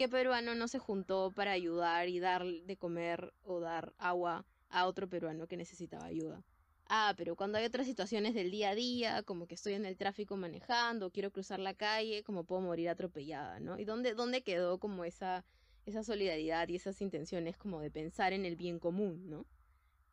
¿qué 0.01 0.09
peruano 0.09 0.55
no 0.55 0.67
se 0.67 0.79
juntó 0.79 1.31
para 1.31 1.53
ayudar 1.53 2.09
y 2.09 2.21
dar 2.21 2.43
de 2.47 2.77
comer 2.79 3.35
o 3.43 3.61
dar 3.61 3.93
agua 3.99 4.47
a 4.71 4.87
otro 4.87 5.11
peruano 5.11 5.47
que 5.47 5.59
necesitaba 5.59 6.07
ayuda? 6.07 6.43
Ah, 6.87 7.13
pero 7.19 7.37
cuando 7.37 7.59
hay 7.59 7.67
otras 7.67 7.87
situaciones 7.87 8.33
del 8.33 8.51
día 8.51 8.71
a 8.71 8.75
día, 8.75 9.23
como 9.25 9.47
que 9.47 9.57
estoy 9.57 9.75
en 9.75 9.85
el 9.85 9.99
tráfico 9.99 10.39
manejando, 10.39 11.11
quiero 11.11 11.31
cruzar 11.31 11.59
la 11.59 11.75
calle, 11.75 12.23
como 12.23 12.45
puedo 12.45 12.63
morir 12.63 12.89
atropellada, 12.89 13.61
¿no? 13.61 13.79
¿Y 13.79 13.85
dónde, 13.85 14.15
dónde 14.15 14.43
quedó 14.43 14.79
como 14.79 15.05
esa, 15.05 15.45
esa 15.85 16.03
solidaridad 16.03 16.67
y 16.69 16.77
esas 16.77 17.03
intenciones 17.03 17.59
como 17.59 17.83
de 17.83 17.91
pensar 17.91 18.33
en 18.33 18.47
el 18.47 18.57
bien 18.57 18.79
común, 18.79 19.29
¿no? 19.29 19.45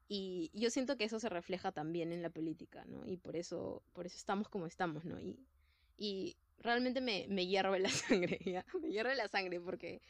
Y 0.09 0.51
yo 0.53 0.69
siento 0.69 0.97
que 0.97 1.05
eso 1.05 1.21
se 1.21 1.29
refleja 1.29 1.71
también 1.71 2.11
en 2.11 2.21
la 2.21 2.29
política, 2.29 2.83
¿no? 2.89 3.07
Y 3.07 3.15
por 3.15 3.37
eso, 3.37 3.83
por 3.93 4.05
eso 4.05 4.17
estamos 4.17 4.49
como 4.49 4.67
estamos, 4.67 5.05
¿no? 5.05 5.17
Y, 5.17 5.47
y 5.95 6.35
realmente 6.59 7.01
me, 7.01 7.25
me 7.29 7.47
hierve 7.47 7.79
la 7.79 7.89
sangre, 7.89 8.39
¿ya? 8.45 8.65
Me 8.81 8.89
hierve 8.89 9.15
la 9.15 9.27
sangre 9.27 9.59
porque, 9.59 10.01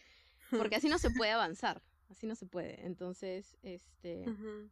porque 0.51 0.75
así 0.75 0.89
no 0.89 0.99
se 0.99 1.09
puede 1.11 1.31
avanzar. 1.31 1.81
Así 2.09 2.25
no 2.25 2.35
se 2.35 2.45
puede. 2.45 2.85
Entonces, 2.85 3.57
este, 3.63 4.25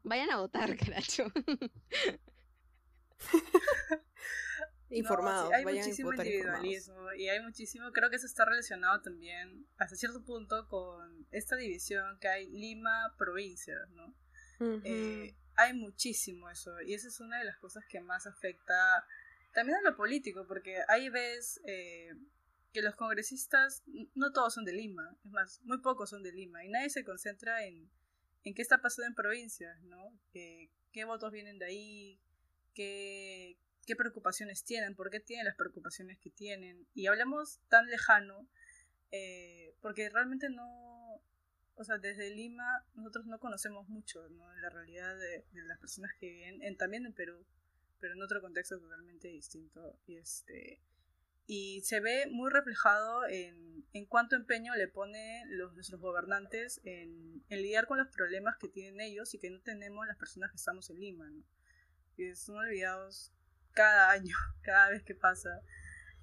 vayan 0.04 0.32
a 0.32 0.38
votar, 0.38 0.78
caracho. 0.78 1.32
Informados. 4.90 5.52
hay 5.52 5.66
muchísimo 5.66 6.14
individualismo 6.14 7.12
y 7.14 7.28
hay 7.28 7.42
muchísimo, 7.42 7.92
creo 7.92 8.10
que 8.10 8.18
eso 8.18 8.28
está 8.28 8.46
relacionado 8.46 9.02
también 9.02 9.68
hasta 9.78 9.96
cierto 9.96 10.24
punto 10.24 10.68
con 10.70 11.28
esta 11.32 11.56
división 11.56 12.18
que 12.20 12.28
hay 12.28 12.48
Lima-provincia, 12.48 13.76
¿no? 13.96 14.14
Eh, 14.84 15.36
hay 15.56 15.74
muchísimo 15.74 16.50
eso 16.50 16.82
y 16.82 16.94
esa 16.94 17.08
es 17.10 17.20
una 17.20 17.40
de 17.40 17.46
las 17.46 17.58
cosas 17.58 17.84
que 17.90 18.00
más 18.00 18.28
afecta 18.28 19.06
también 19.56 19.80
a 19.80 19.90
lo 19.90 19.96
político, 19.96 20.46
porque 20.46 20.78
ahí 20.88 21.10
ves 21.10 21.60
eh, 21.66 22.14
que 22.72 22.84
los 22.84 22.96
congresistas 22.96 23.84
no 24.14 24.32
todos 24.32 24.54
son 24.54 24.66
de 24.66 24.74
Lima, 24.74 25.18
es 25.24 25.32
más, 25.32 25.62
muy 25.64 25.80
pocos 25.82 26.12
son 26.12 26.22
de 26.22 26.32
Lima 26.34 26.64
y 26.64 26.70
nadie 26.70 26.90
se 26.90 27.04
concentra 27.04 27.66
en, 27.66 27.90
en 28.44 28.54
qué 28.54 28.62
está 28.62 28.82
pasando 28.82 29.08
en 29.08 29.16
provincias, 29.16 29.82
¿no? 29.84 30.12
¿Qué 30.32 31.06
votos 31.06 31.32
vienen 31.32 31.58
de 31.58 31.66
ahí? 31.66 32.20
¿Qué, 32.74 33.58
¿Qué 33.86 33.96
preocupaciones 33.96 34.64
tienen? 34.64 34.96
¿Por 34.96 35.10
qué 35.10 35.20
tienen 35.20 35.46
las 35.46 35.56
preocupaciones 35.56 36.20
que 36.20 36.30
tienen? 36.30 36.86
Y 36.94 37.08
hablamos 37.08 37.60
tan 37.70 37.86
lejano 37.88 38.48
eh, 39.12 39.74
porque 39.82 40.10
realmente 40.10 40.50
no, 40.50 41.22
o 41.76 41.84
sea, 41.84 41.98
desde 41.98 42.30
Lima 42.36 42.86
nosotros 42.96 43.26
no 43.28 43.40
conocemos 43.40 43.88
mucho, 43.88 44.28
¿no? 44.30 44.54
La 44.56 44.70
realidad 44.70 45.18
de, 45.18 45.46
las 45.54 45.80
personas 45.80 46.12
que 46.20 46.28
viven 46.30 46.62
en, 46.62 46.76
también 46.76 47.06
en 47.06 47.14
Perú, 47.14 47.46
pero 48.00 48.14
en 48.14 48.22
otro 48.22 48.42
contexto 48.42 48.80
totalmente 48.80 49.28
distinto. 49.28 50.00
Y 50.06 50.18
este 50.18 50.82
y 51.48 51.82
se 51.82 52.00
ve 52.00 52.26
muy 52.32 52.50
reflejado 52.50 53.28
en, 53.28 53.86
en 53.94 54.06
cuánto 54.08 54.36
empeño 54.36 54.74
le 54.76 54.88
ponen 54.88 55.58
los, 55.58 55.74
nuestros 55.76 56.02
gobernantes 56.02 56.82
en, 56.84 57.44
en, 57.50 57.62
lidiar 57.62 57.86
con 57.86 58.00
los 58.00 58.08
problemas 58.08 58.58
que 58.58 58.68
tienen 58.68 59.00
ellos 59.00 59.34
y 59.34 59.40
que 59.40 59.52
no 59.52 59.60
tenemos 59.62 60.08
las 60.08 60.18
personas 60.18 60.50
que 60.50 60.58
estamos 60.58 60.90
en 60.90 61.00
Lima, 61.00 61.30
¿no? 61.30 61.44
Y 62.18 62.34
son 62.36 62.58
olvidados 62.58 63.32
cada 63.74 64.10
año, 64.12 64.36
cada 64.64 64.90
vez 64.90 65.04
que 65.04 65.14
pasa. 65.14 65.62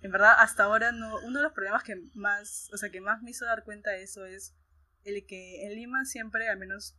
En 0.00 0.10
verdad, 0.10 0.34
hasta 0.38 0.64
ahora 0.64 0.90
no, 0.90 1.20
uno 1.20 1.38
de 1.38 1.44
los 1.44 1.52
problemas 1.52 1.84
que 1.84 1.94
más, 2.14 2.68
o 2.72 2.76
sea, 2.76 2.90
que 2.90 3.00
más 3.00 3.22
me 3.22 3.30
hizo 3.30 3.44
dar 3.44 3.62
cuenta 3.62 3.92
de 3.92 4.02
eso 4.02 4.26
es 4.26 4.56
el 5.04 5.24
que 5.26 5.66
en 5.66 5.74
Lima 5.74 6.04
siempre, 6.04 6.48
al 6.48 6.58
menos, 6.58 6.96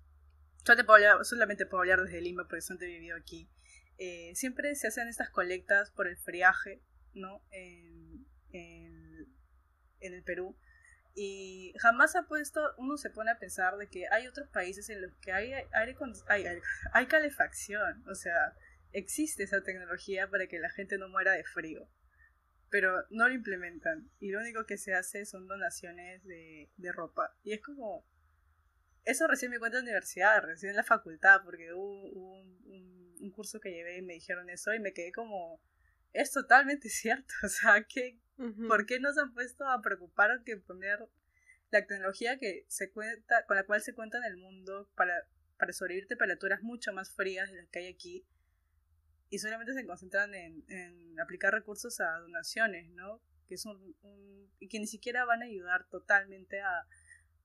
solamente 1.23 1.65
puedo 1.65 1.81
hablar 1.81 2.03
desde 2.03 2.21
Lima 2.21 2.47
porque 2.47 2.61
solamente 2.61 2.85
he 2.85 2.99
vivido 2.99 3.17
aquí, 3.17 3.49
eh, 3.97 4.31
siempre 4.35 4.75
se 4.75 4.87
hacen 4.87 5.07
estas 5.07 5.29
colectas 5.29 5.91
por 5.91 6.07
el 6.07 6.17
friaje, 6.17 6.81
¿no? 7.13 7.43
En, 7.51 8.25
en, 8.51 9.33
el 9.99 10.23
Perú. 10.23 10.57
Y 11.15 11.73
jamás 11.79 12.15
ha 12.15 12.23
puesto, 12.23 12.73
uno 12.77 12.97
se 12.97 13.09
pone 13.09 13.31
a 13.31 13.39
pensar 13.39 13.77
de 13.77 13.87
que 13.87 14.07
hay 14.11 14.27
otros 14.27 14.49
países 14.49 14.89
en 14.89 15.01
los 15.01 15.13
que 15.21 15.31
hay 15.31 15.53
aire, 15.53 15.95
hay, 16.27 16.45
hay 16.91 17.05
calefacción, 17.05 18.03
o 18.07 18.15
sea, 18.15 18.55
existe 18.91 19.43
esa 19.43 19.63
tecnología 19.63 20.29
para 20.29 20.47
que 20.47 20.59
la 20.59 20.69
gente 20.69 20.97
no 20.97 21.09
muera 21.09 21.33
de 21.33 21.43
frío, 21.43 21.87
pero 22.69 23.05
no 23.11 23.27
lo 23.27 23.33
implementan 23.33 24.09
y 24.19 24.31
lo 24.31 24.39
único 24.39 24.65
que 24.65 24.77
se 24.77 24.95
hace 24.95 25.25
son 25.25 25.47
donaciones 25.47 26.23
de, 26.23 26.71
de 26.77 26.91
ropa. 26.91 27.35
Y 27.43 27.53
es 27.53 27.61
como, 27.61 28.05
eso 29.05 29.27
recién 29.27 29.51
me 29.51 29.59
cuenta 29.59 29.79
en 29.79 29.85
la 29.85 29.91
universidad, 29.91 30.41
recién 30.43 30.71
en 30.71 30.77
la 30.77 30.83
facultad, 30.83 31.41
porque 31.43 31.73
hubo, 31.73 32.09
un, 32.11 33.02
curso 33.31 33.59
que 33.59 33.71
llevé 33.71 33.97
y 33.97 34.01
me 34.01 34.13
dijeron 34.13 34.49
eso 34.49 34.73
y 34.73 34.79
me 34.79 34.93
quedé 34.93 35.11
como, 35.11 35.61
es 36.13 36.31
totalmente 36.31 36.89
cierto. 36.89 37.33
O 37.43 37.47
sea, 37.47 37.83
que, 37.83 38.19
¿por 38.67 38.85
qué 38.85 38.99
no 38.99 39.13
se 39.13 39.21
han 39.21 39.33
puesto 39.33 39.67
a 39.67 39.81
preocupar 39.81 40.43
que 40.43 40.57
poner 40.57 40.99
la 41.71 41.85
tecnología 41.85 42.37
que 42.37 42.65
se 42.67 42.91
cuenta, 42.91 43.45
con 43.45 43.57
la 43.57 43.65
cual 43.65 43.81
se 43.81 43.93
cuenta 43.93 44.17
en 44.19 44.25
el 44.25 44.37
mundo 44.37 44.89
para, 44.95 45.13
para 45.57 45.73
sobrevivir 45.73 46.07
temperaturas 46.07 46.61
mucho 46.61 46.93
más 46.93 47.11
frías 47.11 47.49
de 47.49 47.57
las 47.57 47.69
que 47.69 47.79
hay 47.79 47.87
aquí? 47.87 48.25
Y 49.29 49.39
solamente 49.39 49.73
se 49.73 49.85
concentran 49.85 50.35
en, 50.35 50.63
en 50.67 51.19
aplicar 51.19 51.53
recursos 51.53 51.99
a 51.99 52.19
donaciones, 52.19 52.89
¿no? 52.91 53.19
Que 53.47 53.55
es 53.55 53.65
un, 53.65 53.95
y 54.59 54.67
que 54.67 54.79
ni 54.79 54.85
siquiera 54.85 55.25
van 55.25 55.41
a 55.41 55.45
ayudar 55.45 55.87
totalmente 55.89 56.61
a, 56.61 56.87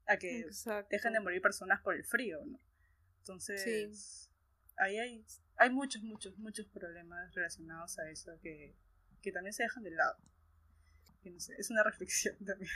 a 0.07 0.17
que 0.19 0.47
dejen 0.91 1.13
de 1.15 1.21
morir 1.21 1.41
personas 1.41 1.81
por 1.83 1.95
el 1.95 2.05
frío, 2.05 2.45
¿no? 2.45 2.61
Entonces, 3.21 4.31
ahí 4.79 4.99
hay 4.99 5.25
hay 5.59 5.71
muchos, 5.71 6.03
muchos, 6.03 6.39
muchos 6.39 6.67
problemas 6.67 7.35
relacionados 7.35 7.99
a 7.99 8.09
eso 8.11 8.39
que, 8.41 8.77
que 9.21 9.33
también 9.33 9.53
se 9.53 9.65
dejan 9.65 9.83
de 9.83 9.91
lado. 9.91 10.17
no 11.25 11.41
sé, 11.41 11.55
es 11.59 11.71
una 11.71 11.83
reflexión 11.85 12.37
también. 12.45 12.71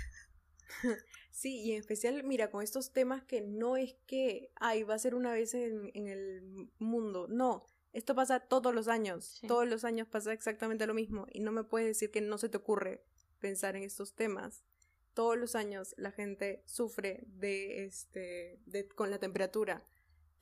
Sí, 1.31 1.61
y 1.61 1.73
en 1.73 1.81
especial, 1.81 2.23
mira, 2.25 2.51
con 2.51 2.63
estos 2.63 2.93
temas 2.93 3.23
que 3.25 3.41
no 3.41 3.77
es 3.77 3.95
que, 4.07 4.53
ay, 4.57 4.83
va 4.83 4.95
a 4.95 4.99
ser 4.99 5.15
una 5.15 5.33
vez 5.33 5.55
en, 5.55 5.91
en 5.95 6.09
el 6.09 6.71
mundo, 6.79 7.27
no, 7.29 7.67
esto 7.93 8.15
pasa 8.15 8.41
todos 8.41 8.75
los 8.75 8.89
años, 8.89 9.41
todos 9.47 9.69
los 9.69 9.85
años 9.85 10.09
pasa 10.09 10.33
exactamente 10.33 10.87
lo 10.87 10.95
mismo 10.95 11.27
y 11.31 11.41
no 11.41 11.53
me 11.53 11.65
puedes 11.65 11.89
decir 11.89 12.11
que 12.11 12.23
no 12.23 12.39
se 12.39 12.49
te 12.49 12.57
ocurre 12.57 13.05
pensar 13.39 13.77
en 13.77 13.83
estos 13.83 14.15
temas. 14.15 14.65
Todos 15.13 15.37
los 15.37 15.55
años 15.55 15.95
la 15.99 16.11
gente 16.11 16.63
sufre 16.65 17.23
de 17.27 17.85
este 17.85 18.59
de, 18.65 18.89
con 18.89 19.11
la 19.11 19.19
temperatura, 19.19 19.85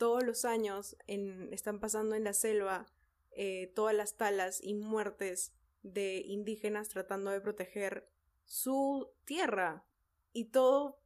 todos 0.00 0.24
los 0.24 0.46
años 0.46 0.96
están 1.06 1.78
pasando 1.78 2.14
en 2.14 2.24
la 2.24 2.32
selva 2.32 2.86
eh, 3.32 3.70
todas 3.74 3.94
las 3.94 4.16
talas 4.16 4.58
y 4.62 4.72
muertes 4.72 5.52
de 5.82 6.22
indígenas 6.24 6.88
tratando 6.88 7.30
de 7.30 7.42
proteger 7.42 8.08
su 8.46 9.10
tierra. 9.26 9.84
Y 10.32 10.46
todo 10.46 11.02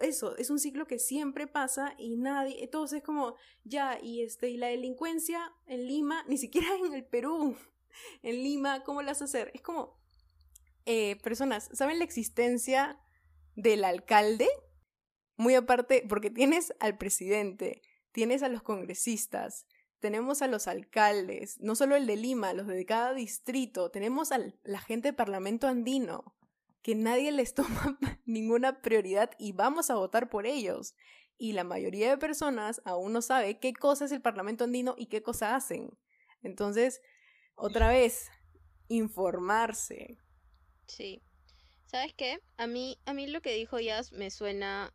eso, 0.00 0.34
es 0.38 0.48
un 0.48 0.58
ciclo 0.58 0.86
que 0.86 0.98
siempre 0.98 1.46
pasa 1.46 1.94
y 1.98 2.16
nadie, 2.16 2.66
todos 2.68 2.94
es 2.94 3.02
como, 3.02 3.36
ya, 3.64 3.98
y 4.00 4.22
este, 4.22 4.48
y 4.48 4.56
la 4.56 4.68
delincuencia 4.68 5.52
en 5.66 5.86
Lima, 5.86 6.24
ni 6.26 6.38
siquiera 6.38 6.68
en 6.86 6.94
el 6.94 7.04
Perú, 7.04 7.54
en 8.22 8.36
Lima, 8.42 8.82
¿cómo 8.82 9.02
la 9.02 9.08
vas 9.08 9.20
a 9.20 9.26
hacer? 9.26 9.50
Es 9.52 9.60
como, 9.60 10.00
eh, 10.86 11.16
personas, 11.22 11.68
¿saben 11.74 11.98
la 11.98 12.04
existencia 12.04 12.98
del 13.56 13.84
alcalde? 13.84 14.48
Muy 15.36 15.54
aparte, 15.54 16.06
porque 16.08 16.30
tienes 16.30 16.72
al 16.80 16.96
presidente, 16.96 17.82
tienes 18.12 18.42
a 18.42 18.48
los 18.48 18.62
congresistas, 18.62 19.66
tenemos 20.00 20.42
a 20.42 20.48
los 20.48 20.66
alcaldes, 20.68 21.60
no 21.60 21.74
solo 21.76 21.96
el 21.96 22.06
de 22.06 22.16
Lima, 22.16 22.52
los 22.52 22.66
de 22.66 22.84
cada 22.84 23.14
distrito, 23.14 23.90
tenemos 23.90 24.32
a 24.32 24.40
la 24.64 24.80
gente 24.80 25.08
del 25.08 25.14
Parlamento 25.14 25.68
andino, 25.68 26.36
que 26.82 26.94
nadie 26.94 27.32
les 27.32 27.54
toma 27.54 27.98
ninguna 28.24 28.82
prioridad 28.82 29.30
y 29.38 29.52
vamos 29.52 29.90
a 29.90 29.94
votar 29.94 30.28
por 30.28 30.46
ellos. 30.46 30.94
Y 31.38 31.52
la 31.52 31.64
mayoría 31.64 32.10
de 32.10 32.18
personas 32.18 32.82
aún 32.84 33.12
no 33.12 33.22
sabe 33.22 33.58
qué 33.58 33.72
cosa 33.72 34.04
es 34.04 34.12
el 34.12 34.20
Parlamento 34.20 34.64
andino 34.64 34.94
y 34.96 35.06
qué 35.06 35.22
cosa 35.22 35.56
hacen. 35.56 35.90
Entonces, 36.42 37.00
otra 37.54 37.88
vez, 37.88 38.30
informarse. 38.88 40.18
Sí. 40.86 41.22
¿Sabes 41.86 42.12
qué? 42.14 42.38
A 42.56 42.66
mí, 42.66 42.98
a 43.06 43.14
mí 43.14 43.26
lo 43.26 43.40
que 43.40 43.54
dijo 43.54 43.78
Jazz 43.78 44.12
me 44.12 44.30
suena, 44.30 44.92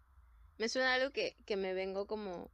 me 0.58 0.70
suena 0.70 0.94
algo 0.94 1.12
que, 1.12 1.36
que 1.46 1.56
me 1.56 1.74
vengo 1.74 2.08
como 2.08 2.52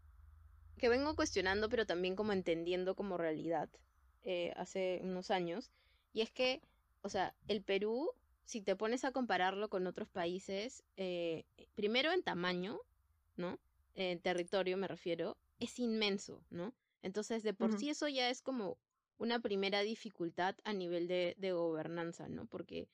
que 0.77 0.89
vengo 0.89 1.15
cuestionando, 1.15 1.69
pero 1.69 1.85
también 1.85 2.15
como 2.15 2.33
entendiendo 2.33 2.95
como 2.95 3.17
realidad 3.17 3.69
eh, 4.23 4.53
hace 4.55 4.99
unos 5.03 5.31
años. 5.31 5.71
Y 6.13 6.21
es 6.21 6.31
que, 6.31 6.61
o 7.01 7.09
sea, 7.09 7.35
el 7.47 7.63
Perú, 7.63 8.11
si 8.45 8.61
te 8.61 8.75
pones 8.75 9.03
a 9.05 9.11
compararlo 9.11 9.69
con 9.69 9.87
otros 9.87 10.09
países, 10.09 10.83
eh, 10.97 11.45
primero 11.75 12.11
en 12.11 12.23
tamaño, 12.23 12.79
¿no? 13.35 13.59
En 13.95 14.19
territorio 14.19 14.77
me 14.77 14.87
refiero, 14.87 15.37
es 15.59 15.79
inmenso, 15.79 16.43
¿no? 16.49 16.73
Entonces, 17.01 17.43
de 17.43 17.53
por 17.53 17.77
sí 17.77 17.89
eso 17.89 18.07
ya 18.07 18.29
es 18.29 18.41
como 18.41 18.77
una 19.17 19.39
primera 19.39 19.81
dificultad 19.81 20.55
a 20.63 20.73
nivel 20.73 21.07
de, 21.07 21.35
de 21.37 21.51
gobernanza, 21.51 22.27
¿no? 22.29 22.45
Porque 22.45 22.87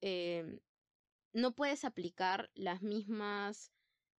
eh, 0.00 0.60
no 1.32 1.52
puedes 1.54 1.84
aplicar 1.84 2.50
las 2.54 2.82
mismas 2.82 3.72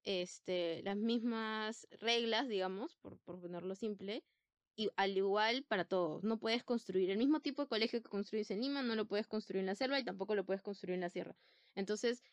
este, 0.04 0.82
las 0.84 0.97
mismas 0.97 1.88
reglas, 1.91 2.47
digamos, 2.47 2.95
por, 2.97 3.18
por 3.20 3.39
ponerlo 3.39 3.76
simple, 3.76 4.24
y 4.80 4.89
al 4.95 5.18
igual 5.18 5.64
para 5.64 5.84
todos. 5.84 6.24
No 6.24 6.39
puedes 6.39 6.64
construir 6.64 7.10
el 7.10 7.18
mismo 7.18 7.41
tipo 7.41 7.62
de 7.62 7.68
colegio 7.68 8.02
que 8.02 8.10
construyes 8.10 8.50
en 8.52 8.62
Lima, 8.62 8.82
no 8.82 8.95
lo 8.95 9.06
puedes 9.06 9.28
construir 9.28 9.60
en 9.60 9.66
la 9.66 9.76
selva 9.76 10.00
y 10.00 10.06
tampoco 10.06 10.36
lo 10.36 10.45
puedes 10.45 10.62
construir 10.62 10.95
en 10.95 11.02
la 11.02 11.10
sierra. 11.10 11.36
Entonces, 11.76 12.24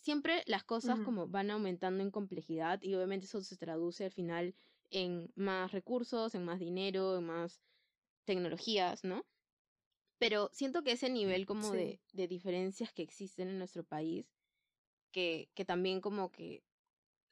siempre 0.00 0.42
las 0.46 0.64
cosas 0.64 0.98
como 1.00 1.28
van 1.28 1.52
aumentando 1.52 2.02
en 2.02 2.10
complejidad 2.10 2.82
y 2.82 2.94
obviamente 2.94 3.26
eso 3.26 3.40
se 3.40 3.56
traduce 3.56 4.04
al 4.04 4.10
final 4.10 4.54
en 4.90 5.30
más 5.36 5.70
recursos, 5.70 6.34
en 6.34 6.44
más 6.44 6.58
dinero, 6.58 7.16
en 7.18 7.24
más 7.24 7.62
tecnologías, 8.24 9.04
¿no? 9.04 9.24
Pero 10.18 10.50
siento 10.52 10.82
que 10.82 10.92
ese 10.92 11.08
nivel 11.08 11.46
como 11.46 11.70
de, 11.70 12.00
de 12.12 12.26
diferencias 12.26 12.92
que 12.92 13.02
existen 13.02 13.48
en 13.48 13.58
nuestro 13.58 13.84
país, 13.84 14.26
que, 15.12 15.50
que 15.54 15.64
también 15.64 16.00
como 16.00 16.32
que 16.32 16.64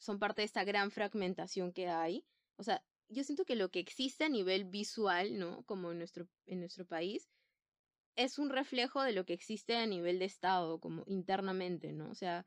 son 0.00 0.18
parte 0.18 0.42
de 0.42 0.46
esta 0.46 0.64
gran 0.64 0.90
fragmentación 0.90 1.72
que 1.72 1.88
hay, 1.88 2.24
o 2.56 2.64
sea, 2.64 2.82
yo 3.08 3.24
siento 3.24 3.44
que 3.44 3.56
lo 3.56 3.70
que 3.70 3.78
existe 3.80 4.24
a 4.24 4.28
nivel 4.28 4.64
visual, 4.64 5.38
¿no? 5.38 5.62
Como 5.64 5.92
en 5.92 5.98
nuestro, 5.98 6.28
en 6.46 6.60
nuestro 6.60 6.86
país, 6.86 7.28
es 8.16 8.38
un 8.38 8.50
reflejo 8.50 9.02
de 9.02 9.12
lo 9.12 9.24
que 9.24 9.32
existe 9.32 9.76
a 9.76 9.86
nivel 9.86 10.18
de 10.18 10.24
Estado, 10.26 10.78
como 10.78 11.04
internamente, 11.06 11.92
¿no? 11.92 12.10
O 12.10 12.14
sea, 12.14 12.46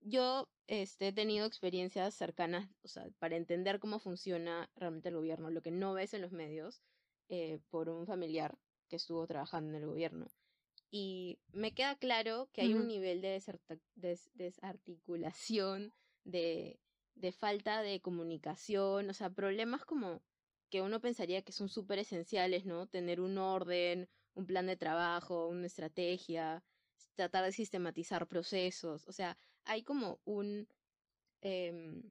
yo 0.00 0.48
este, 0.66 1.08
he 1.08 1.12
tenido 1.12 1.46
experiencias 1.46 2.14
cercanas, 2.14 2.68
o 2.82 2.88
sea, 2.88 3.08
para 3.18 3.36
entender 3.36 3.78
cómo 3.78 3.98
funciona 3.98 4.70
realmente 4.74 5.08
el 5.08 5.16
gobierno, 5.16 5.50
lo 5.50 5.62
que 5.62 5.70
no 5.70 5.92
ves 5.92 6.14
en 6.14 6.22
los 6.22 6.32
medios, 6.32 6.82
eh, 7.28 7.60
por 7.70 7.88
un 7.88 8.06
familiar 8.06 8.58
que 8.88 8.96
estuvo 8.96 9.26
trabajando 9.26 9.70
en 9.70 9.76
el 9.76 9.86
gobierno. 9.86 10.26
Y 10.90 11.38
me 11.52 11.72
queda 11.72 11.96
claro 11.96 12.50
que 12.52 12.62
hay 12.62 12.74
un 12.74 12.86
nivel 12.86 13.22
de 13.22 13.40
desarticulación, 14.34 15.94
de, 16.24 16.78
de 17.14 17.32
falta 17.32 17.82
de 17.82 18.00
comunicación, 18.00 19.10
o 19.10 19.14
sea, 19.14 19.30
problemas 19.30 19.84
como 19.84 20.22
que 20.70 20.82
uno 20.82 21.00
pensaría 21.00 21.42
que 21.42 21.52
son 21.52 21.68
súper 21.68 21.98
esenciales, 21.98 22.64
¿no? 22.64 22.86
Tener 22.86 23.20
un 23.20 23.38
orden, 23.38 24.08
un 24.34 24.46
plan 24.46 24.66
de 24.66 24.76
trabajo, 24.76 25.48
una 25.48 25.66
estrategia, 25.66 26.64
tratar 27.14 27.44
de 27.44 27.52
sistematizar 27.52 28.26
procesos, 28.26 29.06
o 29.06 29.12
sea, 29.12 29.38
hay 29.64 29.82
como 29.82 30.20
un... 30.24 30.68
Em, 31.42 32.02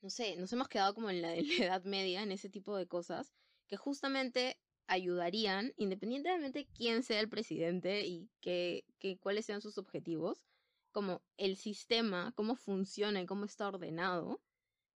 no 0.00 0.10
sé, 0.10 0.36
nos 0.36 0.52
hemos 0.52 0.68
quedado 0.68 0.94
como 0.94 1.10
en 1.10 1.22
la, 1.22 1.34
la 1.36 1.64
Edad 1.66 1.84
Media, 1.84 2.22
en 2.22 2.32
ese 2.32 2.48
tipo 2.48 2.76
de 2.76 2.86
cosas, 2.86 3.32
que 3.66 3.76
justamente 3.76 4.58
ayudarían, 4.86 5.74
independientemente 5.76 6.60
de 6.60 6.68
quién 6.74 7.02
sea 7.02 7.20
el 7.20 7.28
presidente 7.28 8.06
y 8.06 8.30
que, 8.40 8.84
que, 8.98 9.18
cuáles 9.18 9.44
sean 9.46 9.60
sus 9.60 9.78
objetivos, 9.78 10.46
como 10.92 11.22
el 11.36 11.56
sistema, 11.56 12.32
cómo 12.34 12.56
funciona 12.56 13.20
y 13.20 13.26
cómo 13.26 13.44
está 13.44 13.68
ordenado, 13.68 14.40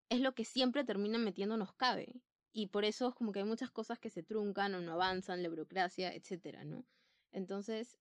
es 0.09 0.20
lo 0.20 0.34
que 0.34 0.45
siempre 0.45 0.84
termina 0.84 1.18
metiéndonos 1.18 1.72
cabe. 1.74 2.20
Y 2.53 2.66
por 2.66 2.84
eso 2.84 3.09
es 3.09 3.14
como 3.14 3.32
que 3.32 3.40
hay 3.40 3.45
muchas 3.47 3.70
cosas 3.70 3.99
que 3.99 4.11
se 4.11 4.22
truncan 4.22 4.74
o 4.74 4.80
no 4.80 4.93
avanzan, 4.93 5.43
la 5.43 5.49
burocracia, 5.49 6.12
etcétera, 6.14 6.64
¿no? 6.64 6.84
Entonces, 7.32 7.99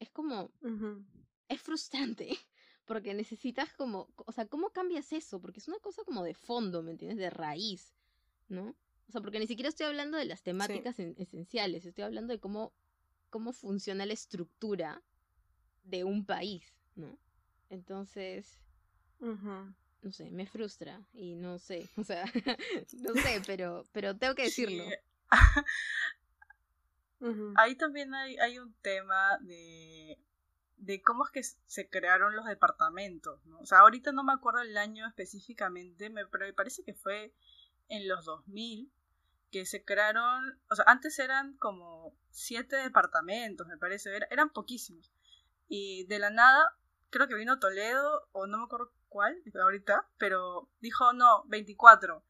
es 0.00 0.10
como. 0.10 0.50
Es 1.48 1.62
frustrante. 1.62 2.28
Porque 2.84 3.14
necesitas 3.14 3.72
como. 3.74 4.08
O 4.16 4.32
sea, 4.32 4.46
¿cómo 4.46 4.70
cambias 4.70 5.12
eso? 5.12 5.40
Porque 5.40 5.60
es 5.60 5.68
una 5.68 5.78
cosa 5.78 6.02
como 6.04 6.24
de 6.24 6.34
fondo, 6.34 6.82
¿me 6.82 6.92
entiendes? 6.92 7.18
De 7.18 7.30
raíz, 7.30 7.94
¿no? 8.48 8.74
O 9.08 9.12
sea, 9.12 9.20
porque 9.20 9.38
ni 9.38 9.46
siquiera 9.46 9.68
estoy 9.68 9.86
hablando 9.86 10.18
de 10.18 10.24
las 10.24 10.42
temáticas 10.42 10.98
esenciales, 10.98 11.86
estoy 11.86 12.02
hablando 12.02 12.32
de 12.32 12.40
cómo, 12.40 12.72
cómo 13.30 13.52
funciona 13.52 14.04
la 14.04 14.14
estructura 14.14 15.02
de 15.84 16.02
un 16.02 16.26
país, 16.26 16.64
¿no? 16.96 17.18
Entonces, 17.70 18.58
no 19.20 20.12
sé, 20.12 20.30
me 20.30 20.46
frustra 20.46 21.00
y 21.12 21.34
no 21.34 21.58
sé, 21.58 21.88
o 21.96 22.04
sea, 22.04 22.24
no 22.92 23.14
sé, 23.14 23.42
pero, 23.46 23.86
pero 23.92 24.16
tengo 24.16 24.34
que 24.34 24.44
decirlo. 24.44 24.84
Ahí 27.56 27.74
también 27.76 28.14
hay, 28.14 28.36
hay 28.36 28.58
un 28.58 28.74
tema 28.82 29.38
de, 29.40 30.18
de 30.76 31.02
cómo 31.02 31.24
es 31.24 31.30
que 31.30 31.42
se 31.66 31.88
crearon 31.88 32.36
los 32.36 32.44
departamentos, 32.44 33.44
¿no? 33.46 33.58
O 33.60 33.66
sea, 33.66 33.80
ahorita 33.80 34.12
no 34.12 34.22
me 34.22 34.34
acuerdo 34.34 34.60
el 34.60 34.76
año 34.76 35.08
específicamente, 35.08 36.12
pero 36.30 36.46
me 36.46 36.52
parece 36.52 36.84
que 36.84 36.92
fue 36.92 37.32
en 37.88 38.06
los 38.06 38.26
2000 38.26 38.92
que 39.50 39.64
se 39.64 39.84
crearon, 39.84 40.60
o 40.70 40.74
sea, 40.74 40.84
antes 40.88 41.18
eran 41.18 41.56
como 41.56 42.14
siete 42.30 42.76
departamentos, 42.76 43.66
me 43.66 43.78
parece, 43.78 44.10
eran 44.30 44.50
poquísimos. 44.50 45.12
Y 45.68 46.04
de 46.06 46.18
la 46.18 46.30
nada 46.30 46.76
creo 47.10 47.28
que 47.28 47.34
vino 47.34 47.58
Toledo, 47.58 48.28
o 48.32 48.46
no 48.46 48.58
me 48.58 48.64
acuerdo 48.64 48.92
cuál, 49.08 49.42
ahorita, 49.60 50.08
pero 50.18 50.68
dijo, 50.80 51.12
no, 51.12 51.44
24. 51.46 52.22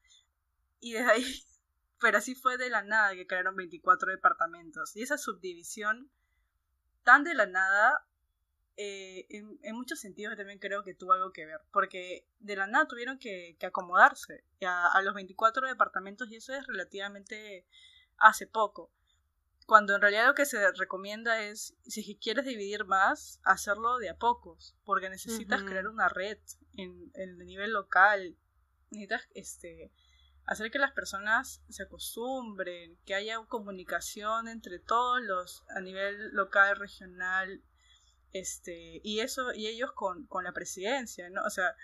Y 0.80 0.92
desde 0.92 1.10
ahí, 1.10 1.24
pero 2.00 2.18
así 2.18 2.34
fue 2.34 2.58
de 2.58 2.70
la 2.70 2.82
nada 2.82 3.14
que 3.14 3.26
crearon 3.26 3.56
24 3.56 4.10
departamentos. 4.10 4.96
Y 4.96 5.02
esa 5.02 5.18
subdivisión 5.18 6.10
tan 7.02 7.24
de 7.24 7.34
la 7.34 7.46
nada, 7.46 8.06
eh, 8.76 9.26
en, 9.30 9.74
muchos 9.74 10.00
sentidos 10.00 10.36
también 10.36 10.58
creo 10.58 10.82
que 10.82 10.94
tuvo 10.94 11.12
algo 11.12 11.32
que 11.32 11.46
ver, 11.46 11.60
porque 11.72 12.26
de 12.40 12.56
la 12.56 12.66
nada 12.66 12.86
tuvieron 12.86 13.18
que, 13.18 13.56
acomodarse 13.62 14.44
a, 14.62 14.92
a 14.92 15.02
los 15.02 15.14
24 15.14 15.66
departamentos 15.66 16.30
y 16.30 16.36
eso 16.36 16.52
es 16.52 16.66
relativamente 16.66 17.66
hace 18.18 18.46
poco 18.46 18.90
cuando 19.66 19.96
en 19.96 20.00
realidad 20.00 20.28
lo 20.28 20.34
que 20.34 20.46
se 20.46 20.72
recomienda 20.72 21.42
es, 21.42 21.76
si 21.84 22.16
quieres 22.16 22.44
dividir 22.44 22.84
más, 22.84 23.40
hacerlo 23.42 23.98
de 23.98 24.08
a 24.08 24.16
pocos, 24.16 24.76
porque 24.84 25.10
necesitas 25.10 25.62
crear 25.64 25.88
una 25.88 26.08
red 26.08 26.38
en, 26.74 27.10
el 27.14 27.36
nivel 27.38 27.72
local, 27.72 28.38
necesitas 28.90 29.28
este, 29.34 29.92
hacer 30.44 30.70
que 30.70 30.78
las 30.78 30.92
personas 30.92 31.62
se 31.68 31.82
acostumbren, 31.82 32.96
que 33.04 33.16
haya 33.16 33.38
comunicación 33.48 34.46
entre 34.46 34.78
todos 34.78 35.20
los 35.20 35.64
a 35.74 35.80
nivel 35.80 36.30
local, 36.30 36.76
regional, 36.76 37.60
este, 38.32 39.00
y 39.02 39.18
eso, 39.18 39.52
y 39.52 39.66
ellos 39.66 39.90
con, 39.92 40.26
con 40.28 40.44
la 40.44 40.52
presidencia, 40.52 41.28
¿no? 41.28 41.42
O 41.42 41.50
sea, 41.50 41.74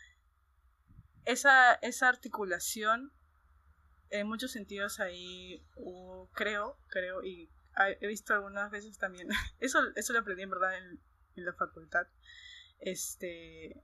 esa, 1.24 1.74
esa 1.74 2.08
articulación 2.08 3.12
en 4.10 4.28
muchos 4.28 4.52
sentidos 4.52 5.00
ahí 5.00 5.64
creo, 6.34 6.78
creo, 6.88 7.24
y 7.24 7.50
he 8.00 8.06
visto 8.06 8.34
algunas 8.34 8.70
veces 8.70 8.98
también, 8.98 9.28
eso, 9.60 9.80
eso 9.96 10.12
lo 10.12 10.20
aprendí 10.20 10.42
en 10.42 10.50
verdad 10.50 10.76
en, 10.76 11.00
la 11.34 11.54
facultad, 11.54 12.06
este, 12.78 13.82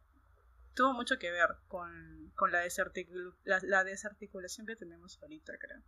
tuvo 0.75 0.93
mucho 0.93 1.19
que 1.19 1.31
ver 1.31 1.49
con, 1.67 2.31
con 2.35 2.53
la, 2.53 2.63
la, 3.45 3.85
desarticulación 3.85 4.67
que 4.67 4.77
tenemos 4.77 5.19
ahorita, 5.23 5.55
creo. 5.59 5.83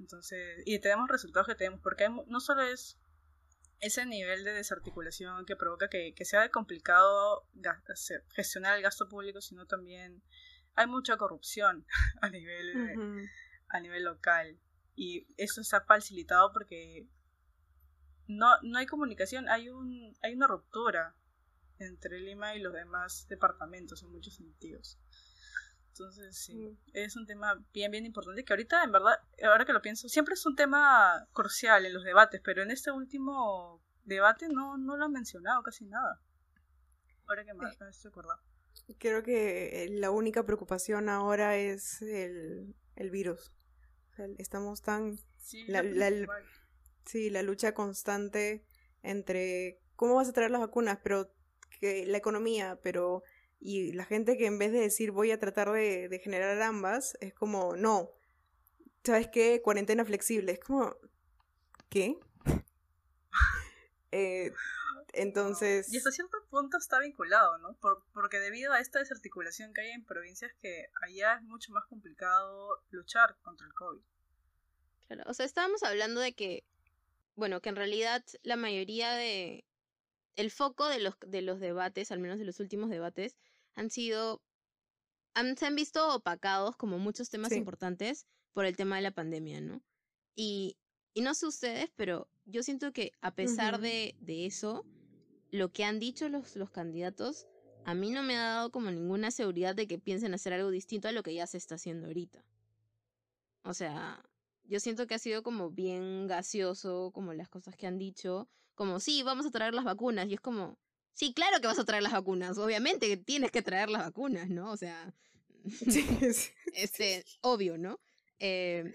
Entonces, 0.00 0.62
y 0.66 0.80
tenemos 0.80 1.08
resultados 1.08 1.46
que 1.46 1.54
tenemos, 1.54 1.80
porque 1.80 2.08
no 2.08 2.40
solo 2.40 2.62
es 2.62 2.98
ese 3.78 4.06
nivel 4.06 4.44
de 4.44 4.52
desarticulación 4.52 5.44
que 5.44 5.56
provoca 5.56 5.88
que, 5.88 6.14
que 6.14 6.24
sea 6.24 6.48
complicado 6.50 7.46
gestionar 8.30 8.76
el 8.76 8.82
gasto 8.82 9.08
público, 9.08 9.40
sino 9.40 9.66
también 9.66 10.22
hay 10.74 10.86
mucha 10.86 11.16
corrupción 11.16 11.84
a 12.22 12.28
nivel, 12.30 13.28
a 13.68 13.80
nivel 13.80 14.04
local 14.04 14.58
y 14.94 15.26
eso 15.36 15.60
está 15.60 15.80
facilitado 15.82 16.52
porque 16.52 17.08
no, 18.26 18.48
no 18.62 18.78
hay 18.78 18.86
comunicación, 18.86 19.48
hay, 19.48 19.68
un, 19.68 20.16
hay 20.22 20.34
una 20.34 20.46
ruptura 20.46 21.14
entre 21.78 22.20
Lima 22.20 22.54
y 22.54 22.60
los 22.60 22.72
demás 22.72 23.26
departamentos 23.28 24.02
en 24.02 24.10
muchos 24.10 24.36
sentidos. 24.36 24.98
Entonces, 25.88 26.36
sí, 26.38 26.54
mm. 26.54 26.78
es 26.94 27.16
un 27.16 27.26
tema 27.26 27.62
bien, 27.72 27.90
bien 27.90 28.06
importante 28.06 28.44
que 28.44 28.52
ahorita, 28.52 28.82
en 28.82 28.92
verdad, 28.92 29.14
ahora 29.44 29.64
que 29.64 29.72
lo 29.72 29.82
pienso, 29.82 30.08
siempre 30.08 30.34
es 30.34 30.46
un 30.46 30.56
tema 30.56 31.28
crucial 31.32 31.84
en 31.84 31.94
los 31.94 32.04
debates, 32.04 32.40
pero 32.42 32.62
en 32.62 32.70
este 32.70 32.90
último 32.90 33.82
debate 34.04 34.48
no, 34.48 34.78
no 34.78 34.96
lo 34.96 35.04
han 35.04 35.12
mencionado 35.12 35.62
casi 35.62 35.84
nada. 35.84 36.20
Ahora 37.26 37.44
que 37.44 37.54
más 37.54 37.78
me 37.78 37.88
estoy 37.88 38.08
acordando. 38.08 38.42
Creo 38.98 39.22
que 39.22 39.88
la 39.90 40.10
única 40.10 40.44
preocupación 40.44 41.08
ahora 41.08 41.56
es 41.56 42.00
el, 42.02 42.74
el 42.96 43.10
virus 43.10 43.52
estamos 44.38 44.82
tan... 44.82 45.18
Sí, 45.38 45.64
la, 45.66 45.82
la 45.82 47.42
lucha 47.42 47.74
constante 47.74 48.64
entre 49.02 49.80
cómo 49.96 50.14
vas 50.14 50.28
a 50.28 50.32
traer 50.32 50.50
las 50.50 50.60
vacunas, 50.60 50.98
pero 51.02 51.32
que 51.80 52.06
la 52.06 52.18
economía, 52.18 52.78
pero... 52.82 53.22
Y 53.64 53.92
la 53.92 54.04
gente 54.04 54.36
que 54.36 54.46
en 54.46 54.58
vez 54.58 54.72
de 54.72 54.80
decir 54.80 55.12
voy 55.12 55.30
a 55.30 55.38
tratar 55.38 55.70
de, 55.70 56.08
de 56.08 56.18
generar 56.18 56.60
ambas, 56.62 57.16
es 57.20 57.32
como, 57.32 57.76
no, 57.76 58.10
¿sabes 59.04 59.28
qué? 59.28 59.60
Cuarentena 59.62 60.04
flexible. 60.04 60.52
Es 60.52 60.60
como, 60.60 60.96
¿qué? 61.88 62.18
eh, 64.10 64.52
entonces... 65.12 65.92
Y 65.92 65.98
hasta 65.98 66.10
cierto 66.10 66.38
punto 66.50 66.78
está 66.78 66.98
vinculado, 67.00 67.58
¿no? 67.58 67.74
Por, 67.74 68.04
porque 68.12 68.38
debido 68.38 68.72
a 68.72 68.80
esta 68.80 68.98
desarticulación 68.98 69.72
que 69.72 69.82
hay 69.82 69.90
en 69.90 70.04
provincias 70.04 70.52
que 70.60 70.86
allá 71.02 71.34
es 71.34 71.42
mucho 71.42 71.72
más 71.72 71.84
complicado 71.86 72.82
luchar 72.90 73.36
contra 73.42 73.66
el 73.66 73.74
COVID. 73.74 74.02
Claro, 75.12 75.30
o 75.30 75.34
sea, 75.34 75.44
estábamos 75.44 75.82
hablando 75.82 76.20
de 76.20 76.32
que, 76.32 76.64
bueno, 77.36 77.60
que 77.60 77.68
en 77.68 77.76
realidad 77.76 78.24
la 78.42 78.56
mayoría 78.56 79.12
de... 79.12 79.64
El 80.36 80.50
foco 80.50 80.88
de 80.88 80.98
los, 81.00 81.14
de 81.26 81.42
los 81.42 81.60
debates, 81.60 82.10
al 82.10 82.18
menos 82.18 82.38
de 82.38 82.46
los 82.46 82.58
últimos 82.60 82.88
debates, 82.88 83.36
han 83.74 83.90
sido 83.90 84.40
se 85.56 85.66
han 85.66 85.76
visto 85.76 86.14
opacados 86.14 86.76
como 86.76 86.98
muchos 86.98 87.28
temas 87.28 87.52
importantes 87.52 88.26
por 88.54 88.64
el 88.64 88.76
tema 88.76 88.96
de 88.96 89.02
la 89.02 89.10
pandemia, 89.10 89.60
¿no? 89.60 89.82
Y, 90.34 90.76
y 91.12 91.20
no 91.20 91.34
sé 91.34 91.46
ustedes, 91.46 91.90
pero 91.96 92.28
yo 92.46 92.62
siento 92.62 92.92
que 92.92 93.12
a 93.20 93.34
pesar 93.34 93.80
de, 93.80 94.14
de, 94.20 94.46
eso, 94.46 94.86
lo 95.50 95.70
que 95.72 95.84
han 95.84 95.98
dicho 95.98 96.28
los, 96.28 96.56
los 96.56 96.70
candidatos, 96.70 97.46
a 97.84 97.94
mí 97.94 98.10
no 98.10 98.22
me 98.22 98.36
ha 98.36 98.42
dado 98.42 98.70
como 98.72 98.90
ninguna 98.90 99.30
seguridad 99.30 99.74
de 99.74 99.86
que 99.86 99.98
piensen 99.98 100.32
hacer 100.32 100.54
algo 100.54 100.70
distinto 100.70 101.08
a 101.08 101.12
lo 101.12 101.22
que 101.22 101.34
ya 101.34 101.46
se 101.46 101.58
está 101.58 101.74
haciendo 101.74 102.06
ahorita. 102.06 102.42
O 103.64 103.74
sea, 103.74 104.22
yo 104.64 104.80
siento 104.80 105.06
que 105.06 105.14
ha 105.14 105.18
sido 105.18 105.42
como 105.42 105.70
bien 105.70 106.26
gaseoso, 106.26 107.10
como 107.12 107.32
las 107.34 107.48
cosas 107.48 107.76
que 107.76 107.86
han 107.86 107.98
dicho, 107.98 108.48
como 108.74 109.00
sí, 109.00 109.22
vamos 109.22 109.46
a 109.46 109.50
traer 109.50 109.74
las 109.74 109.84
vacunas, 109.84 110.28
y 110.28 110.34
es 110.34 110.40
como, 110.40 110.78
sí, 111.12 111.34
claro 111.34 111.60
que 111.60 111.66
vas 111.66 111.78
a 111.78 111.84
traer 111.84 112.02
las 112.02 112.12
vacunas, 112.12 112.58
obviamente 112.58 113.08
que 113.08 113.16
tienes 113.16 113.50
que 113.50 113.62
traer 113.62 113.90
las 113.90 114.02
vacunas, 114.02 114.48
¿no? 114.48 114.70
O 114.70 114.76
sea, 114.76 115.14
sí, 115.64 116.06
este, 116.74 117.24
obvio, 117.42 117.78
¿no? 117.78 118.00
Eh, 118.38 118.90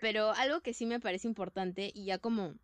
pero 0.00 0.32
algo 0.32 0.60
que 0.60 0.74
sí 0.74 0.86
me 0.86 1.00
parece 1.00 1.26
importante 1.26 1.90
y 1.92 2.04
ya 2.04 2.18
como, 2.18 2.54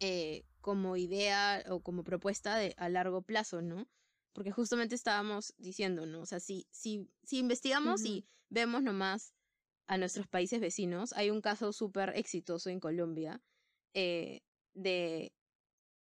eh, 0.00 0.44
como 0.60 0.96
idea 0.96 1.64
o 1.68 1.80
como 1.80 2.04
propuesta 2.04 2.56
de, 2.56 2.74
a 2.78 2.88
largo 2.88 3.22
plazo, 3.22 3.60
¿no? 3.60 3.88
Porque 4.32 4.52
justamente 4.52 4.94
estábamos 4.94 5.54
diciendo, 5.58 6.06
¿no? 6.06 6.20
O 6.20 6.26
sea, 6.26 6.40
si, 6.40 6.66
si, 6.70 7.08
si 7.24 7.38
investigamos 7.38 8.04
y 8.04 8.24
vemos 8.48 8.82
nomás 8.82 9.33
a 9.86 9.98
nuestros 9.98 10.26
países 10.26 10.60
vecinos, 10.60 11.12
hay 11.12 11.30
un 11.30 11.40
caso 11.40 11.72
súper 11.72 12.12
exitoso 12.16 12.70
en 12.70 12.80
Colombia 12.80 13.42
eh, 13.92 14.42
de, 14.72 15.32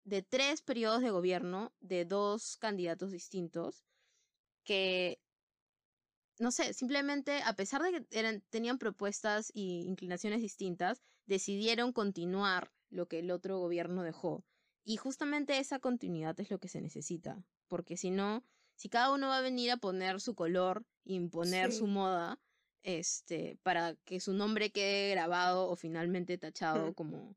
de 0.05 0.23
tres 0.23 0.63
periodos 0.63 1.03
de 1.03 1.11
gobierno 1.11 1.73
de 1.81 2.05
dos 2.05 2.57
candidatos 2.59 3.11
distintos 3.11 3.85
que, 4.65 5.21
no 6.39 6.51
sé, 6.51 6.75
simplemente 6.75 7.43
a 7.43 7.55
pesar 7.55 7.83
de 7.83 7.93
que 7.93 8.07
eran, 8.11 8.43
tenían 8.51 8.79
propuestas 8.79 9.51
y 9.55 9.85
inclinaciones 9.87 10.41
distintas, 10.41 11.03
decidieron 11.27 11.93
continuar 11.93 12.73
lo 12.91 13.07
que 13.09 13.21
el 13.21 13.31
otro 13.31 13.59
gobierno 13.59 14.03
dejó. 14.03 14.45
Y 14.85 14.97
justamente 14.97 15.59
esa 15.59 15.79
continuidad 15.79 16.39
es 16.41 16.51
lo 16.51 16.59
que 16.59 16.69
se 16.69 16.81
necesita, 16.81 17.45
porque 17.69 17.97
si 17.97 18.11
no, 18.11 18.45
si 18.75 18.89
cada 18.89 19.13
uno 19.13 19.29
va 19.29 19.39
a 19.39 19.43
venir 19.43 19.71
a 19.71 19.77
poner 19.77 20.21
su 20.21 20.35
color, 20.35 20.85
imponer 21.05 21.73
su 21.73 21.87
moda, 21.87 22.41
este, 22.83 23.59
para 23.63 23.95
que 24.05 24.21
su 24.21 24.33
nombre 24.33 24.71
quede 24.71 25.11
grabado 25.11 25.69
o 25.69 25.77
finalmente 25.77 26.39
tachado 26.39 26.95
como 26.95 27.37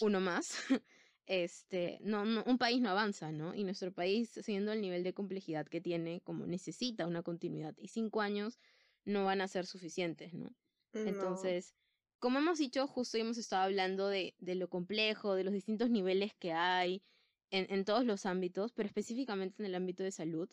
uno 0.00 0.20
más, 0.20 0.54
este, 1.26 1.98
no, 2.02 2.24
no, 2.24 2.42
un 2.44 2.58
país 2.58 2.80
no 2.80 2.90
avanza, 2.90 3.32
¿no? 3.32 3.54
Y 3.54 3.64
nuestro 3.64 3.92
país, 3.92 4.30
siendo 4.42 4.72
el 4.72 4.80
nivel 4.80 5.04
de 5.04 5.14
complejidad 5.14 5.66
que 5.66 5.80
tiene, 5.80 6.20
como 6.22 6.46
necesita 6.46 7.06
una 7.06 7.22
continuidad, 7.22 7.74
y 7.78 7.88
cinco 7.88 8.20
años 8.20 8.58
no 9.04 9.24
van 9.24 9.40
a 9.40 9.48
ser 9.48 9.66
suficientes, 9.66 10.34
¿no? 10.34 10.54
Entonces, 10.94 11.74
como 12.18 12.38
hemos 12.38 12.58
dicho, 12.58 12.86
justo 12.86 13.16
hemos 13.16 13.38
estado 13.38 13.62
hablando 13.62 14.08
de, 14.08 14.34
de 14.38 14.54
lo 14.54 14.68
complejo, 14.68 15.34
de 15.34 15.44
los 15.44 15.54
distintos 15.54 15.90
niveles 15.90 16.34
que 16.34 16.52
hay 16.52 17.02
en, 17.50 17.66
en 17.72 17.84
todos 17.84 18.04
los 18.04 18.26
ámbitos, 18.26 18.72
pero 18.72 18.86
específicamente 18.86 19.62
en 19.62 19.66
el 19.66 19.74
ámbito 19.74 20.02
de 20.02 20.12
salud. 20.12 20.50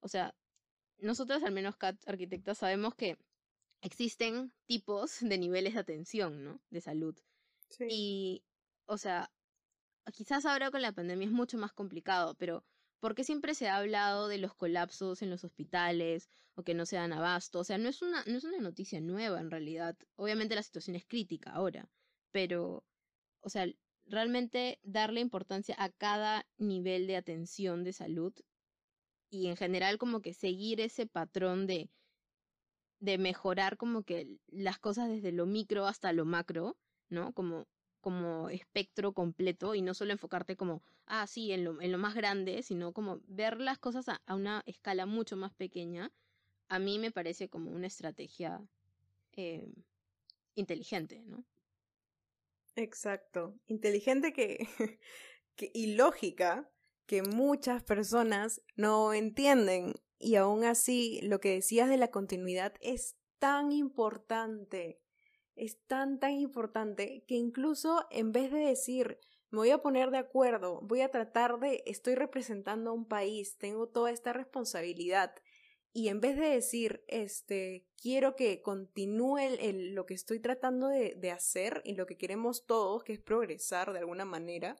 O 0.00 0.08
sea, 0.08 0.34
nosotros, 0.98 1.42
al 1.42 1.52
menos 1.52 1.76
Cat 1.76 1.96
Arquitectas, 2.06 2.58
sabemos 2.58 2.94
que 2.94 3.16
existen 3.86 4.52
tipos 4.66 5.20
de 5.20 5.38
niveles 5.38 5.74
de 5.74 5.80
atención, 5.80 6.44
¿no? 6.44 6.60
De 6.70 6.80
salud. 6.80 7.16
Sí. 7.70 7.86
Y, 7.88 8.44
o 8.86 8.98
sea, 8.98 9.32
quizás 10.12 10.44
ahora 10.44 10.70
con 10.70 10.82
la 10.82 10.92
pandemia 10.92 11.26
es 11.26 11.32
mucho 11.32 11.56
más 11.56 11.72
complicado, 11.72 12.34
pero 12.34 12.64
¿por 13.00 13.14
qué 13.14 13.22
siempre 13.22 13.54
se 13.54 13.68
ha 13.68 13.76
hablado 13.76 14.28
de 14.28 14.38
los 14.38 14.54
colapsos 14.54 15.22
en 15.22 15.30
los 15.30 15.44
hospitales 15.44 16.28
o 16.54 16.64
que 16.64 16.74
no 16.74 16.84
se 16.84 16.96
dan 16.96 17.12
abasto? 17.12 17.60
O 17.60 17.64
sea, 17.64 17.78
no 17.78 17.88
es 17.88 18.02
una, 18.02 18.24
no 18.26 18.36
es 18.36 18.44
una 18.44 18.58
noticia 18.58 19.00
nueva 19.00 19.40
en 19.40 19.50
realidad. 19.50 19.96
Obviamente 20.16 20.56
la 20.56 20.62
situación 20.62 20.96
es 20.96 21.06
crítica 21.06 21.52
ahora, 21.52 21.88
pero, 22.32 22.84
o 23.40 23.48
sea, 23.48 23.66
realmente 24.04 24.80
darle 24.82 25.20
importancia 25.20 25.76
a 25.78 25.90
cada 25.90 26.46
nivel 26.58 27.06
de 27.06 27.16
atención 27.16 27.84
de 27.84 27.92
salud 27.92 28.34
y 29.30 29.48
en 29.48 29.56
general 29.56 29.98
como 29.98 30.22
que 30.22 30.34
seguir 30.34 30.80
ese 30.80 31.06
patrón 31.06 31.66
de 31.66 31.90
de 33.00 33.18
mejorar 33.18 33.76
como 33.76 34.02
que 34.02 34.38
las 34.48 34.78
cosas 34.78 35.08
desde 35.08 35.32
lo 35.32 35.46
micro 35.46 35.86
hasta 35.86 36.12
lo 36.12 36.24
macro, 36.24 36.76
¿no? 37.08 37.32
Como, 37.32 37.66
como 38.00 38.48
espectro 38.48 39.12
completo 39.12 39.74
y 39.74 39.82
no 39.82 39.94
solo 39.94 40.12
enfocarte 40.12 40.56
como, 40.56 40.82
ah, 41.06 41.26
sí, 41.26 41.52
en 41.52 41.64
lo, 41.64 41.80
en 41.80 41.92
lo 41.92 41.98
más 41.98 42.14
grande, 42.14 42.62
sino 42.62 42.92
como 42.92 43.20
ver 43.26 43.60
las 43.60 43.78
cosas 43.78 44.08
a, 44.08 44.34
una 44.34 44.62
escala 44.66 45.06
mucho 45.06 45.36
más 45.36 45.52
pequeña, 45.54 46.12
a 46.68 46.78
mí 46.78 46.98
me 46.98 47.10
parece 47.10 47.48
como 47.48 47.70
una 47.70 47.86
estrategia 47.86 48.60
eh, 49.32 49.68
inteligente, 50.54 51.22
¿no? 51.26 51.44
Exacto, 52.76 53.58
inteligente 53.66 54.32
que, 54.32 54.58
que, 55.56 55.70
y 55.72 55.94
lógica 55.94 56.70
que 57.06 57.22
muchas 57.22 57.82
personas 57.82 58.62
no 58.74 59.14
entienden. 59.14 59.94
Y 60.18 60.36
aún 60.36 60.64
así, 60.64 61.20
lo 61.22 61.40
que 61.40 61.50
decías 61.50 61.88
de 61.88 61.96
la 61.96 62.10
continuidad 62.10 62.74
es 62.80 63.16
tan 63.38 63.72
importante, 63.72 65.00
es 65.54 65.78
tan, 65.86 66.18
tan 66.18 66.32
importante 66.32 67.24
que 67.26 67.34
incluso 67.34 68.06
en 68.10 68.32
vez 68.32 68.50
de 68.50 68.60
decir, 68.60 69.18
me 69.50 69.58
voy 69.58 69.70
a 69.70 69.78
poner 69.78 70.10
de 70.10 70.18
acuerdo, 70.18 70.80
voy 70.82 71.02
a 71.02 71.10
tratar 71.10 71.58
de, 71.60 71.82
estoy 71.86 72.14
representando 72.14 72.90
a 72.90 72.94
un 72.94 73.06
país, 73.06 73.56
tengo 73.58 73.88
toda 73.88 74.10
esta 74.10 74.32
responsabilidad, 74.32 75.34
y 75.96 76.08
en 76.08 76.20
vez 76.20 76.36
de 76.36 76.50
decir, 76.50 77.02
este, 77.08 77.86
quiero 77.96 78.36
que 78.36 78.60
continúe 78.60 79.38
el, 79.38 79.94
lo 79.94 80.04
que 80.04 80.12
estoy 80.12 80.40
tratando 80.40 80.88
de, 80.88 81.30
hacer 81.30 81.80
y 81.86 81.94
lo 81.94 82.04
que 82.04 82.18
queremos 82.18 82.66
todos, 82.66 83.02
que 83.02 83.14
es 83.14 83.18
progresar 83.18 83.94
de 83.94 84.00
alguna 84.00 84.26
manera, 84.26 84.76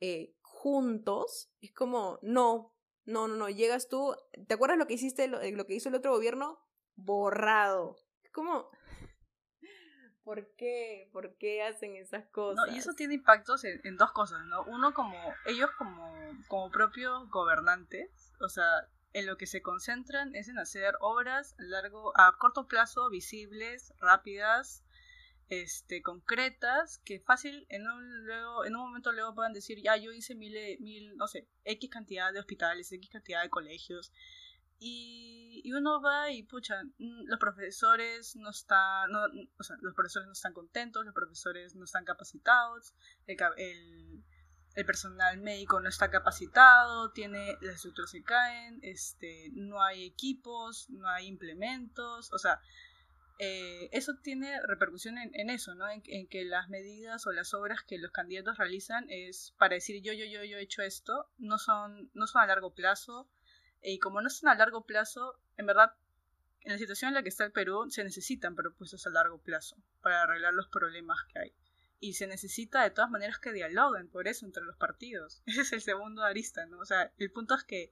eh, 0.00 0.34
juntos, 0.60 1.50
es 1.62 1.72
como, 1.72 2.18
no, 2.20 2.76
no, 3.06 3.28
no, 3.28 3.36
no, 3.36 3.48
llegas 3.48 3.88
tú, 3.88 4.14
¿te 4.46 4.52
acuerdas 4.52 4.76
lo 4.76 4.86
que 4.86 4.92
hiciste, 4.92 5.26
lo, 5.26 5.40
lo 5.42 5.66
que 5.66 5.74
hizo 5.74 5.88
el 5.88 5.94
otro 5.94 6.12
gobierno? 6.12 6.60
Borrado. 6.96 7.96
¿Cómo? 8.30 8.70
¿Por 10.22 10.54
qué? 10.56 11.08
¿Por 11.14 11.34
qué 11.38 11.62
hacen 11.62 11.96
esas 11.96 12.26
cosas? 12.28 12.66
No, 12.66 12.74
y 12.74 12.78
eso 12.78 12.92
tiene 12.92 13.14
impactos 13.14 13.64
en, 13.64 13.96
dos 13.96 14.12
cosas, 14.12 14.44
¿no? 14.44 14.62
Uno 14.64 14.92
como, 14.92 15.16
ellos 15.46 15.70
como, 15.78 16.14
como 16.46 16.70
propios 16.70 17.26
gobernantes, 17.30 18.34
o 18.38 18.50
sea, 18.50 18.66
en 19.14 19.24
lo 19.24 19.38
que 19.38 19.46
se 19.46 19.62
concentran 19.62 20.34
es 20.34 20.48
en 20.48 20.58
hacer 20.58 20.94
obras 21.00 21.54
a 21.58 21.62
largo, 21.62 22.12
a 22.16 22.36
corto 22.36 22.68
plazo, 22.68 23.08
visibles, 23.08 23.94
rápidas, 23.98 24.84
este, 25.50 26.00
concretas 26.00 27.00
que 27.04 27.18
fácil 27.20 27.66
en 27.68 27.82
un, 27.88 28.24
luego, 28.24 28.64
en 28.64 28.76
un 28.76 28.82
momento 28.82 29.10
luego 29.10 29.34
puedan 29.34 29.52
decir, 29.52 29.82
ya 29.82 29.96
yo 29.96 30.12
hice 30.12 30.36
mil, 30.36 30.54
mil, 30.78 31.16
no 31.16 31.26
sé, 31.26 31.48
X 31.64 31.90
cantidad 31.90 32.32
de 32.32 32.38
hospitales, 32.38 32.90
X 32.92 33.10
cantidad 33.10 33.42
de 33.42 33.50
colegios. 33.50 34.12
Y, 34.78 35.70
uno 35.74 36.00
va 36.00 36.30
y, 36.30 36.44
pucha, 36.44 36.82
mm, 36.98 37.26
los 37.26 37.38
profesores 37.38 38.36
no 38.36 38.50
están, 38.50 39.10
no, 39.10 39.24
o 39.58 39.62
sea, 39.62 39.76
los 39.80 39.94
profesores 39.94 40.26
no 40.26 40.32
están 40.32 40.54
contentos, 40.54 41.04
los 41.04 41.14
profesores 41.14 41.74
no 41.74 41.84
están 41.84 42.04
capacitados, 42.04 42.94
el, 43.26 43.36
el, 43.58 44.24
el 44.76 44.86
personal 44.86 45.36
médico 45.38 45.80
no 45.80 45.88
está 45.88 46.10
capacitado, 46.10 47.10
tiene, 47.10 47.58
las 47.60 47.76
estructuras 47.76 48.10
se 48.10 48.22
caen, 48.22 48.78
este, 48.82 49.50
no 49.52 49.82
hay 49.82 50.04
equipos, 50.04 50.88
no 50.90 51.08
hay 51.08 51.26
implementos, 51.26 52.32
o 52.32 52.38
sea, 52.38 52.60
eh, 53.42 53.88
eso 53.92 54.18
tiene 54.22 54.60
repercusión 54.66 55.16
en, 55.16 55.48
eso, 55.48 55.74
¿no? 55.74 55.88
En, 55.88 56.02
que 56.02 56.44
las 56.44 56.68
medidas 56.68 57.26
o 57.26 57.32
las 57.32 57.54
obras 57.54 57.82
que 57.82 57.96
los 57.96 58.10
candidatos 58.10 58.58
realizan 58.58 59.06
es 59.08 59.54
para 59.56 59.76
decir 59.76 60.02
yo, 60.02 60.12
yo, 60.12 60.26
yo, 60.26 60.44
yo 60.44 60.58
he 60.58 60.62
hecho 60.62 60.82
esto, 60.82 61.26
no 61.38 61.56
son, 61.56 62.10
no 62.12 62.26
son 62.26 62.42
a 62.42 62.46
largo 62.46 62.74
plazo. 62.74 63.30
Y 63.82 63.98
como 63.98 64.20
no 64.20 64.28
son 64.28 64.50
a 64.50 64.56
largo 64.56 64.84
plazo, 64.84 65.40
en 65.56 65.64
verdad, 65.64 65.94
en 66.64 66.72
la 66.72 66.78
situación 66.78 67.08
en 67.08 67.14
la 67.14 67.22
que 67.22 67.30
está 67.30 67.46
el 67.46 67.52
Perú, 67.52 67.86
se 67.88 68.04
necesitan 68.04 68.54
propuestas 68.54 69.06
a 69.06 69.10
largo 69.10 69.38
plazo 69.38 69.82
para 70.02 70.20
arreglar 70.20 70.52
los 70.52 70.68
problemas 70.68 71.16
que 71.32 71.38
hay. 71.38 71.54
Y 71.98 72.12
se 72.12 72.26
necesita 72.26 72.82
de 72.82 72.90
todas 72.90 73.10
maneras 73.10 73.38
que 73.38 73.54
dialoguen 73.54 74.10
por 74.10 74.28
eso 74.28 74.44
entre 74.44 74.64
los 74.64 74.76
partidos. 74.76 75.42
Ese 75.46 75.62
es 75.62 75.72
el 75.72 75.80
segundo 75.80 76.24
arista, 76.24 76.66
¿no? 76.66 76.80
O 76.80 76.84
sea, 76.84 77.10
el 77.16 77.32
punto 77.32 77.54
es 77.54 77.64
que 77.64 77.90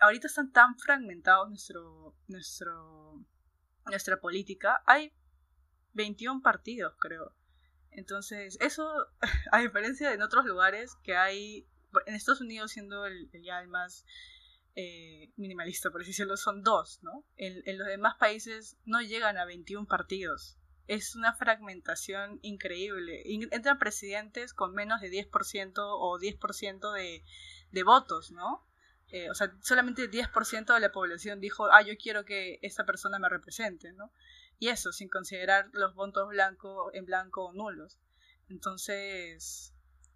ahorita 0.00 0.26
están 0.26 0.50
tan 0.50 0.76
fragmentados 0.76 1.48
nuestro, 1.50 2.16
nuestro 2.26 3.24
nuestra 3.86 4.20
política, 4.20 4.82
hay 4.86 5.12
21 5.92 6.42
partidos, 6.42 6.94
creo. 6.98 7.34
Entonces, 7.90 8.58
eso, 8.60 8.88
a 9.52 9.60
diferencia 9.60 10.08
de 10.08 10.14
en 10.14 10.22
otros 10.22 10.44
lugares 10.44 10.96
que 11.02 11.16
hay, 11.16 11.66
en 12.06 12.14
Estados 12.14 12.40
Unidos 12.40 12.72
siendo 12.72 13.06
el, 13.06 13.30
ya 13.42 13.60
el 13.60 13.68
más 13.68 14.04
eh, 14.74 15.32
minimalista, 15.36 15.90
por 15.90 16.00
así 16.00 16.10
decirlo, 16.10 16.36
son 16.36 16.62
dos, 16.62 16.98
¿no? 17.02 17.24
En, 17.36 17.78
los 17.78 17.86
demás 17.86 18.16
países 18.18 18.76
no 18.84 19.00
llegan 19.00 19.38
a 19.38 19.44
21 19.44 19.86
partidos. 19.86 20.58
Es 20.86 21.14
una 21.14 21.32
fragmentación 21.32 22.40
increíble. 22.42 23.22
Entran 23.52 23.78
presidentes 23.78 24.52
con 24.52 24.74
menos 24.74 25.00
de 25.00 25.10
10% 25.10 25.72
o 25.76 26.18
10% 26.18 26.92
de, 26.92 27.24
de 27.70 27.82
votos, 27.84 28.32
¿no? 28.32 28.66
Eh, 29.14 29.30
o 29.30 29.34
sea, 29.34 29.54
solamente 29.60 30.02
el 30.02 30.10
10% 30.10 30.74
de 30.74 30.80
la 30.80 30.90
población 30.90 31.38
dijo, 31.38 31.70
ah, 31.70 31.82
yo 31.82 31.96
quiero 31.96 32.24
que 32.24 32.58
esta 32.62 32.84
persona 32.84 33.20
me 33.20 33.28
represente, 33.28 33.92
¿no? 33.92 34.10
Y 34.58 34.70
eso, 34.70 34.90
sin 34.90 35.08
considerar 35.08 35.70
los 35.72 35.94
votos 35.94 36.28
blancos 36.30 36.92
en 36.94 37.04
blanco 37.04 37.44
o 37.44 37.52
nulos. 37.52 38.00
Entonces, 38.48 39.72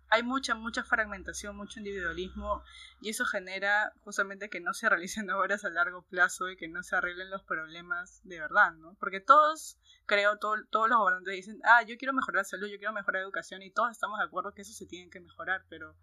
hay 0.08 0.24
mucha, 0.24 0.56
mucha 0.56 0.82
fragmentación, 0.82 1.56
mucho 1.56 1.78
individualismo 1.78 2.64
y 3.00 3.10
eso 3.10 3.24
genera 3.24 3.92
justamente 4.00 4.50
que 4.50 4.58
no 4.58 4.74
se 4.74 4.88
realicen 4.88 5.30
obras 5.30 5.64
a 5.64 5.70
largo 5.70 6.02
plazo 6.02 6.50
y 6.50 6.56
que 6.56 6.66
no 6.66 6.82
se 6.82 6.96
arreglen 6.96 7.30
los 7.30 7.44
problemas 7.44 8.20
de 8.24 8.40
verdad, 8.40 8.72
¿no? 8.72 8.96
Porque 8.98 9.20
todos, 9.20 9.78
creo, 10.06 10.38
todos 10.38 10.88
los 10.88 10.98
gobernantes 10.98 11.36
dicen, 11.36 11.60
ah, 11.62 11.84
yo 11.84 11.96
quiero 11.98 12.14
mejorar 12.14 12.44
salud, 12.44 12.66
yo 12.66 12.78
quiero 12.78 12.92
mejorar 12.92 13.22
educación 13.22 13.62
y 13.62 13.70
todos 13.70 13.92
estamos 13.92 14.18
de 14.18 14.24
acuerdo 14.24 14.54
que 14.54 14.62
eso 14.62 14.72
se 14.72 14.86
tiene 14.86 15.08
que 15.08 15.20
mejorar, 15.20 15.64
pero 15.68 15.94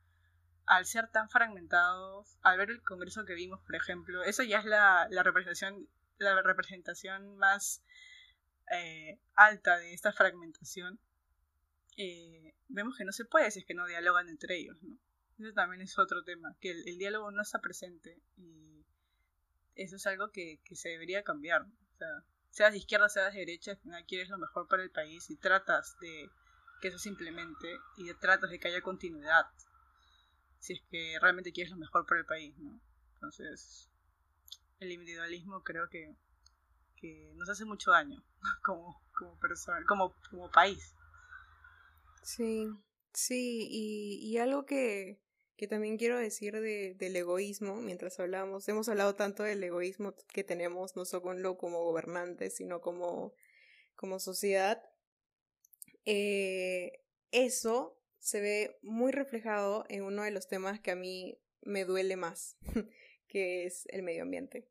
al 0.65 0.85
ser 0.85 1.09
tan 1.09 1.29
fragmentados, 1.29 2.37
al 2.41 2.57
ver 2.57 2.71
el 2.71 2.81
congreso 2.81 3.25
que 3.25 3.33
vimos, 3.33 3.61
por 3.61 3.75
ejemplo, 3.75 4.23
eso 4.23 4.43
ya 4.43 4.59
es 4.59 4.65
la, 4.65 5.07
representación, 5.23 5.87
la 6.17 6.41
representación 6.41 7.37
más 7.37 7.83
eh, 8.71 9.19
alta 9.35 9.77
de 9.77 9.93
esta 9.93 10.11
fragmentación 10.11 10.99
eh, 11.97 12.55
vemos 12.67 12.97
que 12.97 13.05
no 13.05 13.11
se 13.11 13.25
puede 13.25 13.51
si 13.51 13.59
es 13.59 13.65
que 13.65 13.73
no 13.73 13.87
dialogan 13.87 14.27
entre 14.27 14.57
ellos, 14.57 14.77
¿no? 14.81 14.97
Eso 15.39 15.53
también 15.53 15.81
es 15.81 15.97
otro 15.97 16.23
tema, 16.23 16.55
que 16.59 16.71
el, 16.71 16.97
diálogo 16.97 17.29
no 17.31 17.41
está 17.41 17.59
presente 17.59 18.21
y 18.37 18.85
eso 19.75 19.97
es 19.97 20.07
algo 20.07 20.31
que, 20.31 20.61
se 20.71 20.89
debería 20.89 21.23
cambiar. 21.23 21.63
O 21.63 21.97
sea, 21.97 22.23
seas 22.49 22.71
de 22.71 22.77
izquierda, 22.77 23.09
seas 23.09 23.33
de 23.33 23.39
derecha, 23.39 23.77
al 23.91 24.05
quieres 24.05 24.29
lo 24.29 24.37
mejor 24.37 24.67
para 24.67 24.83
el 24.83 24.91
país 24.91 25.29
y 25.29 25.35
tratas 25.35 25.97
de 25.99 26.29
que 26.81 26.87
eso 26.87 26.97
se 26.97 27.09
implemente 27.09 27.77
y 27.97 28.13
tratas 28.13 28.49
de 28.49 28.59
que 28.59 28.69
haya 28.69 28.81
continuidad 28.81 29.45
si 30.65 30.73
es 30.73 30.81
que 30.89 31.17
realmente 31.21 31.51
quieres 31.51 31.69
lo 31.71 31.77
mejor 31.77 32.07
para 32.07 32.21
el 32.21 32.25
país, 32.25 32.57
¿no? 32.57 32.79
Entonces, 33.13 33.87
el 34.79 34.91
individualismo 34.91 35.63
creo 35.63 35.87
que, 35.89 36.15
que 36.95 37.31
nos 37.35 37.47
hace 37.49 37.65
mucho 37.65 37.91
daño 37.91 38.23
como, 38.63 38.99
como 39.15 39.39
persona, 39.39 39.85
como, 39.87 40.15
como 40.31 40.49
país. 40.49 40.95
Sí, 42.23 42.67
sí, 43.13 43.67
y, 43.69 44.27
y 44.27 44.39
algo 44.39 44.65
que, 44.65 45.19
que 45.55 45.67
también 45.67 45.97
quiero 45.97 46.17
decir 46.17 46.59
de, 46.59 46.95
del 46.95 47.15
egoísmo, 47.15 47.75
mientras 47.75 48.19
hablamos, 48.19 48.67
hemos 48.67 48.89
hablado 48.89 49.13
tanto 49.13 49.43
del 49.43 49.63
egoísmo 49.63 50.15
que 50.33 50.43
tenemos, 50.43 50.95
no 50.95 51.05
solo 51.05 51.57
como 51.57 51.83
gobernantes, 51.83 52.55
sino 52.55 52.81
como, 52.81 53.35
como 53.95 54.19
sociedad. 54.19 54.81
Eh, 56.05 57.03
eso 57.29 57.99
se 58.25 58.41
ve 58.41 58.79
muy 58.81 59.11
reflejado 59.11 59.85
en 59.87 60.01
uno 60.01 60.23
de 60.23 60.31
los 60.31 60.47
temas 60.47 60.79
que 60.79 60.89
a 60.89 60.95
mí 60.95 61.39
me 61.61 61.85
duele 61.85 62.15
más, 62.15 62.57
que 63.27 63.67
es 63.67 63.85
el 63.89 64.01
medio 64.01 64.23
ambiente. 64.23 64.67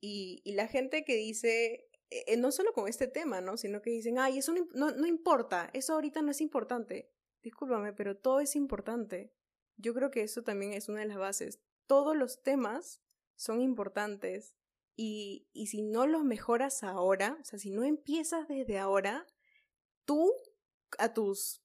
Y, 0.00 0.42
y 0.44 0.52
la 0.52 0.68
gente 0.68 1.04
que 1.04 1.16
dice, 1.16 1.88
eh, 2.10 2.24
eh, 2.28 2.36
no 2.36 2.52
solo 2.52 2.72
con 2.72 2.86
este 2.86 3.08
tema, 3.08 3.40
¿no? 3.40 3.56
Sino 3.56 3.82
que 3.82 3.90
dicen, 3.90 4.20
ay, 4.20 4.38
eso 4.38 4.54
no, 4.74 4.92
no, 4.92 5.06
importa, 5.08 5.70
eso 5.72 5.94
ahorita 5.94 6.22
no 6.22 6.30
es 6.30 6.40
importante. 6.40 7.10
Discúlpame, 7.42 7.92
pero 7.94 8.16
todo 8.16 8.38
es 8.38 8.54
importante. 8.54 9.34
Yo 9.76 9.92
creo 9.92 10.12
que 10.12 10.22
eso 10.22 10.44
también 10.44 10.72
es 10.72 10.88
una 10.88 11.00
de 11.00 11.06
las 11.06 11.18
bases. 11.18 11.58
Todos 11.88 12.16
los 12.16 12.44
temas 12.44 13.02
son 13.34 13.60
importantes 13.60 14.54
y, 14.94 15.48
y 15.52 15.66
si 15.66 15.82
no 15.82 16.06
los 16.06 16.22
mejoras 16.22 16.84
ahora, 16.84 17.38
o 17.40 17.44
sea, 17.44 17.58
si 17.58 17.70
no 17.72 17.82
empiezas 17.82 18.46
desde 18.46 18.78
ahora, 18.78 19.26
tú 20.04 20.32
a 20.96 21.12
tus 21.12 21.63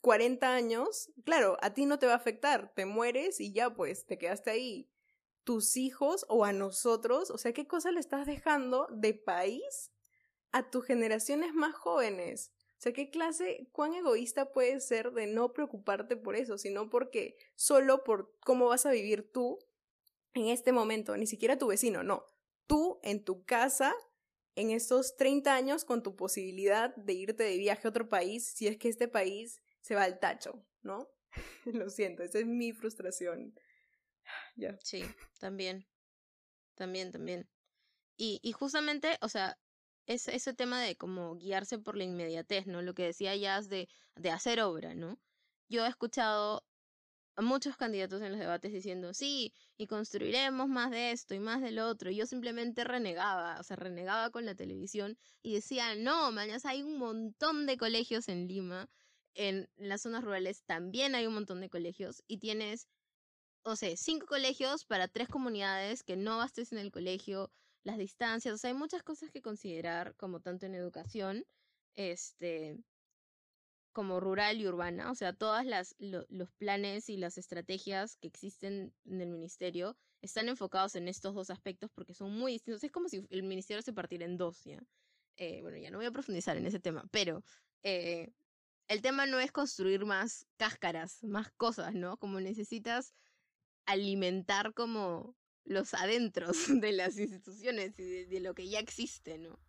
40 0.00 0.54
años, 0.54 1.10
claro, 1.24 1.56
a 1.62 1.74
ti 1.74 1.86
no 1.86 1.98
te 1.98 2.06
va 2.06 2.12
a 2.12 2.16
afectar, 2.16 2.72
te 2.74 2.86
mueres 2.86 3.40
y 3.40 3.52
ya 3.52 3.70
pues 3.74 4.06
te 4.06 4.18
quedaste 4.18 4.50
ahí 4.50 4.90
tus 5.44 5.76
hijos 5.76 6.24
o 6.28 6.44
a 6.44 6.52
nosotros? 6.52 7.30
O 7.30 7.38
sea, 7.38 7.52
¿qué 7.52 7.66
cosa 7.66 7.90
le 7.90 8.00
estás 8.00 8.26
dejando 8.26 8.86
de 8.90 9.14
país 9.14 9.90
a 10.52 10.70
tus 10.70 10.84
generaciones 10.84 11.54
más 11.54 11.74
jóvenes? 11.74 12.52
O 12.78 12.82
sea, 12.82 12.92
¿qué 12.92 13.10
clase, 13.10 13.68
cuán 13.72 13.92
egoísta 13.94 14.52
puedes 14.52 14.86
ser 14.86 15.12
de 15.12 15.26
no 15.26 15.52
preocuparte 15.52 16.16
por 16.16 16.34
eso, 16.34 16.56
sino 16.56 16.88
porque 16.88 17.36
solo 17.54 18.04
por 18.04 18.34
cómo 18.40 18.68
vas 18.68 18.86
a 18.86 18.90
vivir 18.90 19.30
tú 19.30 19.58
en 20.32 20.46
este 20.46 20.72
momento, 20.72 21.16
ni 21.16 21.26
siquiera 21.26 21.58
tu 21.58 21.66
vecino, 21.66 22.02
no, 22.02 22.24
tú 22.66 23.00
en 23.02 23.24
tu 23.24 23.44
casa 23.44 23.94
en 24.54 24.70
estos 24.70 25.16
30 25.16 25.54
años 25.54 25.84
con 25.84 26.02
tu 26.02 26.16
posibilidad 26.16 26.94
de 26.96 27.12
irte 27.12 27.42
de 27.42 27.56
viaje 27.56 27.86
a 27.86 27.90
otro 27.90 28.08
país 28.08 28.46
si 28.46 28.66
es 28.66 28.76
que 28.78 28.88
este 28.88 29.08
país 29.08 29.60
se 29.80 29.94
va 29.94 30.04
al 30.04 30.18
tacho, 30.18 30.64
¿no? 30.82 31.08
Lo 31.64 31.90
siento, 31.90 32.22
esa 32.22 32.38
es 32.38 32.46
mi 32.46 32.72
frustración. 32.72 33.54
Sí, 34.82 35.04
también. 35.38 35.86
También, 36.74 37.10
también. 37.10 37.48
Y, 38.16 38.40
y 38.42 38.52
justamente, 38.52 39.18
o 39.20 39.28
sea, 39.28 39.58
es 40.06 40.28
ese 40.28 40.54
tema 40.54 40.80
de 40.80 40.96
como 40.96 41.36
guiarse 41.36 41.78
por 41.78 41.96
la 41.96 42.04
inmediatez, 42.04 42.66
¿no? 42.66 42.82
Lo 42.82 42.94
que 42.94 43.04
decía 43.04 43.36
Jazz 43.36 43.68
de, 43.68 43.88
de 44.16 44.30
hacer 44.30 44.60
obra, 44.60 44.94
¿no? 44.94 45.18
Yo 45.68 45.84
he 45.86 45.88
escuchado 45.88 46.64
a 47.36 47.42
muchos 47.42 47.76
candidatos 47.76 48.20
en 48.22 48.32
los 48.32 48.40
debates 48.40 48.72
diciendo, 48.72 49.14
sí, 49.14 49.54
y 49.76 49.86
construiremos 49.86 50.68
más 50.68 50.90
de 50.90 51.12
esto 51.12 51.34
y 51.34 51.38
más 51.40 51.62
del 51.62 51.78
otro. 51.78 52.10
Y 52.10 52.16
yo 52.16 52.26
simplemente 52.26 52.84
renegaba, 52.84 53.58
o 53.60 53.62
sea, 53.62 53.76
renegaba 53.76 54.30
con 54.30 54.44
la 54.44 54.54
televisión 54.54 55.16
y 55.42 55.54
decía, 55.54 55.94
no, 55.94 56.32
mañana 56.32 56.60
hay 56.64 56.82
un 56.82 56.98
montón 56.98 57.66
de 57.66 57.76
colegios 57.76 58.28
en 58.28 58.46
Lima. 58.48 58.90
En 59.34 59.68
las 59.76 60.02
zonas 60.02 60.24
rurales 60.24 60.62
también 60.64 61.14
hay 61.14 61.26
un 61.26 61.34
montón 61.34 61.60
de 61.60 61.70
colegios 61.70 62.22
y 62.26 62.38
tienes 62.38 62.88
o 63.62 63.76
sea, 63.76 63.96
cinco 63.96 64.26
colegios 64.26 64.84
para 64.84 65.08
tres 65.08 65.28
comunidades 65.28 66.02
que 66.02 66.16
no 66.16 66.38
bastes 66.38 66.72
en 66.72 66.78
el 66.78 66.90
colegio, 66.90 67.50
las 67.82 67.98
distancias, 67.98 68.54
o 68.54 68.58
sea, 68.58 68.68
hay 68.68 68.76
muchas 68.76 69.02
cosas 69.02 69.30
que 69.30 69.42
considerar, 69.42 70.14
como 70.16 70.40
tanto 70.40 70.66
en 70.66 70.74
educación, 70.74 71.44
este, 71.94 72.78
como 73.92 74.20
rural 74.20 74.60
y 74.60 74.66
urbana, 74.66 75.10
o 75.10 75.14
sea, 75.14 75.32
todas 75.32 75.66
las 75.66 75.96
los 75.98 76.52
planes 76.52 77.08
y 77.10 77.16
las 77.16 77.38
estrategias 77.38 78.16
que 78.16 78.28
existen 78.28 78.94
en 79.04 79.20
el 79.20 79.28
ministerio 79.28 79.96
están 80.22 80.48
enfocados 80.48 80.94
en 80.94 81.08
estos 81.08 81.34
dos 81.34 81.50
aspectos 81.50 81.90
porque 81.90 82.14
son 82.14 82.32
muy 82.32 82.52
distintos. 82.52 82.84
Es 82.84 82.92
como 82.92 83.08
si 83.08 83.26
el 83.30 83.42
ministerio 83.42 83.82
se 83.82 83.92
partiera 83.92 84.24
en 84.26 84.36
dos, 84.36 84.62
¿ya? 84.64 84.80
Eh, 85.36 85.60
bueno, 85.62 85.78
ya 85.78 85.90
no 85.90 85.98
voy 85.98 86.06
a 86.06 86.12
profundizar 86.12 86.56
en 86.56 86.66
ese 86.66 86.78
tema, 86.78 87.04
pero 87.10 87.42
eh, 87.82 88.32
el 88.90 89.02
tema 89.02 89.24
no 89.24 89.38
es 89.38 89.52
construir 89.52 90.04
más 90.04 90.48
cáscaras, 90.56 91.22
más 91.22 91.52
cosas, 91.52 91.94
¿no? 91.94 92.16
Como 92.16 92.40
necesitas 92.40 93.14
alimentar 93.86 94.74
como 94.74 95.36
los 95.64 95.94
adentros 95.94 96.56
de 96.82 96.90
las 96.90 97.16
instituciones 97.16 97.96
y 98.00 98.24
de, 98.24 98.40
lo 98.40 98.52
que 98.52 98.68
ya 98.68 98.80
existe, 98.80 99.38
¿no? 99.38 99.60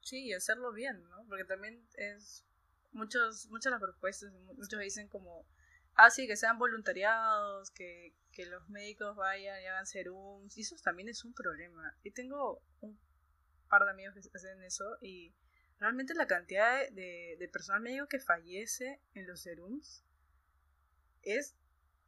Sí, 0.00 0.24
y 0.24 0.32
hacerlo 0.32 0.72
bien, 0.72 1.04
¿no? 1.10 1.26
Porque 1.28 1.44
también 1.44 1.86
es 1.96 2.46
muchos, 2.92 3.46
muchas 3.50 3.64
de 3.64 3.70
las 3.72 3.82
propuestas, 3.82 4.32
muchos 4.56 4.80
dicen 4.80 5.08
como, 5.08 5.44
ah, 5.92 6.08
sí, 6.08 6.26
que 6.26 6.36
sean 6.36 6.58
voluntariados, 6.58 7.70
que, 7.72 8.14
que 8.32 8.46
los 8.46 8.70
médicos 8.70 9.16
vayan 9.16 9.60
y 9.60 9.66
hagan 9.66 9.84
serums, 9.84 10.56
y 10.56 10.62
eso 10.62 10.76
también 10.82 11.10
es 11.10 11.26
un 11.26 11.34
problema. 11.34 11.94
Y 12.02 12.12
tengo 12.12 12.62
un 12.80 12.98
par 13.68 13.84
de 13.84 13.90
amigos 13.90 14.14
que 14.14 14.30
hacen 14.34 14.62
eso 14.62 14.96
y 15.02 15.34
realmente 15.78 16.14
la 16.14 16.26
cantidad 16.26 16.88
de, 16.90 17.36
de 17.38 17.48
personal 17.48 17.80
médico 17.80 18.08
que 18.08 18.18
fallece 18.18 19.00
en 19.14 19.26
los 19.26 19.42
serums 19.42 20.04
es 21.22 21.56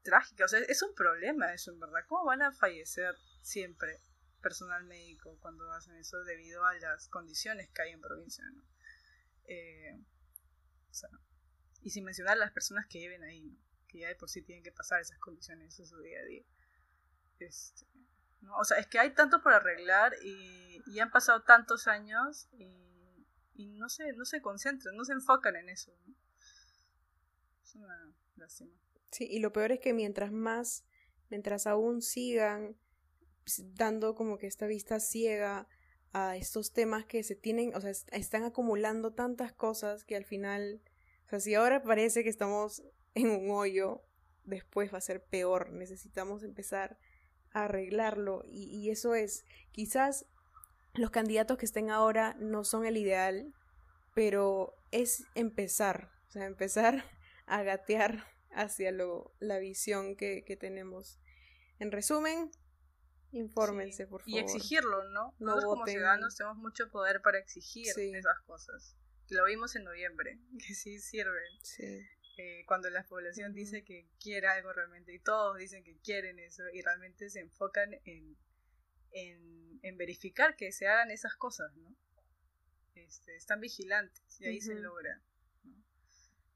trágica. 0.03 0.45
O 0.45 0.49
sea, 0.49 0.61
es 0.61 0.83
un 0.83 0.95
problema 0.95 1.53
eso, 1.53 1.73
en 1.73 1.81
verdad. 1.81 2.01
¿Cómo 2.09 2.25
van 2.25 2.43
a 2.43 2.53
fallecer 2.53 3.15
siempre 3.43 4.01
personal 4.41 4.85
médico 4.85 5.39
cuando 5.41 5.71
hacen 5.73 5.97
eso 5.97 6.23
debido 6.25 6.65
a 6.65 6.75
las 6.75 7.09
condiciones 7.09 7.69
que 7.71 7.83
hay 7.83 7.93
en 7.93 8.01
provincia, 8.01 8.45
¿no? 8.51 8.65
Eh, 9.45 9.99
o 10.91 10.95
sea, 10.95 11.11
y 11.83 11.91
sin 11.91 12.05
mencionar 12.05 12.37
las 12.39 12.53
personas 12.53 12.87
que 12.87 12.99
viven 12.99 13.23
ahí, 13.23 13.41
¿no? 13.41 13.57
Que 13.89 14.01
ya 14.01 14.09
de 14.09 14.17
por 14.17 14.29
sí 14.29 14.43
tienen 14.43 14.65
que 14.65 14.73
pasar 14.73 15.01
esas 15.01 15.19
condiciones 15.19 15.79
en 15.79 15.87
su 15.87 16.01
día 16.01 16.21
a 16.21 16.25
día. 16.25 16.45
Este, 17.39 17.87
¿no? 18.41 18.57
O 18.57 18.65
sea, 18.65 18.79
es 18.79 18.87
que 18.87 18.99
hay 18.99 19.11
tanto 19.15 19.43
por 19.43 19.53
arreglar 19.53 20.15
y, 20.23 20.83
y 20.87 21.01
han 21.01 21.11
pasado 21.11 21.43
tantos 21.43 21.87
años 21.87 22.49
y, 22.53 22.90
y, 23.55 23.69
no, 23.69 23.89
se, 23.89 24.13
no 24.13 24.25
se 24.25 24.41
concentran, 24.41 24.97
no 24.97 25.05
se 25.05 25.13
enfocan 25.13 25.57
en 25.57 25.69
eso. 25.69 25.93
¿no? 26.07 26.15
Es 27.63 27.75
una 27.75 28.15
lástima. 28.37 28.73
Sí, 29.11 29.27
y 29.29 29.41
lo 29.41 29.53
peor 29.53 29.73
es 29.73 29.81
que 29.81 29.93
mientras 29.93 30.33
más, 30.33 30.85
mientras 31.29 31.67
aún 31.67 32.03
sigan 32.03 32.77
dando 33.75 34.15
como 34.15 34.39
que 34.39 34.47
esta 34.47 34.67
vista 34.67 35.01
ciega 35.01 35.67
a 36.13 36.37
estos 36.37 36.73
temas 36.73 37.05
que 37.07 37.23
se 37.23 37.35
tienen, 37.35 37.75
o 37.75 37.81
sea, 37.81 37.91
están 37.91 38.45
acumulando 38.45 39.13
tantas 39.13 39.53
cosas 39.53 40.05
que 40.05 40.17
al 40.17 40.25
final, 40.25 40.83
o 41.27 41.29
sea, 41.31 41.41
si 41.41 41.55
ahora 41.55 41.83
parece 41.83 42.23
que 42.23 42.29
estamos 42.29 42.83
en 43.15 43.31
un 43.31 43.51
hoyo, 43.51 44.03
después 44.45 44.93
va 44.93 44.99
a 44.99 45.03
ser 45.03 45.25
peor, 45.25 45.73
necesitamos 45.73 46.43
empezar 46.43 46.99
a 47.53 47.65
arreglarlo 47.65 48.45
y, 48.47 48.65
y 48.65 48.91
eso 48.91 49.15
es, 49.15 49.45
quizás 49.73 50.27
los 50.95 51.11
candidatos 51.11 51.59
que 51.59 51.67
estén 51.67 51.91
ahora 51.91 52.35
no 52.39 52.65
son 52.65 52.85
el 52.87 52.97
ideal, 52.97 53.55
pero 54.15 54.75
es 54.91 55.25
empezar, 55.35 56.11
o 56.29 56.31
sea, 56.33 56.47
empezar 56.47 57.05
a 57.47 57.63
gatear 57.63 58.25
hacia 58.53 58.91
lo, 58.93 59.33
la 59.39 59.59
visión 59.59 60.17
que, 60.17 60.45
que 60.45 60.57
tenemos. 60.57 61.21
En 61.79 61.93
resumen, 61.93 62.51
infórmense, 63.33 64.07
por 64.07 64.23
favor. 64.23 64.31
Y 64.35 64.39
exigirlo, 64.39 65.05
¿no? 65.11 65.35
No 65.39 65.55
Nosotros 65.55 65.75
como 65.75 65.87
ciudadanos 65.87 66.37
tenemos 66.37 66.59
mucho 66.59 66.91
poder 66.91 67.23
para 67.23 67.39
exigir 67.39 67.87
Sí. 67.87 68.13
esas 68.15 68.39
cosas. 68.47 68.97
Lo 69.29 69.45
vimos 69.45 69.77
en 69.77 69.85
noviembre, 69.85 70.39
que 70.67 70.75
sí 70.75 70.99
sirven. 70.99 71.53
Sí. 71.63 72.01
eh, 72.39 72.65
cuando 72.67 72.91
la 72.91 73.05
población 73.05 73.53
dice 73.55 73.85
que 73.85 74.09
quiere 74.21 74.47
algo 74.49 74.73
realmente 74.73 75.15
y 75.15 75.21
todos 75.21 75.57
dicen 75.59 75.85
que 75.85 75.99
quieren 76.01 76.39
eso 76.39 76.63
y 76.73 76.81
realmente 76.83 77.29
se 77.31 77.41
enfocan 77.41 77.93
en, 78.05 78.37
en, 79.13 79.79
en 79.83 79.97
verificar 79.97 80.57
que 80.57 80.73
se 80.73 80.87
hagan 80.89 81.11
esas 81.11 81.35
cosas, 81.37 81.75
¿no? 81.77 81.95
Este, 82.95 83.37
están 83.37 83.61
vigilantes 83.61 84.23
y 84.41 84.47
ahí 84.47 84.61
se 84.61 84.75
logra. 84.75 85.21
¿no? 85.65 85.73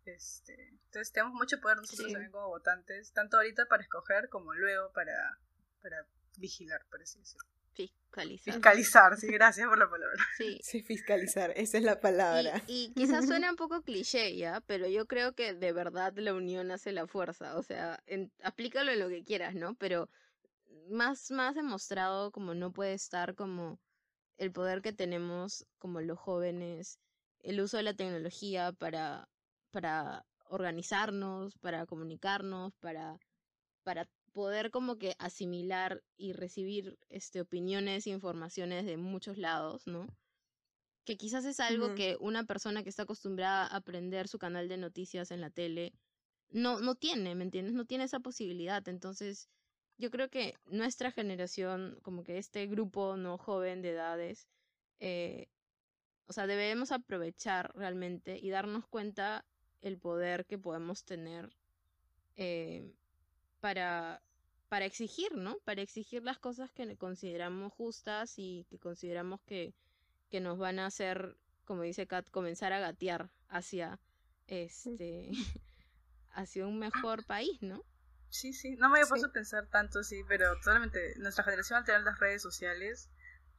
Este, 0.04 0.68
entonces 0.68 1.12
tenemos 1.12 1.34
mucho 1.34 1.60
poder 1.60 1.78
nosotros 1.78 2.06
Sí. 2.08 2.12
también 2.12 2.30
como 2.32 2.48
votantes, 2.48 3.12
tanto 3.12 3.36
ahorita 3.38 3.66
para 3.66 3.82
escoger 3.82 4.28
como 4.28 4.52
luego 4.54 4.92
para, 4.92 5.38
para 5.82 6.06
vigilar, 6.36 6.84
por 6.90 7.02
así 7.02 7.18
decirlo. 7.18 7.48
Fiscalizar. 7.74 8.54
Fiscalizar, 8.54 9.16
sí, 9.16 9.26
gracias 9.32 9.66
por 9.66 9.78
la 9.78 9.88
palabra. 9.90 10.16
Sí. 10.36 10.60
Sí, 10.62 10.82
fiscalizar, 10.82 11.52
esa 11.56 11.78
es 11.78 11.84
la 11.84 11.98
palabra. 12.00 12.62
Y, 12.68 12.90
y 12.90 12.94
quizás 12.94 13.26
suena 13.40 13.50
un 13.50 13.56
poco 13.56 13.82
cliché, 13.82 14.36
¿ya? 14.36 14.60
Pero 14.66 14.86
yo 14.88 15.06
creo 15.06 15.34
que 15.34 15.54
de 15.54 15.72
verdad 15.72 16.12
la 16.16 16.34
unión 16.34 16.70
hace 16.70 16.92
la 16.92 17.06
fuerza. 17.08 17.56
O 17.56 17.62
sea, 17.62 18.00
en- 18.06 18.30
aplícalo 18.42 18.92
en 18.92 19.00
lo 19.00 19.08
que 19.08 19.24
quieras, 19.24 19.54
¿no? 19.56 19.74
Pero 19.74 20.08
más, 20.90 21.30
más 21.30 21.54
demostrado 21.54 22.30
como 22.30 22.54
no 22.54 22.72
puede 22.72 22.94
estar 22.94 23.34
como 23.34 23.78
el 24.36 24.52
poder 24.52 24.82
que 24.82 24.92
tenemos 24.92 25.66
como 25.78 26.00
los 26.00 26.18
jóvenes, 26.18 26.98
el 27.40 27.60
uso 27.60 27.76
de 27.76 27.84
la 27.84 27.94
tecnología 27.94 28.72
para, 28.72 29.28
para 29.70 30.24
organizarnos, 30.46 31.56
para 31.58 31.86
comunicarnos, 31.86 32.74
para, 32.80 33.18
para 33.82 34.08
poder 34.32 34.70
como 34.70 34.96
que 34.96 35.14
asimilar 35.18 36.02
y 36.16 36.32
recibir 36.32 36.98
este, 37.08 37.40
opiniones 37.40 38.06
e 38.06 38.10
informaciones 38.10 38.86
de 38.86 38.96
muchos 38.96 39.38
lados, 39.38 39.86
¿no? 39.86 40.06
que 41.04 41.16
quizás 41.16 41.44
es 41.44 41.60
algo 41.60 41.94
que 41.94 42.16
una 42.18 42.44
persona 42.44 42.82
que 42.82 42.88
está 42.88 43.02
acostumbrada 43.02 43.66
a 43.66 43.76
aprender 43.76 44.26
su 44.26 44.38
canal 44.38 44.68
de 44.68 44.78
noticias 44.78 45.30
en 45.30 45.40
la 45.40 45.50
tele 45.50 45.92
no, 46.50 46.80
no 46.80 46.94
tiene, 46.94 47.34
¿me 47.34 47.44
entiendes? 47.44 47.74
No 47.74 47.84
tiene 47.84 48.04
esa 48.04 48.20
posibilidad. 48.20 48.86
Entonces, 48.88 49.48
yo 49.98 50.10
creo 50.10 50.28
que 50.28 50.56
nuestra 50.66 51.12
generación, 51.12 51.98
como 52.02 52.24
que 52.24 52.38
este 52.38 52.66
grupo 52.66 53.16
no 53.16 53.38
joven 53.38 53.82
de 53.82 53.90
edades, 53.90 54.48
eh, 55.00 55.48
o 56.26 56.32
sea, 56.32 56.46
debemos 56.46 56.92
aprovechar 56.92 57.72
realmente 57.74 58.38
y 58.40 58.50
darnos 58.50 58.86
cuenta 58.86 59.44
el 59.82 59.98
poder 59.98 60.46
que 60.46 60.58
podemos 60.58 61.04
tener 61.04 61.54
eh, 62.36 62.90
para, 63.60 64.22
para 64.68 64.86
exigir, 64.86 65.36
¿no? 65.36 65.58
Para 65.64 65.82
exigir 65.82 66.24
las 66.24 66.38
cosas 66.38 66.70
que 66.72 66.96
consideramos 66.96 67.72
justas 67.72 68.34
y 68.38 68.66
que 68.70 68.78
consideramos 68.78 69.40
que, 69.42 69.74
que 70.30 70.40
nos 70.40 70.58
van 70.58 70.78
a 70.78 70.86
hacer, 70.86 71.36
como 71.64 71.82
dice 71.82 72.06
Kat, 72.06 72.28
comenzar 72.30 72.72
a 72.72 72.80
gatear 72.80 73.30
hacia 73.48 74.00
este 74.46 75.30
hacia 76.32 76.66
un 76.66 76.78
mejor 76.78 77.24
país, 77.24 77.62
¿no? 77.62 77.84
Sí, 78.34 78.52
sí, 78.52 78.74
no 78.74 78.88
me 78.88 78.94
había 78.96 79.04
Sí. 79.04 79.10
puesto 79.10 79.28
a 79.28 79.32
pensar 79.32 79.68
tanto, 79.68 80.02
sí, 80.02 80.24
pero 80.26 80.56
totalmente, 80.56 81.14
nuestra 81.18 81.44
generación 81.44 81.78
al 81.78 81.84
tener 81.84 82.00
las 82.02 82.18
redes 82.18 82.42
sociales, 82.42 83.08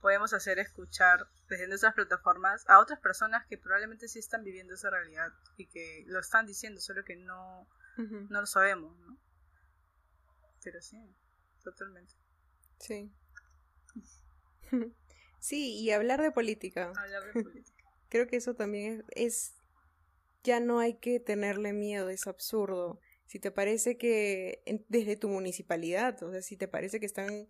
podemos 0.01 0.33
hacer 0.33 0.59
escuchar 0.59 1.29
desde 1.47 1.69
nuestras 1.69 1.93
plataformas 1.93 2.65
a 2.67 2.79
otras 2.79 2.99
personas 2.99 3.45
que 3.47 3.57
probablemente 3.57 4.09
sí 4.09 4.19
están 4.19 4.43
viviendo 4.43 4.73
esa 4.73 4.89
realidad 4.89 5.31
y 5.55 5.67
que 5.67 6.03
lo 6.07 6.19
están 6.19 6.45
diciendo, 6.45 6.81
solo 6.81 7.05
que 7.05 7.15
no, 7.15 7.65
no 7.97 8.41
lo 8.41 8.45
sabemos, 8.45 8.99
¿no? 8.99 9.17
Pero 10.61 10.81
sí, 10.81 10.97
totalmente. 11.63 12.13
Sí. 12.79 13.09
Sí, 15.39 15.77
y 15.79 15.91
hablar 15.91 16.21
de 16.21 16.31
política. 16.31 16.91
Hablar 16.97 17.23
de 17.23 17.43
política. 17.43 17.83
Creo 18.09 18.27
que 18.27 18.35
eso 18.37 18.55
también 18.55 19.05
es, 19.15 19.35
es- 19.35 19.53
ya 20.43 20.59
no 20.59 20.79
hay 20.79 20.95
que 20.95 21.19
tenerle 21.19 21.71
miedo, 21.73 22.09
es 22.09 22.27
absurdo. 22.27 22.99
Si 23.25 23.39
te 23.39 23.51
parece 23.51 23.97
que 23.97 24.61
desde 24.87 25.15
tu 25.15 25.29
municipalidad, 25.29 26.21
o 26.23 26.31
sea, 26.31 26.41
si 26.41 26.57
te 26.57 26.67
parece 26.67 26.99
que 26.99 27.05
están 27.05 27.49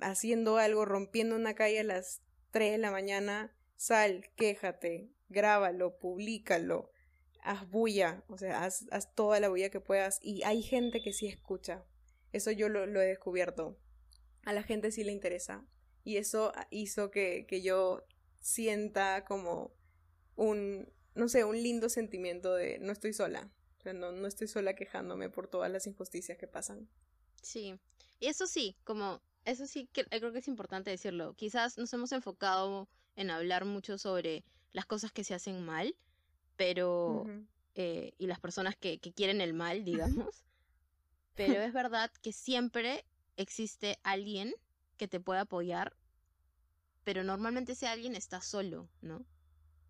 haciendo 0.00 0.58
algo, 0.58 0.84
rompiendo 0.84 1.36
una 1.36 1.54
calle 1.54 1.80
a 1.80 1.84
las 1.84 2.22
3 2.50 2.72
de 2.72 2.78
la 2.78 2.90
mañana, 2.90 3.54
sal, 3.76 4.30
quéjate, 4.36 5.10
grábalo, 5.28 5.98
públicalo, 5.98 6.90
haz 7.42 7.68
bulla, 7.68 8.24
o 8.28 8.38
sea, 8.38 8.64
haz, 8.64 8.86
haz 8.90 9.14
toda 9.14 9.40
la 9.40 9.48
bulla 9.48 9.70
que 9.70 9.80
puedas. 9.80 10.18
Y 10.22 10.42
hay 10.44 10.62
gente 10.62 11.00
que 11.02 11.12
sí 11.12 11.26
escucha. 11.26 11.84
Eso 12.32 12.50
yo 12.50 12.68
lo, 12.68 12.86
lo 12.86 13.00
he 13.00 13.06
descubierto. 13.06 13.78
A 14.44 14.52
la 14.52 14.62
gente 14.62 14.90
sí 14.92 15.04
le 15.04 15.12
interesa. 15.12 15.66
Y 16.04 16.16
eso 16.16 16.52
hizo 16.70 17.10
que, 17.10 17.46
que 17.46 17.62
yo 17.62 18.04
sienta 18.40 19.24
como 19.24 19.74
un, 20.36 20.90
no 21.14 21.28
sé, 21.28 21.44
un 21.44 21.62
lindo 21.62 21.88
sentimiento 21.88 22.54
de 22.54 22.78
no 22.78 22.92
estoy 22.92 23.12
sola. 23.12 23.50
O 23.78 23.82
sea, 23.82 23.92
no, 23.92 24.12
no 24.12 24.26
estoy 24.26 24.48
sola 24.48 24.74
quejándome 24.74 25.30
por 25.30 25.46
todas 25.46 25.70
las 25.70 25.86
injusticias 25.86 26.36
que 26.36 26.48
pasan. 26.48 26.88
Sí. 27.42 27.78
Y 28.20 28.26
eso 28.26 28.46
sí, 28.46 28.76
como, 28.84 29.22
eso 29.44 29.66
sí 29.66 29.88
que 29.92 30.04
creo 30.04 30.32
que 30.32 30.40
es 30.40 30.48
importante 30.48 30.90
decirlo. 30.90 31.34
Quizás 31.34 31.78
nos 31.78 31.92
hemos 31.92 32.12
enfocado 32.12 32.88
en 33.16 33.30
hablar 33.30 33.64
mucho 33.64 33.98
sobre 33.98 34.44
las 34.72 34.86
cosas 34.86 35.12
que 35.12 35.24
se 35.24 35.34
hacen 35.34 35.64
mal, 35.64 35.96
pero, 36.56 37.24
eh, 37.74 38.12
y 38.18 38.26
las 38.26 38.40
personas 38.40 38.76
que, 38.76 38.98
que 38.98 39.12
quieren 39.12 39.40
el 39.40 39.54
mal, 39.54 39.84
digamos. 40.14 40.44
Pero 41.34 41.60
es 41.62 41.72
verdad 41.72 42.10
que 42.20 42.32
siempre 42.32 43.04
existe 43.36 43.98
alguien 44.02 44.52
que 44.96 45.06
te 45.06 45.20
puede 45.20 45.40
apoyar, 45.40 45.96
pero 47.04 47.22
normalmente 47.22 47.72
ese 47.72 47.86
alguien 47.86 48.16
está 48.16 48.40
solo, 48.40 48.88
¿no? 49.00 49.24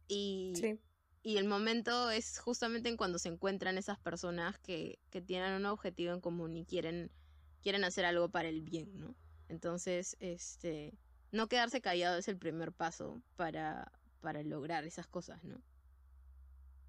Y, 0.09 0.53
Sí. 0.57 0.79
Y 1.23 1.37
el 1.39 1.47
momento 1.47 2.11
es 2.11 2.39
justamente 2.39 2.89
en 2.89 2.97
cuando 2.97 3.19
se 3.19 3.29
encuentran 3.29 3.77
esas 3.79 3.99
personas 3.99 4.59
que, 4.59 4.99
que 5.11 5.21
tienen 5.21 5.53
un 5.55 5.67
objetivo 5.67 6.13
en 6.13 6.21
común 6.21 6.57
y 6.57 6.65
quieren, 6.65 7.11
quieren 7.63 7.85
hacer 7.85 8.05
algo 8.05 8.29
para 8.31 8.49
el 8.49 8.63
bien, 8.63 8.99
¿no? 8.99 9.15
Entonces, 9.49 10.17
este, 10.21 10.93
no 11.33 11.49
quedarse 11.49 11.81
callado 11.81 12.19
es 12.19 12.29
el 12.29 12.39
primer 12.39 12.73
paso 12.73 13.23
para, 13.37 13.91
para 14.21 14.43
lograr 14.43 14.85
esas 14.85 15.07
cosas, 15.07 15.43
¿no? 15.45 15.61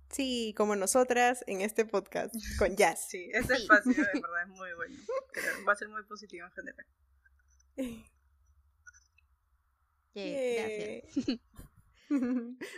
Sí, 0.10 0.54
como 0.58 0.76
nosotras 0.76 1.44
en 1.48 1.62
este 1.62 1.86
podcast 1.86 2.34
con 2.58 2.76
Jazz. 2.78 3.08
Sí, 3.10 3.30
este 3.34 3.56
Sí. 3.56 3.62
espacio 3.64 3.94
de 3.94 3.98
verdad 4.22 4.44
es 4.44 4.50
muy 4.50 4.74
bueno. 4.76 4.96
Creo, 5.32 5.66
Va 5.68 5.74
a 5.74 5.76
ser 5.76 5.88
muy 5.90 6.04
positivo 6.04 6.46
en 6.48 6.52
general. 6.52 6.86
Gracias. 10.16 11.30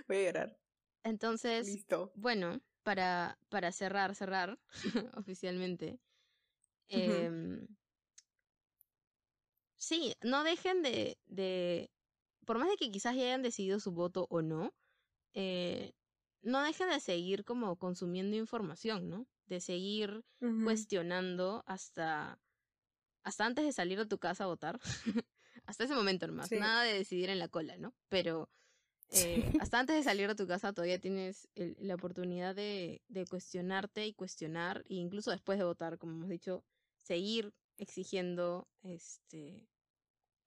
Voy 0.08 0.18
a 0.18 0.24
llorar. 0.24 0.58
Entonces, 1.04 1.68
Listo. 1.68 2.12
bueno, 2.16 2.62
para, 2.84 3.38
para 3.50 3.72
cerrar, 3.72 4.16
cerrar 4.16 4.60
oficialmente. 5.16 6.00
em, 6.90 7.68
sí, 9.78 10.14
no 10.22 10.44
dejen 10.44 10.82
de, 10.82 11.18
de, 11.26 11.92
por 12.46 12.58
más 12.58 12.70
de 12.70 12.78
que 12.78 12.92
quizás 12.92 13.16
ya 13.16 13.24
hayan 13.24 13.42
decidido 13.42 13.80
su 13.80 13.92
voto 13.92 14.28
o 14.30 14.42
no, 14.42 14.74
eh, 15.34 15.94
no 16.42 16.64
dejen 16.64 16.90
de 16.90 17.00
seguir 17.00 17.46
como 17.46 17.78
consumiendo 17.78 18.36
información, 18.36 19.10
¿no? 19.10 19.28
De 19.46 19.60
seguir 19.60 20.24
cuestionando 20.64 21.64
hasta, 21.68 22.40
hasta 23.24 23.46
antes 23.46 23.66
de 23.66 23.74
salir 23.74 23.98
de 24.00 24.06
tu 24.06 24.18
casa 24.18 24.46
a 24.46 24.48
votar. 24.48 24.80
hasta 25.66 25.84
ese 25.84 25.96
momento 25.96 26.28
nomás. 26.28 26.48
Sí. 26.50 26.58
Nada 26.58 26.84
de 26.84 26.94
decidir 26.94 27.30
en 27.30 27.40
la 27.40 27.48
cola, 27.48 27.78
¿no? 27.78 27.94
Pero 28.10 28.50
eh, 29.12 29.52
Sí. 29.52 29.58
hasta 29.60 29.80
antes 29.80 29.96
de 29.96 30.04
salir 30.04 30.28
de 30.28 30.36
tu 30.36 30.48
casa 30.48 30.74
todavía 30.74 31.00
tienes 31.00 31.48
el- 31.56 31.76
la 31.80 31.96
oportunidad 31.96 32.56
de, 32.56 33.02
de 33.10 33.26
cuestionarte 33.28 34.06
y 34.08 34.14
cuestionar, 34.14 34.84
e 34.90 34.96
incluso 34.96 35.32
después 35.32 35.60
de 35.60 35.66
votar, 35.66 35.98
como 36.00 36.14
hemos 36.14 36.30
dicho, 36.30 36.64
seguir 36.98 37.54
exigiendo 37.78 38.68
este 38.84 39.68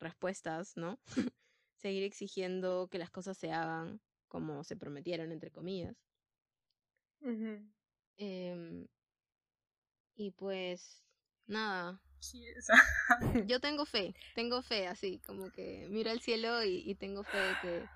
respuestas, 0.01 0.77
¿no? 0.77 0.99
seguir 1.77 2.05
exigiendo 2.05 2.89
que 2.91 2.99
las 2.99 3.11
cosas 3.11 3.37
se 3.39 3.53
hagan 3.53 4.01
como 4.29 4.65
se 4.65 4.77
prometieron, 4.77 5.33
entre 5.33 5.51
comillas. 5.51 5.97
Em, 8.19 8.87
y 10.17 10.31
pues, 10.33 11.03
nada, 11.47 12.01
yo 13.47 13.61
tengo 13.61 13.85
fe, 13.87 14.15
tengo 14.35 14.63
fe 14.63 14.87
así, 14.87 15.21
como 15.27 15.51
que 15.51 15.87
miro 15.91 16.11
al 16.11 16.21
cielo 16.21 16.63
y, 16.65 16.83
y 16.89 16.95
tengo 16.95 17.25
fe 17.25 17.39
de 17.39 17.57
que, 17.57 17.91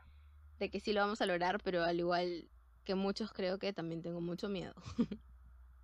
de 0.58 0.70
que 0.70 0.80
sí 0.80 0.92
lo 0.92 1.00
vamos 1.00 1.20
a 1.20 1.26
lograr, 1.26 1.60
pero 1.62 1.82
al 1.82 1.98
igual 1.98 2.48
que 2.84 2.94
muchos 2.94 3.32
creo 3.32 3.58
que 3.58 3.72
también 3.72 4.02
tengo 4.02 4.20
mucho 4.20 4.48
miedo. 4.48 4.74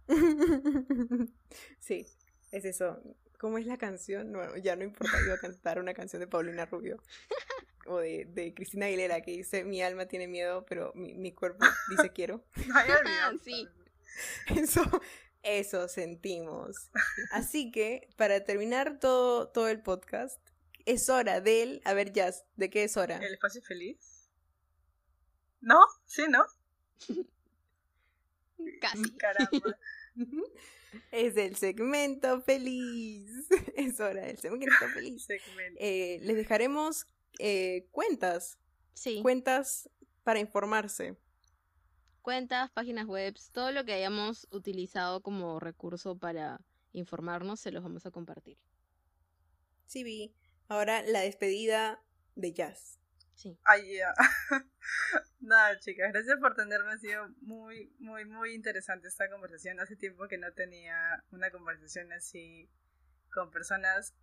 Sí, 1.78 2.06
es 2.50 2.64
eso. 2.66 3.00
¿Cómo 3.38 3.58
es 3.58 3.66
la 3.66 3.78
canción? 3.78 4.32
No, 4.32 4.56
ya 4.58 4.76
no 4.76 4.84
importa, 4.84 5.16
iba 5.24 5.34
a 5.34 5.38
cantar 5.38 5.78
una 5.78 5.94
canción 5.94 6.20
de 6.20 6.26
Paulina 6.26 6.66
Rubio 6.66 7.02
o 7.86 7.98
de, 7.98 8.26
de 8.26 8.54
Cristina 8.54 8.86
Aguilera 8.86 9.20
que 9.20 9.32
dice 9.32 9.64
mi 9.64 9.82
alma 9.82 10.06
tiene 10.06 10.28
miedo, 10.28 10.64
pero 10.66 10.92
mi, 10.94 11.14
mi 11.14 11.32
cuerpo 11.32 11.64
dice 11.90 12.10
quiero. 12.10 12.44
olvidado. 12.56 13.38
Sí. 13.44 13.68
Eso, 14.54 14.82
Eso 15.42 15.88
sentimos. 15.88 16.90
Así 17.32 17.70
que, 17.70 18.08
para 18.16 18.44
terminar 18.44 19.00
todo, 19.00 19.48
todo 19.48 19.68
el 19.68 19.82
podcast, 19.82 20.40
es 20.86 21.08
hora 21.08 21.40
del... 21.40 21.82
A 21.84 21.94
ver, 21.94 22.12
Jazz, 22.12 22.44
¿de 22.56 22.70
qué 22.70 22.84
es 22.84 22.96
hora? 22.96 23.18
¿El 23.18 23.34
espacio 23.34 23.60
feliz? 23.60 24.13
¿No? 25.64 25.80
¿Sí, 26.04 26.24
no? 26.28 26.44
Casi. 28.80 29.10
Caramba. 29.16 29.78
Es 31.10 31.36
el 31.36 31.56
segmento 31.56 32.40
feliz. 32.42 33.48
Es 33.76 33.98
hora 33.98 34.26
del 34.26 34.38
segmento 34.38 34.74
feliz. 34.94 35.24
Segmento. 35.24 35.80
Eh, 35.80 36.20
les 36.22 36.36
dejaremos 36.36 37.08
eh, 37.40 37.88
cuentas, 37.90 38.58
Sí. 38.92 39.20
cuentas 39.22 39.90
para 40.22 40.38
informarse. 40.38 41.16
Cuentas, 42.22 42.70
páginas 42.70 43.06
web, 43.06 43.34
todo 43.52 43.72
lo 43.72 43.84
que 43.84 43.92
hayamos 43.92 44.46
utilizado 44.52 45.20
como 45.20 45.58
recurso 45.58 46.16
para 46.16 46.60
informarnos, 46.92 47.58
se 47.58 47.72
los 47.72 47.82
vamos 47.82 48.06
a 48.06 48.12
compartir. 48.12 48.56
Sí, 49.86 50.04
vi. 50.04 50.32
Ahora 50.68 51.02
la 51.02 51.20
despedida 51.20 52.00
de 52.36 52.52
Jazz. 52.52 53.00
Sí. 53.34 53.58
Ay, 53.64 53.96
ya. 53.96 54.14
Nada, 55.40 55.78
chicas, 55.80 56.12
gracias 56.12 56.38
por 56.38 56.54
tenerme. 56.54 56.92
Ha 56.92 56.98
sido 56.98 57.28
muy, 57.40 57.92
muy, 57.98 58.24
muy 58.24 58.54
interesante 58.54 59.08
esta 59.08 59.28
conversación. 59.28 59.80
Hace 59.80 59.96
tiempo 59.96 60.28
que 60.28 60.38
no 60.38 60.52
tenía 60.52 61.22
una 61.30 61.50
conversación 61.50 62.12
así 62.12 62.68
con 63.32 63.50
personas 63.50 64.14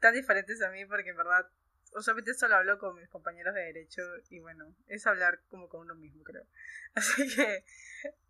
tan 0.00 0.14
diferentes 0.14 0.62
a 0.62 0.70
mí, 0.70 0.84
porque 0.86 1.10
en 1.10 1.16
verdad, 1.16 1.46
usualmente 1.94 2.34
solo 2.34 2.56
hablo 2.56 2.78
con 2.78 2.96
mis 2.96 3.08
compañeros 3.08 3.54
de 3.54 3.62
derecho 3.62 4.02
y 4.30 4.40
bueno, 4.40 4.74
es 4.86 5.06
hablar 5.06 5.40
como 5.48 5.68
con 5.68 5.82
uno 5.82 5.94
mismo, 5.94 6.22
creo. 6.24 6.44
Así 6.94 7.34
que 7.34 7.64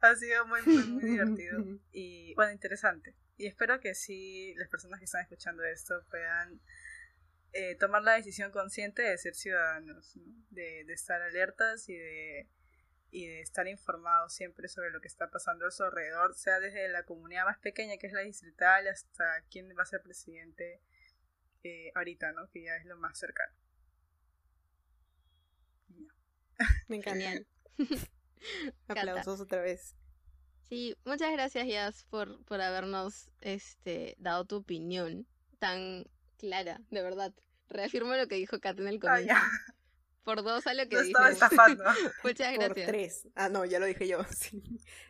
ha 0.00 0.14
sido 0.16 0.46
muy, 0.46 0.62
muy, 0.62 0.84
muy 0.84 1.02
divertido 1.10 1.60
y 1.92 2.34
bueno, 2.34 2.52
interesante. 2.52 3.14
Y 3.36 3.46
espero 3.46 3.80
que 3.80 3.94
sí 3.94 4.54
las 4.56 4.68
personas 4.68 4.98
que 4.98 5.06
están 5.06 5.22
escuchando 5.22 5.64
esto 5.64 6.04
puedan 6.10 6.60
eh, 7.52 7.76
tomar 7.76 8.02
la 8.02 8.14
decisión 8.14 8.50
consciente 8.50 9.02
de 9.02 9.18
ser 9.18 9.34
ciudadanos, 9.34 10.16
¿no? 10.16 10.24
de, 10.50 10.84
de 10.84 10.92
estar 10.92 11.20
alertas 11.20 11.88
y 11.88 11.96
de, 11.96 12.48
y 13.10 13.26
de 13.26 13.40
estar 13.42 13.68
informados 13.68 14.32
siempre 14.32 14.68
sobre 14.68 14.90
lo 14.90 15.00
que 15.00 15.08
está 15.08 15.30
pasando 15.30 15.66
a 15.66 15.70
su 15.70 15.82
alrededor, 15.82 16.34
sea 16.34 16.60
desde 16.60 16.88
la 16.88 17.04
comunidad 17.04 17.44
más 17.44 17.58
pequeña 17.58 17.98
que 17.98 18.06
es 18.06 18.12
la 18.14 18.22
distrital 18.22 18.88
hasta 18.88 19.44
quién 19.50 19.68
va 19.78 19.82
a 19.82 19.86
ser 19.86 20.02
presidente 20.02 20.80
eh, 21.62 21.92
ahorita, 21.94 22.32
¿no? 22.32 22.48
que 22.48 22.64
ya 22.64 22.76
es 22.76 22.86
lo 22.86 22.96
más 22.96 23.18
cercano. 23.18 23.54
Me 26.88 26.96
encanta. 26.96 27.46
Aplausos 28.88 29.40
otra 29.40 29.60
vez. 29.60 29.94
Sí, 30.68 30.96
muchas 31.04 31.32
gracias, 31.32 31.66
Yas, 31.66 32.04
por, 32.04 32.42
por 32.46 32.62
habernos 32.62 33.30
este, 33.42 34.16
dado 34.18 34.46
tu 34.46 34.56
opinión 34.56 35.26
tan 35.58 36.06
clara, 36.38 36.80
de 36.90 37.02
verdad. 37.02 37.32
Reafirmo 37.68 38.14
lo 38.14 38.28
que 38.28 38.34
dijo 38.36 38.60
Kat 38.60 38.78
en 38.80 38.88
el 38.88 38.96
Ah, 38.96 39.00
comienzo. 39.00 39.26
ya. 39.26 39.42
Por 40.24 40.42
dos 40.42 40.66
a 40.66 40.74
lo 40.74 40.88
que 40.88 40.96
No 40.96 41.02
dije. 41.02 41.10
estaba 41.12 41.30
estafando. 41.30 41.84
Muchas 42.24 42.54
Por 42.54 42.64
gracias. 42.66 42.86
tres. 42.88 43.28
Ah, 43.34 43.48
no, 43.48 43.64
ya 43.64 43.78
lo 43.78 43.86
dije 43.86 44.06
yo. 44.06 44.22
sí. 44.30 44.62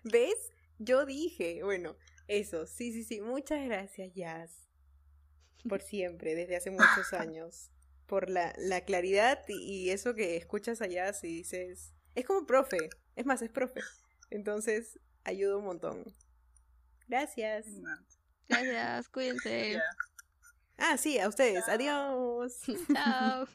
¿Ves? 0.05 0.51
Yo 0.79 1.05
dije. 1.05 1.63
Bueno, 1.63 1.97
eso. 2.29 2.67
Sí, 2.67 2.93
sí, 2.93 3.05
sí. 3.05 3.21
Muchas 3.21 3.65
gracias, 3.67 4.13
Jazz. 4.15 4.69
Por 5.69 5.83
siempre, 5.83 6.35
desde 6.35 6.57
hace 6.57 6.71
muchos 6.71 7.13
años. 7.13 7.71
Por 8.07 8.31
la, 8.31 8.53
la 8.59 8.85
claridad 8.85 9.43
y, 9.49 9.55
y 9.87 9.91
eso 9.91 10.15
que 10.15 10.37
escuchas 10.37 10.81
a 10.83 10.87
Jazz 10.87 11.25
y 11.25 11.29
dices. 11.29 11.93
Es 12.15 12.25
como 12.27 12.47
profe. 12.47 12.79
Es 13.17 13.27
más, 13.27 13.43
es 13.43 13.51
profe. 13.51 13.81
Entonces, 14.31 14.99
ayuda 15.25 15.57
un 15.57 15.65
montón. 15.65 16.05
Gracias. 17.09 17.67
No, 17.67 17.91
Gracias, 18.49 19.09
cuídense. 19.09 19.79
Ah, 20.83 20.97
sí, 20.99 21.19
a 21.19 21.29
ustedes. 21.29 21.69
Adiós. 21.69 22.55
Chao. 22.93 23.47